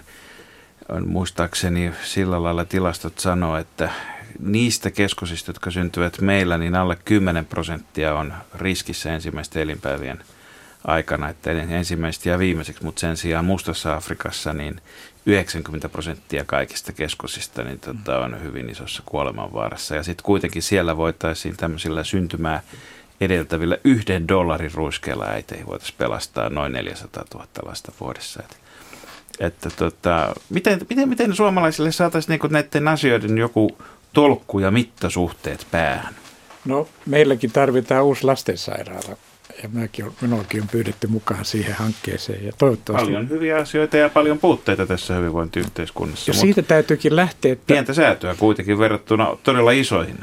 on 0.89 1.07
muistaakseni 1.07 1.91
sillä 2.03 2.43
lailla 2.43 2.65
tilastot 2.65 3.19
sanoo, 3.19 3.57
että 3.57 3.89
niistä 4.39 4.91
keskosista, 4.91 5.49
jotka 5.49 5.71
syntyvät 5.71 6.21
meillä, 6.21 6.57
niin 6.57 6.75
alle 6.75 6.97
10 7.05 7.45
prosenttia 7.45 8.15
on 8.15 8.33
riskissä 8.55 9.13
ensimmäisten 9.13 9.61
elinpäivien 9.61 10.19
aikana, 10.87 11.29
että 11.29 11.51
ensimmäiset 11.51 12.25
ja 12.25 12.39
viimeiseksi, 12.39 12.83
mutta 12.83 12.99
sen 12.99 13.17
sijaan 13.17 13.45
Mustassa 13.45 13.95
Afrikassa 13.95 14.53
niin 14.53 14.81
90 15.29 15.89
prosenttia 15.89 16.45
kaikista 16.45 16.93
keskosista 16.93 17.63
niin 17.63 17.79
tota, 17.79 18.19
on 18.19 18.43
hyvin 18.43 18.69
isossa 18.69 19.03
kuolemanvaarassa. 19.05 19.95
Ja 19.95 20.03
sitten 20.03 20.23
kuitenkin 20.23 20.61
siellä 20.61 20.97
voitaisiin 20.97 21.57
tämmöisillä 21.57 22.03
syntymää 22.03 22.61
edeltävillä 23.21 23.77
yhden 23.83 24.27
dollarin 24.27 24.73
ruiskeilla 24.73 25.25
äiteihin 25.25 25.67
voitaisiin 25.67 25.97
pelastaa 25.97 26.49
noin 26.49 26.71
400 26.71 27.23
000 27.33 27.47
lasta 27.65 27.91
vuodessa. 27.99 28.43
Et, 28.43 28.57
että 29.39 29.69
tota, 29.69 30.35
miten, 30.49 30.79
miten, 30.89 31.09
miten 31.09 31.35
suomalaisille 31.35 31.91
saataisiin 31.91 32.29
niinku 32.29 32.47
näiden 32.47 32.87
asioiden 32.87 33.37
joku 33.37 33.77
tolkku 34.13 34.59
ja 34.59 34.71
mittasuhteet 34.71 35.67
päähän? 35.71 36.15
No 36.65 36.87
meilläkin 37.05 37.51
tarvitaan 37.51 38.03
uusi 38.03 38.23
lastensairaala 38.23 39.17
ja 39.63 39.69
minäkin 39.69 40.05
on, 40.05 40.13
minuakin 40.21 40.61
on 40.61 40.67
pyydetty 40.67 41.07
mukaan 41.07 41.45
siihen 41.45 41.75
hankkeeseen. 41.75 42.45
Ja 42.45 42.51
toivottavasti... 42.57 43.05
Paljon 43.05 43.29
hyviä 43.29 43.57
asioita 43.57 43.97
ja 43.97 44.09
paljon 44.09 44.39
puutteita 44.39 44.85
tässä 44.85 45.15
hyvinvointiyhteiskunnassa. 45.15 46.31
Ja 46.31 46.33
siitä 46.33 46.61
täytyykin 46.61 47.15
lähteä. 47.15 47.53
Että... 47.53 47.73
Pientä 47.73 47.93
säätöä 47.93 48.35
kuitenkin 48.35 48.79
verrattuna 48.79 49.37
todella 49.43 49.71
isoihin. 49.71 50.19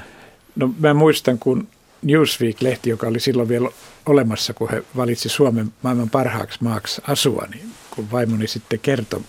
No 0.56 0.70
mä 0.80 0.94
muistan, 0.94 1.38
kun 1.38 1.68
Newsweek-lehti, 2.02 2.90
joka 2.90 3.06
oli 3.06 3.20
silloin 3.20 3.48
vielä 3.48 3.68
olemassa, 4.06 4.54
kun 4.54 4.70
he 4.70 4.82
valitsi 4.96 5.28
Suomen 5.28 5.72
maailman 5.82 6.10
parhaaksi 6.10 6.58
maaksi 6.64 7.02
asua, 7.08 7.46
niin 7.54 7.70
kun 7.90 8.10
vaimoni 8.10 8.46
sitten 8.46 8.78
kertoi, 8.78 9.20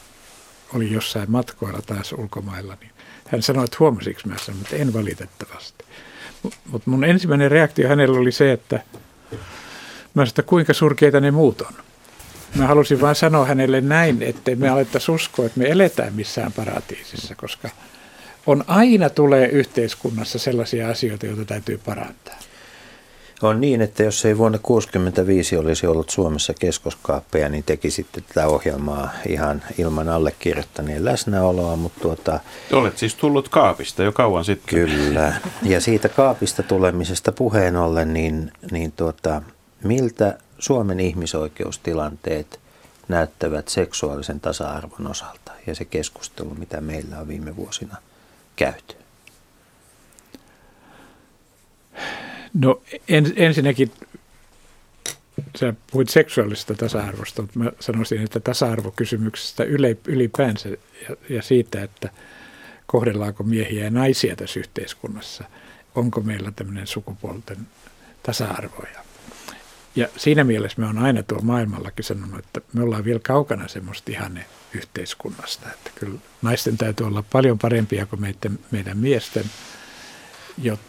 oli 0.74 0.92
jossain 0.92 1.32
matkoilla 1.32 1.82
taas 1.82 2.14
ulkomailla, 2.14 2.78
niin 2.82 2.92
hän 3.28 3.42
sanoi, 3.42 3.64
että 3.64 3.78
huomasiko 3.80 4.22
mä 4.26 4.36
sanoin, 4.38 4.64
että 4.64 4.76
en 4.76 4.94
valitettavasti. 4.94 5.86
Mutta 6.72 6.90
mun 6.90 7.04
ensimmäinen 7.04 7.52
reaktio 7.52 7.90
hänellä 7.90 8.20
oli 8.20 8.32
se, 8.32 8.52
että– 8.52 8.80
Mä 10.18 10.22
sanoin, 10.22 10.30
että 10.30 10.44
kuinka 10.44 10.74
surkeita 10.74 11.20
ne 11.20 11.32
muut 11.32 11.62
on. 11.62 11.74
Mä 12.56 12.68
halusin 12.68 13.02
vain 13.02 13.16
sanoa 13.16 13.46
hänelle 13.46 13.82
näin, 13.82 14.22
että 14.22 14.56
me 14.56 14.70
alettaisiin 14.70 15.16
uskoa, 15.16 15.46
että 15.46 15.60
me 15.60 15.70
eletään 15.70 16.14
missään 16.14 16.52
paratiisissa, 16.52 17.36
koska 17.36 17.70
on 18.48 18.64
aina 18.68 19.10
tulee 19.10 19.48
yhteiskunnassa 19.48 20.40
sellaisia 20.40 20.90
asioita, 20.90 21.26
joita 21.26 21.46
täytyy 21.46 21.78
parantaa. 21.86 22.36
On 23.42 23.62
niin, 23.62 23.82
että 23.82 24.04
jos 24.04 24.26
ei 24.26 24.38
vuonna 24.38 24.58
1965 24.58 25.58
olisi 25.58 25.88
ollut 25.88 26.10
Suomessa 26.10 26.54
keskoskaappeja, 26.54 27.50
niin 27.50 27.64
tekisitte 27.64 28.22
tätä 28.22 28.48
ohjelmaa 28.48 29.10
ihan 29.28 29.64
ilman 29.78 30.10
allekirjoittaneen 30.10 31.06
läsnäoloa. 31.06 31.76
Mutta 31.76 32.02
tuota, 32.02 32.40
Olet 32.72 32.98
siis 32.98 33.16
tullut 33.16 33.50
kaapista 33.50 34.04
jo 34.04 34.12
kauan 34.12 34.46
sitten. 34.46 34.76
Kyllä. 34.80 35.34
Ja 35.64 35.82
siitä 35.82 36.10
kaapista 36.10 36.64
tulemisesta 36.64 37.32
puheen 37.32 37.76
ollen, 37.76 38.14
niin, 38.14 38.52
niin 38.72 38.92
tuota, 38.92 39.42
miltä 39.88 40.38
Suomen 40.60 41.00
ihmisoikeustilanteet 41.00 42.60
näyttävät 43.08 43.68
seksuaalisen 43.68 44.40
tasa-arvon 44.40 45.08
osalta 45.08 45.52
ja 45.68 45.76
se 45.76 45.86
keskustelu, 45.86 46.56
mitä 46.56 46.82
meillä 46.82 47.20
on 47.20 47.28
viime 47.28 47.56
vuosina 47.56 47.98
käyty? 48.56 48.96
No 52.54 52.82
en, 53.08 53.34
ensinnäkin 53.36 53.92
sä 55.60 55.74
puhuit 55.92 56.10
seksuaalisesta 56.10 56.76
tasa-arvosta, 56.76 57.42
mutta 57.42 57.60
mä 57.60 57.72
sanoisin, 57.80 58.22
että 58.22 58.40
tasa-arvokysymyksestä 58.40 59.64
ylipäänsä 60.08 60.70
ja, 60.70 61.16
ja 61.30 61.42
siitä, 61.42 61.84
että 61.84 62.10
kohdellaanko 62.86 63.44
miehiä 63.44 63.84
ja 63.84 63.92
naisia 63.92 64.36
tässä 64.36 64.60
yhteiskunnassa, 64.60 65.44
onko 65.96 66.22
meillä 66.22 66.52
tämmöinen 66.52 66.88
sukupuolten 66.88 67.58
tasa-arvo. 68.24 68.84
Ja 68.94 69.07
siinä 70.18 70.44
mielessä 70.44 70.82
me 70.82 70.88
on 70.88 70.98
aina 70.98 71.24
tuo 71.24 71.40
maailmallakin 71.42 72.06
sanonut, 72.06 72.40
että 72.40 72.62
me 72.74 72.84
ollaan 72.84 73.06
vielä 73.06 73.20
kaukana 73.24 73.68
semmoista 73.68 74.12
ihanne 74.12 74.46
yhteiskunnasta. 74.74 75.70
Että 75.74 75.92
kyllä 75.96 76.20
naisten 76.42 76.78
täytyy 76.78 77.08
olla 77.08 77.24
paljon 77.32 77.60
parempia 77.60 78.06
kuin 78.06 78.22
meidän, 78.22 78.60
meidän 78.72 78.98
miesten, 78.98 79.46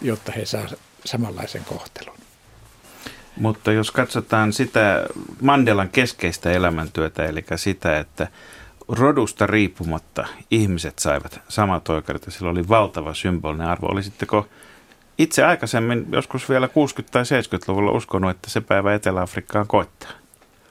jotta 0.02 0.32
he 0.32 0.46
saa 0.46 0.66
samanlaisen 1.04 1.64
kohtelun. 1.64 2.18
Mutta 3.36 3.72
jos 3.72 3.90
katsotaan 3.90 4.52
sitä 4.52 5.06
Mandelan 5.42 5.88
keskeistä 5.88 6.52
elämäntyötä, 6.52 7.24
eli 7.24 7.44
sitä, 7.56 7.98
että 7.98 8.28
rodusta 8.88 9.46
riippumatta 9.46 10.26
ihmiset 10.50 10.98
saivat 10.98 11.40
samat 11.48 11.88
oikeudet 11.88 12.26
ja 12.26 12.32
sillä 12.32 12.50
oli 12.50 12.68
valtava 12.68 13.14
symbolinen 13.14 13.66
arvo. 13.66 13.86
Olisitteko 13.86 14.48
itse 15.18 15.44
aikaisemmin, 15.44 16.06
joskus 16.12 16.48
vielä 16.48 16.66
60- 16.66 16.70
tai 17.10 17.22
70-luvulla 17.22 17.92
uskonut, 17.92 18.30
että 18.30 18.50
se 18.50 18.60
päivä 18.60 18.94
Etelä-Afrikkaan 18.94 19.66
koittaa? 19.66 20.10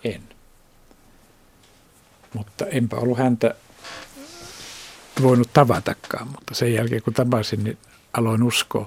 En. 0.04 0.22
Mutta 2.34 2.66
enpä 2.66 2.95
ollut 2.95 3.18
häntä 3.18 3.56
voinut 5.22 5.50
tavatakaan, 5.54 6.28
mutta 6.28 6.56
sen 6.56 6.74
jälkeen 6.74 7.02
kun 7.02 7.14
tapasin, 7.14 7.64
niin 7.64 7.78
aloin 8.14 8.43
uskoa. 8.43 8.86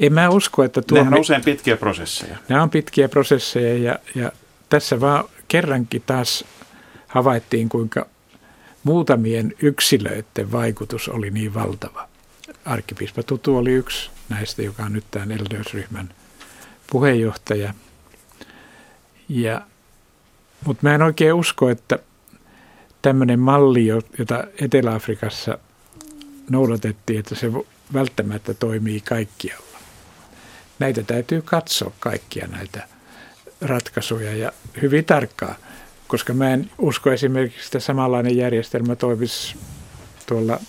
En 0.00 0.12
mä 0.12 0.28
usko, 0.28 0.64
että 0.64 0.82
tuo... 0.82 0.98
Nehän 0.98 1.14
on 1.14 1.20
usein 1.20 1.44
pitkiä 1.44 1.76
prosesseja. 1.76 2.36
Nämä 2.48 2.62
on 2.62 2.70
pitkiä 2.70 3.08
prosesseja 3.08 3.78
ja, 3.78 3.98
ja 4.14 4.32
tässä 4.68 5.00
vaan 5.00 5.24
kerrankin 5.48 6.02
taas 6.06 6.44
havaittiin, 7.06 7.68
kuinka 7.68 8.06
muutamien 8.84 9.54
yksilöiden 9.62 10.52
vaikutus 10.52 11.08
oli 11.08 11.30
niin 11.30 11.54
valtava. 11.54 12.08
Arkkipiispa 12.64 13.22
Tutu 13.22 13.56
oli 13.56 13.72
yksi 13.72 14.10
näistä, 14.32 14.62
joka 14.62 14.82
on 14.82 14.92
nyt 14.92 15.04
tämän 15.10 15.32
Eldösryhmän 15.32 16.14
puheenjohtaja. 16.90 17.74
Ja, 19.28 19.62
mutta 20.64 20.86
mä 20.86 20.94
en 20.94 21.02
oikein 21.02 21.34
usko, 21.34 21.68
että 21.70 21.98
tämmöinen 23.02 23.40
malli, 23.40 23.86
jota 24.18 24.44
Etelä-Afrikassa 24.60 25.58
noudatettiin, 26.50 27.18
että 27.18 27.34
se 27.34 27.52
välttämättä 27.92 28.54
toimii 28.54 29.00
kaikkialla. 29.00 29.78
Näitä 30.78 31.02
täytyy 31.02 31.42
katsoa 31.42 31.92
kaikkia 32.00 32.46
näitä 32.46 32.88
ratkaisuja 33.60 34.36
ja 34.36 34.52
hyvin 34.82 35.04
tarkkaan, 35.04 35.56
koska 36.08 36.34
mä 36.34 36.50
en 36.50 36.70
usko 36.78 37.12
esimerkiksi, 37.12 37.64
että 37.64 37.80
samanlainen 37.80 38.36
järjestelmä 38.36 38.96
toimisi 38.96 39.56
tuolla 40.26 40.60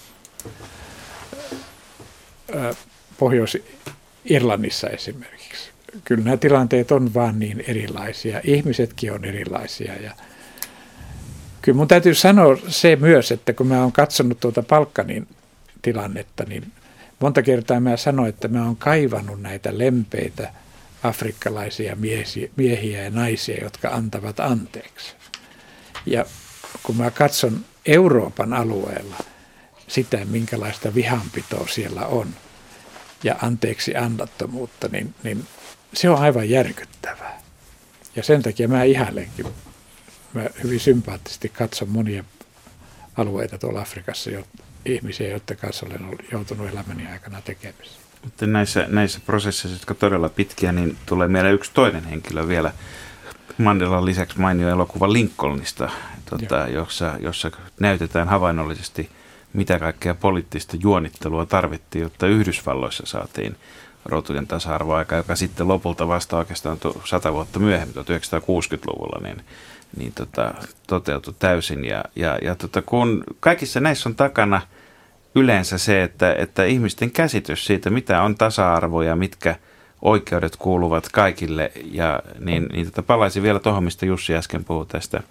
Pohjois-Irlannissa 3.23 4.89
esimerkiksi. 4.89 5.69
Kyllä 6.03 6.23
nämä 6.23 6.37
tilanteet 6.37 6.91
on 6.91 7.13
vaan 7.13 7.39
niin 7.39 7.63
erilaisia. 7.67 8.41
Ihmisetkin 8.43 9.13
on 9.13 9.25
erilaisia 9.25 9.93
ja 10.01 10.11
kyllä 11.61 11.75
mun 11.75 11.87
täytyy 11.87 12.13
sanoa 12.13 12.57
se 12.67 12.95
myös, 12.95 13.31
että 13.31 13.53
kun 13.53 13.67
mä 13.67 13.81
oon 13.81 13.91
katsonut 13.91 14.39
tuota 14.39 14.63
Palkkanin 14.63 15.27
tilannetta, 15.81 16.43
niin 16.43 16.71
monta 17.19 17.41
kertaa 17.41 17.79
mä 17.79 17.97
sanoin, 17.97 18.29
että 18.29 18.47
mä 18.47 18.65
oon 18.65 18.75
kaivannut 18.75 19.41
näitä 19.41 19.77
lempeitä 19.77 20.53
afrikkalaisia 21.03 21.97
miehiä 22.55 23.03
ja 23.03 23.09
naisia, 23.09 23.63
jotka 23.63 23.89
antavat 23.89 24.39
anteeksi. 24.39 25.15
Ja 26.05 26.25
kun 26.83 26.97
mä 26.97 27.11
katson 27.11 27.65
Euroopan 27.85 28.53
alueella 28.53 29.17
sitä, 29.87 30.25
minkälaista 30.25 30.95
vihanpitoa 30.95 31.67
siellä 31.67 32.05
on 32.05 32.27
ja 33.23 33.35
anteeksi 33.41 33.95
annattomuutta, 33.95 34.87
niin, 34.87 35.15
niin 35.23 35.45
se 35.93 36.09
on 36.09 36.17
aivan 36.17 36.49
järkyttävää. 36.49 37.41
Ja 38.15 38.23
sen 38.23 38.41
takia 38.41 38.67
mä 38.67 38.83
ihailenkin 38.83 39.45
mä 40.33 40.49
hyvin 40.63 40.79
sympaattisesti 40.79 41.49
katson 41.49 41.89
monia 41.89 42.23
alueita 43.17 43.57
tuolla 43.57 43.81
Afrikassa, 43.81 44.29
jo, 44.29 44.43
ihmisiä, 44.85 45.27
joiden 45.27 45.57
kanssa 45.57 45.85
olen 45.85 46.17
joutunut 46.31 46.69
elämäni 46.69 47.07
aikana 47.07 47.41
tekemisiin. 47.41 47.97
Mutta 48.23 48.47
näissä, 48.47 48.85
näissä 48.89 49.19
prosesseissa, 49.25 49.75
jotka 49.75 49.93
todella 49.93 50.29
pitkiä, 50.29 50.71
niin 50.71 50.97
tulee 51.05 51.27
mieleen 51.27 51.55
yksi 51.55 51.71
toinen 51.73 52.03
henkilö 52.03 52.47
vielä. 52.47 52.71
Mandelan 53.57 54.05
lisäksi 54.05 54.39
mainio 54.39 54.69
elokuva 54.69 55.13
Lincolnista, 55.13 55.89
tuota, 56.29 56.67
jossa, 56.67 57.13
jossa 57.19 57.51
näytetään 57.79 58.27
havainnollisesti, 58.27 59.09
mitä 59.53 59.79
kaikkea 59.79 60.15
poliittista 60.15 60.77
juonittelua 60.79 61.45
tarvittiin, 61.45 62.03
jotta 62.03 62.27
Yhdysvalloissa 62.27 63.05
saatiin 63.05 63.55
rotujen 64.05 64.47
tasa-arvoaika, 64.47 65.15
joka 65.15 65.35
sitten 65.35 65.67
lopulta 65.67 66.07
vasta 66.07 66.37
oikeastaan 66.37 66.77
sata 67.05 67.33
vuotta 67.33 67.59
myöhemmin, 67.59 67.95
1960-luvulla, 67.95 69.27
niin 69.27 69.43
niin 69.97 70.13
tota, 70.15 70.53
toteutui 70.87 71.33
täysin. 71.39 71.85
Ja, 71.85 72.03
ja, 72.15 72.39
ja 72.41 72.55
tota, 72.55 72.81
kun 72.81 73.23
kaikissa 73.39 73.79
näissä 73.79 74.09
on 74.09 74.15
takana 74.15 74.61
yleensä 75.35 75.77
se, 75.77 76.03
että, 76.03 76.33
että 76.33 76.63
ihmisten 76.63 77.11
käsitys 77.11 77.65
siitä, 77.65 77.89
mitä 77.89 78.21
on 78.21 78.35
tasa-arvo 78.35 79.01
ja 79.01 79.15
mitkä 79.15 79.55
oikeudet 80.01 80.55
kuuluvat 80.55 81.09
kaikille, 81.09 81.71
ja 81.91 82.19
niin, 82.39 82.67
niin 82.71 82.85
tota, 82.85 83.03
palaisin 83.03 83.43
vielä 83.43 83.59
tuohon, 83.59 83.83
mistä 83.83 84.05
Jussi 84.05 84.35
äsken 84.35 84.65
puhui 84.65 84.85
tästä, 84.85 85.23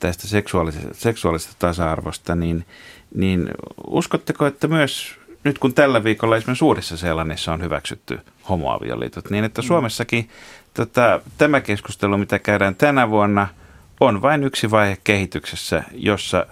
tästä 0.00 0.28
seksuaalisesta, 0.28 0.88
seksuaalisesta 0.92 1.54
tasa-arvosta, 1.58 2.34
niin, 2.34 2.66
niin 3.14 3.48
uskotteko, 3.86 4.46
että 4.46 4.68
myös 4.68 5.14
nyt 5.44 5.58
kun 5.58 5.74
tällä 5.74 6.04
viikolla 6.04 6.36
esimerkiksi 6.36 6.58
Suurissa 6.58 6.96
Seelannissa 6.96 7.52
on 7.52 7.62
hyväksytty 7.62 8.20
homoavioliitot, 8.48 9.30
niin 9.30 9.44
että 9.44 9.62
mm. 9.62 9.66
Suomessakin 9.66 10.28
tota, 10.74 11.20
tämä 11.38 11.60
keskustelu, 11.60 12.18
mitä 12.18 12.38
käydään 12.38 12.74
tänä 12.74 13.10
vuonna– 13.10 13.48
on 14.00 14.22
vain 14.22 14.44
yksi 14.44 14.70
vaihe 14.70 14.98
kehityksessä, 15.04 15.82
jossa 15.92 16.46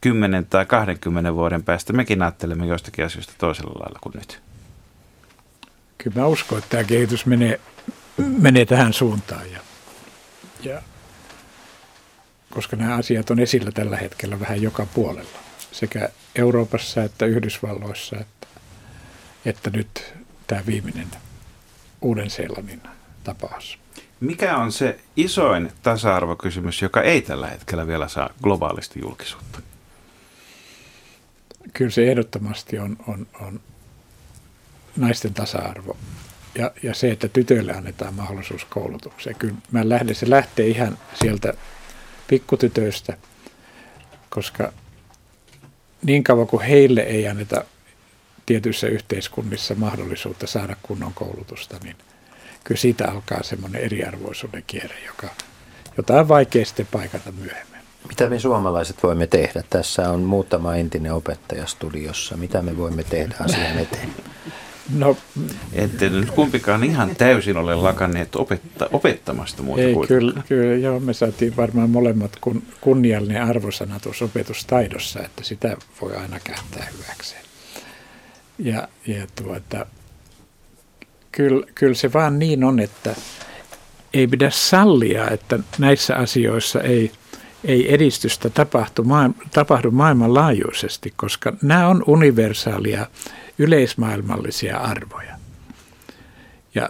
10 0.00 0.46
tai 0.46 0.66
20 0.66 1.34
vuoden 1.34 1.62
päästä 1.62 1.92
mekin 1.92 2.22
ajattelemme 2.22 2.66
joistakin 2.66 3.04
asioista 3.04 3.32
toisella 3.38 3.80
lailla 3.80 3.98
kuin 4.02 4.12
nyt. 4.16 4.40
Kyllä 5.98 6.20
mä 6.20 6.26
uskon, 6.26 6.58
että 6.58 6.70
tämä 6.70 6.84
kehitys 6.84 7.26
menee, 7.26 7.60
menee 8.16 8.64
tähän 8.64 8.92
suuntaan. 8.92 9.52
Ja, 9.52 9.60
ja, 10.62 10.82
koska 12.56 12.76
nämä 12.76 12.94
asiat 12.94 13.30
on 13.30 13.38
esillä 13.38 13.72
tällä 13.72 13.96
hetkellä 13.96 14.40
vähän 14.40 14.62
joka 14.62 14.86
puolella, 14.94 15.38
sekä 15.72 16.08
Euroopassa 16.34 17.02
että 17.02 17.26
Yhdysvalloissa, 17.26 18.16
että, 18.16 18.46
että 19.44 19.70
nyt 19.70 20.14
tämä 20.46 20.62
viimeinen 20.66 21.06
Uuden-Seelannin 22.02 22.82
tapaus. 23.24 23.78
Mikä 24.20 24.56
on 24.56 24.72
se 24.72 24.98
isoin 25.16 25.72
tasa-arvokysymys, 25.82 26.82
joka 26.82 27.02
ei 27.02 27.22
tällä 27.22 27.46
hetkellä 27.46 27.86
vielä 27.86 28.08
saa 28.08 28.30
globaalisti 28.42 29.00
julkisuutta? 29.02 29.58
Kyllä 31.72 31.90
se 31.90 32.10
ehdottomasti 32.10 32.78
on, 32.78 32.96
on, 33.08 33.26
on 33.40 33.60
naisten 34.96 35.34
tasa-arvo 35.34 35.96
ja, 36.54 36.70
ja 36.82 36.94
se, 36.94 37.10
että 37.10 37.28
tytöille 37.28 37.72
annetaan 37.72 38.14
mahdollisuus 38.14 38.64
koulutukseen. 38.64 39.36
Kyllä 39.36 39.54
mä 39.72 39.88
lähden, 39.88 40.14
se 40.14 40.30
lähtee 40.30 40.66
ihan 40.66 40.98
sieltä 41.14 41.54
pikkutytöistä, 42.28 43.16
koska 44.30 44.72
niin 46.02 46.24
kauan 46.24 46.46
kuin 46.46 46.62
heille 46.62 47.00
ei 47.00 47.28
anneta 47.28 47.64
tietyissä 48.46 48.86
yhteiskunnissa 48.86 49.74
mahdollisuutta 49.74 50.46
saada 50.46 50.76
kunnon 50.82 51.14
koulutusta, 51.14 51.76
niin– 51.82 51.96
kyllä 52.66 52.80
siitä 52.80 53.10
alkaa 53.10 53.42
semmoinen 53.42 53.82
eriarvoisuuden 53.82 54.64
kierre, 54.66 54.96
joka, 55.06 55.28
jota 55.96 56.20
on 56.20 56.28
vaikea 56.28 56.64
sitten 56.64 56.88
paikata 56.92 57.32
myöhemmin. 57.32 57.80
Mitä 58.08 58.28
me 58.28 58.38
suomalaiset 58.38 59.02
voimme 59.02 59.26
tehdä? 59.26 59.62
Tässä 59.70 60.10
on 60.10 60.20
muutama 60.20 60.76
entinen 60.76 61.12
opettaja 61.12 61.66
studiossa. 61.66 62.36
Mitä 62.36 62.62
me 62.62 62.76
voimme 62.76 63.02
tehdä 63.04 63.34
asian 63.40 63.78
eteen? 63.78 64.14
No, 64.94 65.16
Ette 65.72 66.08
nyt 66.08 66.30
kumpikaan 66.30 66.84
ihan 66.84 67.16
täysin 67.16 67.56
ole 67.56 67.74
lakanneet 67.74 68.36
opetta, 68.36 68.88
opettamasta 68.92 69.62
muuta 69.62 69.82
Ei, 69.82 69.96
kyllä, 70.08 70.42
kyllä, 70.48 70.74
joo, 70.74 71.00
me 71.00 71.12
saatiin 71.12 71.56
varmaan 71.56 71.90
molemmat 71.90 72.36
kun, 72.40 72.62
kunniallinen 72.80 73.42
arvosana 73.42 74.00
tuossa 74.00 74.24
opetustaidossa, 74.24 75.20
että 75.22 75.44
sitä 75.44 75.76
voi 76.00 76.16
aina 76.16 76.40
käyttää 76.44 76.86
hyväkseen. 76.92 77.42
Ja, 78.58 78.88
ja 79.06 79.26
tuota, 79.42 79.86
kyllä, 81.32 81.66
kyllä 81.74 81.94
se 81.94 82.12
vaan 82.12 82.38
niin 82.38 82.64
on, 82.64 82.80
että 82.80 83.14
ei 84.14 84.26
pidä 84.26 84.50
sallia, 84.50 85.30
että 85.30 85.58
näissä 85.78 86.16
asioissa 86.16 86.80
ei, 86.80 87.12
ei 87.64 87.94
edistystä 87.94 88.50
tapahtu, 88.50 89.04
tapahdu 89.52 89.90
maailmanlaajuisesti, 89.90 91.12
koska 91.16 91.52
nämä 91.62 91.88
on 91.88 92.04
universaalia 92.06 93.06
yleismaailmallisia 93.58 94.78
arvoja. 94.78 95.36
Ja 96.74 96.88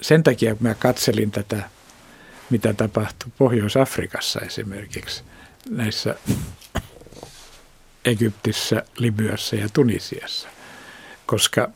sen 0.00 0.22
takia 0.22 0.56
mä 0.60 0.74
katselin 0.74 1.30
tätä, 1.30 1.62
mitä 2.50 2.72
tapahtui 2.72 3.32
Pohjois-Afrikassa 3.38 4.40
esimerkiksi, 4.40 5.22
näissä 5.70 6.14
Egyptissä, 8.04 8.82
Libyassa 8.98 9.56
ja 9.56 9.68
Tunisiassa, 9.72 10.48
koska– 11.26 11.68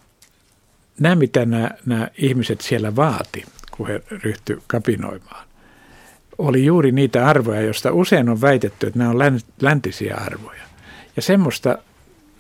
nämä, 1.01 1.15
mitä 1.15 1.45
nämä, 1.45 1.71
nämä 1.87 2.09
ihmiset 2.19 2.61
siellä 2.61 2.97
vaati, 2.97 3.45
kun 3.71 3.87
he 3.87 4.03
ryhtyivät 4.11 4.63
kapinoimaan, 4.67 5.49
oli 6.39 6.65
juuri 6.65 6.93
niitä 6.93 7.27
arvoja, 7.27 7.61
joista 7.61 7.93
usein 7.93 8.29
on 8.29 8.41
väitetty, 8.41 8.87
että 8.87 8.99
nämä 8.99 9.11
on 9.11 9.41
läntisiä 9.61 10.17
arvoja. 10.17 10.63
Ja 11.17 11.23
semmoista 11.23 11.79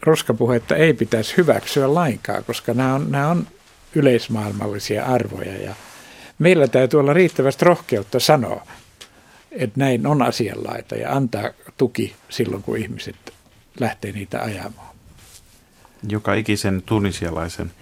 roskapuhetta 0.03 0.77
ei 0.77 0.95
pitäisi 0.95 1.37
hyväksyä 1.37 1.95
lainkaan, 1.95 2.45
koska 2.45 2.75
nämä 2.75 2.95
on, 2.95 3.11
nämä 3.11 3.29
on 3.29 3.47
yleismaailmallisia 3.95 5.05
arvoja. 5.05 5.57
Ja 5.57 5.75
meillä 6.39 6.69
täytyy 6.69 7.01
olla 7.01 7.13
riittävästi 7.13 7.65
rohkeutta 7.65 8.21
sanoa, 8.21 8.67
että 9.53 9.81
näin 9.81 10.07
on 10.07 10.23
asianlaita 10.23 10.95
ja 10.95 11.13
antaa 11.13 11.51
tuki 11.77 12.15
silloin, 12.29 12.63
kun 12.63 12.79
ihmiset 12.79 13.17
lähtee 13.81 14.13
niitä 14.13 14.43
ajamaan. 14.43 14.89
Joka 16.09 16.35
ikisen 16.35 16.83
tunisialaisen 16.83 17.73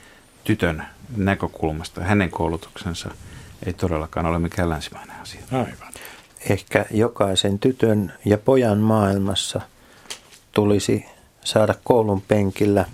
tytön 0.45 0.83
näkökulmasta 1.17 2.01
hänen 2.01 2.31
koulutuksensa 2.31 3.11
ei 3.67 3.73
todellakaan 3.73 4.27
ole 4.27 4.39
mikään 4.39 4.71
länsimainen 4.71 5.21
asia. 5.21 5.41
Aivan. 5.53 5.93
Ehkä 6.51 6.85
jokaisen 6.91 7.59
tytön 7.59 8.13
ja 8.25 8.39
pojan 8.39 8.79
maailmassa 8.79 9.61
tulisi 10.53 11.07
saada 11.47 11.75
koulun 11.85 12.23
penkillä 12.29 12.85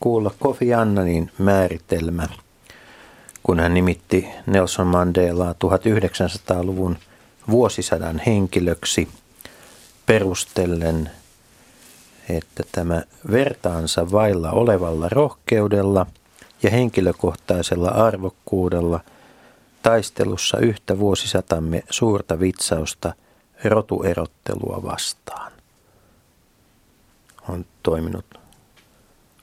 kuulla 0.00 0.30
Kofi 0.38 0.74
Annanin 0.74 1.30
määritelmä, 1.38 2.28
kun 3.42 3.60
hän 3.60 3.74
nimitti 3.74 4.28
Nelson 4.46 4.86
Mandelaa 4.86 5.52
1900-luvun 5.52 6.96
vuosisadan 7.50 8.22
henkilöksi 8.26 9.08
perustellen, 10.06 11.10
että 12.28 12.62
tämä 12.72 13.02
vertaansa 13.30 14.12
vailla 14.12 14.50
olevalla 14.50 15.08
rohkeudella 15.08 16.06
ja 16.62 16.70
henkilökohtaisella 16.70 17.88
arvokkuudella 17.88 19.00
taistelussa 19.82 20.58
yhtä 20.58 20.98
vuosisatamme 20.98 21.82
suurta 21.90 22.40
vitsausta 22.40 23.14
rotuerottelua 23.64 24.82
vastaan 24.82 25.51
on 27.48 27.64
toiminut 27.82 28.38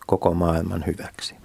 koko 0.08 0.34
maailman 0.34 0.84
hyväksi. 0.88 1.36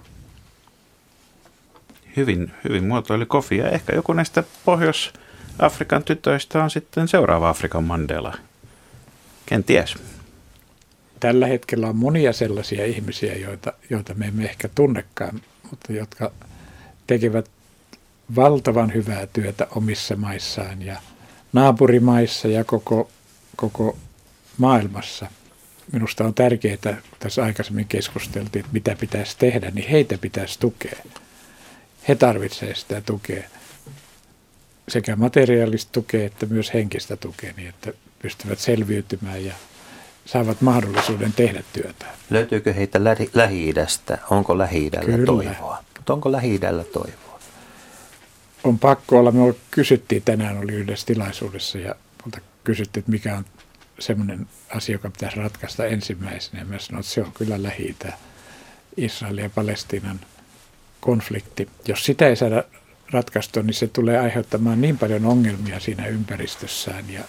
Hyvin, 2.15 2.51
hyvin 2.63 2.87
muotoili 2.87 3.25
Kofi 3.25 3.57
ja 3.57 3.69
ehkä 3.69 3.95
joku 3.95 4.13
näistä 4.13 4.43
Pohjois-Afrikan 4.65 6.03
tytöistä 6.03 6.63
on 6.63 6.69
sitten 6.69 7.07
seuraava 7.07 7.49
Afrikan 7.49 7.83
Mandela. 7.83 8.33
Ken 9.45 9.63
ties? 9.63 9.95
Tällä 11.19 11.47
hetkellä 11.47 11.87
on 11.87 11.95
monia 11.95 12.33
sellaisia 12.33 12.85
ihmisiä, 12.85 13.35
joita, 13.35 13.73
joita 13.89 14.13
me 14.13 14.25
emme 14.25 14.43
ehkä 14.43 14.69
tunnekaan, 14.75 15.41
mutta 15.69 15.93
jotka 15.93 16.31
tekevät 17.07 17.49
valtavan 18.35 18.93
hyvää 18.93 19.27
työtä 19.27 19.67
omissa 19.75 20.15
maissaan 20.15 20.81
ja 20.81 20.97
naapurimaissa 21.53 22.47
ja 22.47 22.63
koko, 22.63 23.09
koko 23.55 23.97
maailmassa. 24.57 25.27
Minusta 25.91 26.23
on 26.23 26.33
tärkeää, 26.33 26.77
tässä 27.19 27.43
aikaisemmin 27.43 27.85
keskusteltiin, 27.87 28.59
että 28.59 28.73
mitä 28.73 28.95
pitäisi 28.99 29.37
tehdä, 29.37 29.71
niin 29.71 29.89
heitä 29.89 30.17
pitäisi 30.17 30.59
tukea. 30.59 30.99
He 32.07 32.15
tarvitsevat 32.15 32.77
sitä 32.77 33.01
tukea, 33.01 33.43
sekä 34.87 35.15
materiaalista 35.15 35.91
tukea 35.91 36.25
että 36.25 36.45
myös 36.45 36.73
henkistä 36.73 37.15
tukea, 37.15 37.53
niin 37.57 37.69
että 37.69 37.93
pystyvät 38.19 38.59
selviytymään 38.59 39.45
ja 39.45 39.53
saavat 40.25 40.61
mahdollisuuden 40.61 41.33
tehdä 41.33 41.63
työtä. 41.73 42.05
Löytyykö 42.29 42.73
heitä 42.73 43.03
Lähi-idästä? 43.33 44.17
Onko 44.29 44.57
Lähi-idällä 44.57 45.25
toivoa? 45.25 45.83
Mutta 45.97 46.13
onko 46.13 46.31
Lähi-idällä 46.31 46.83
toivoa? 46.83 47.39
On 48.63 48.79
pakko 48.79 49.19
olla. 49.19 49.31
Me 49.31 49.53
kysyttiin 49.71 50.21
tänään, 50.25 50.57
oli 50.57 50.71
yhdessä 50.73 51.05
tilaisuudessa 51.05 51.77
ja 51.77 51.95
multa 52.25 52.39
kysyttiin, 52.63 53.01
että 53.01 53.11
mikä 53.11 53.37
on 53.37 53.45
semmoinen 53.99 54.47
asia, 54.75 54.95
joka 54.95 55.09
pitäisi 55.09 55.37
ratkaista 55.37 55.85
ensimmäisenä. 55.85 56.65
Mä 56.65 56.79
sanoin, 56.79 56.99
että 56.99 57.11
se 57.11 57.21
on 57.21 57.31
kyllä 57.31 57.63
lähi 57.63 57.95
Israelin 58.97 59.43
ja 59.43 59.49
Palestiinan 59.49 60.19
konflikti. 60.99 61.69
Jos 61.87 62.05
sitä 62.05 62.27
ei 62.27 62.35
saada 62.35 62.63
ratkaistua, 63.11 63.63
niin 63.63 63.73
se 63.73 63.87
tulee 63.87 64.19
aiheuttamaan 64.19 64.81
niin 64.81 64.97
paljon 64.97 65.25
ongelmia 65.25 65.79
siinä 65.79 66.07
ympäristössään 66.07 67.09
ja 67.09 67.23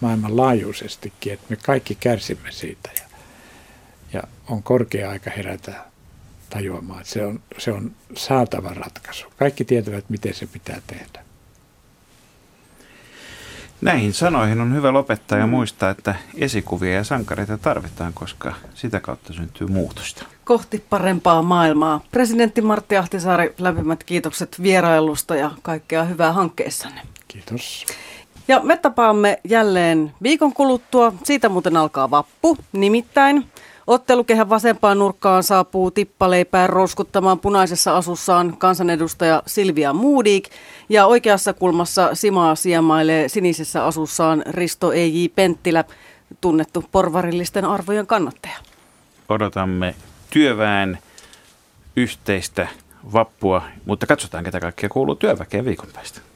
maailmanlaajuisestikin, 0.00 1.32
että 1.32 1.46
me 1.48 1.56
kaikki 1.56 1.94
kärsimme 1.94 2.52
siitä. 2.52 2.90
Ja, 2.96 3.02
ja 4.12 4.22
on 4.48 4.62
korkea 4.62 5.10
aika 5.10 5.30
herätä 5.30 5.84
tajuamaan, 6.50 7.00
että 7.00 7.12
se 7.12 7.26
on, 7.26 7.40
se 7.58 7.72
on 7.72 7.92
saatava 8.16 8.74
ratkaisu. 8.74 9.26
Kaikki 9.36 9.64
tietävät, 9.64 10.10
miten 10.10 10.34
se 10.34 10.46
pitää 10.46 10.80
tehdä. 10.86 11.23
Näihin 13.84 14.12
sanoihin 14.12 14.60
on 14.60 14.74
hyvä 14.74 14.92
lopettaa 14.92 15.38
ja 15.38 15.46
muistaa, 15.46 15.90
että 15.90 16.14
esikuvia 16.38 16.94
ja 16.94 17.04
sankareita 17.04 17.58
tarvitaan, 17.58 18.12
koska 18.12 18.54
sitä 18.74 19.00
kautta 19.00 19.32
syntyy 19.32 19.66
muutosta. 19.66 20.24
Kohti 20.44 20.84
parempaa 20.90 21.42
maailmaa. 21.42 22.00
Presidentti 22.10 22.60
Martti 22.60 22.96
Ahtisaari, 22.96 23.54
lämpimät 23.58 24.04
kiitokset 24.04 24.62
vierailusta 24.62 25.36
ja 25.36 25.50
kaikkea 25.62 26.04
hyvää 26.04 26.32
hankkeessanne. 26.32 27.00
Kiitos. 27.28 27.86
Ja 28.48 28.60
me 28.60 28.76
tapaamme 28.76 29.40
jälleen 29.44 30.12
viikon 30.22 30.52
kuluttua. 30.52 31.12
Siitä 31.24 31.48
muuten 31.48 31.76
alkaa 31.76 32.10
vappu, 32.10 32.56
nimittäin 32.72 33.46
Ottelukehän 33.86 34.48
vasempaan 34.48 34.98
nurkkaan 34.98 35.42
saapuu 35.42 35.90
tippaleipään 35.90 36.70
rouskuttamaan 36.70 37.40
punaisessa 37.40 37.96
asussaan 37.96 38.56
kansanedustaja 38.58 39.42
Silvia 39.46 39.92
Moodik 39.92 40.48
ja 40.88 41.06
oikeassa 41.06 41.52
kulmassa 41.52 42.14
Simaa 42.14 42.54
siemailee 42.54 43.28
sinisessä 43.28 43.84
asussaan 43.84 44.42
Risto 44.50 44.92
E.J. 44.92 45.26
Penttilä, 45.34 45.84
tunnettu 46.40 46.84
porvarillisten 46.92 47.64
arvojen 47.64 48.06
kannattaja. 48.06 48.56
Odotamme 49.28 49.94
työväen 50.30 50.98
yhteistä 51.96 52.68
vappua, 53.12 53.62
mutta 53.84 54.06
katsotaan 54.06 54.44
ketä 54.44 54.60
kaikkea 54.60 54.88
kuuluu 54.88 55.14
työväkeen 55.14 55.64
viikon 55.64 55.88
päästä. 55.94 56.20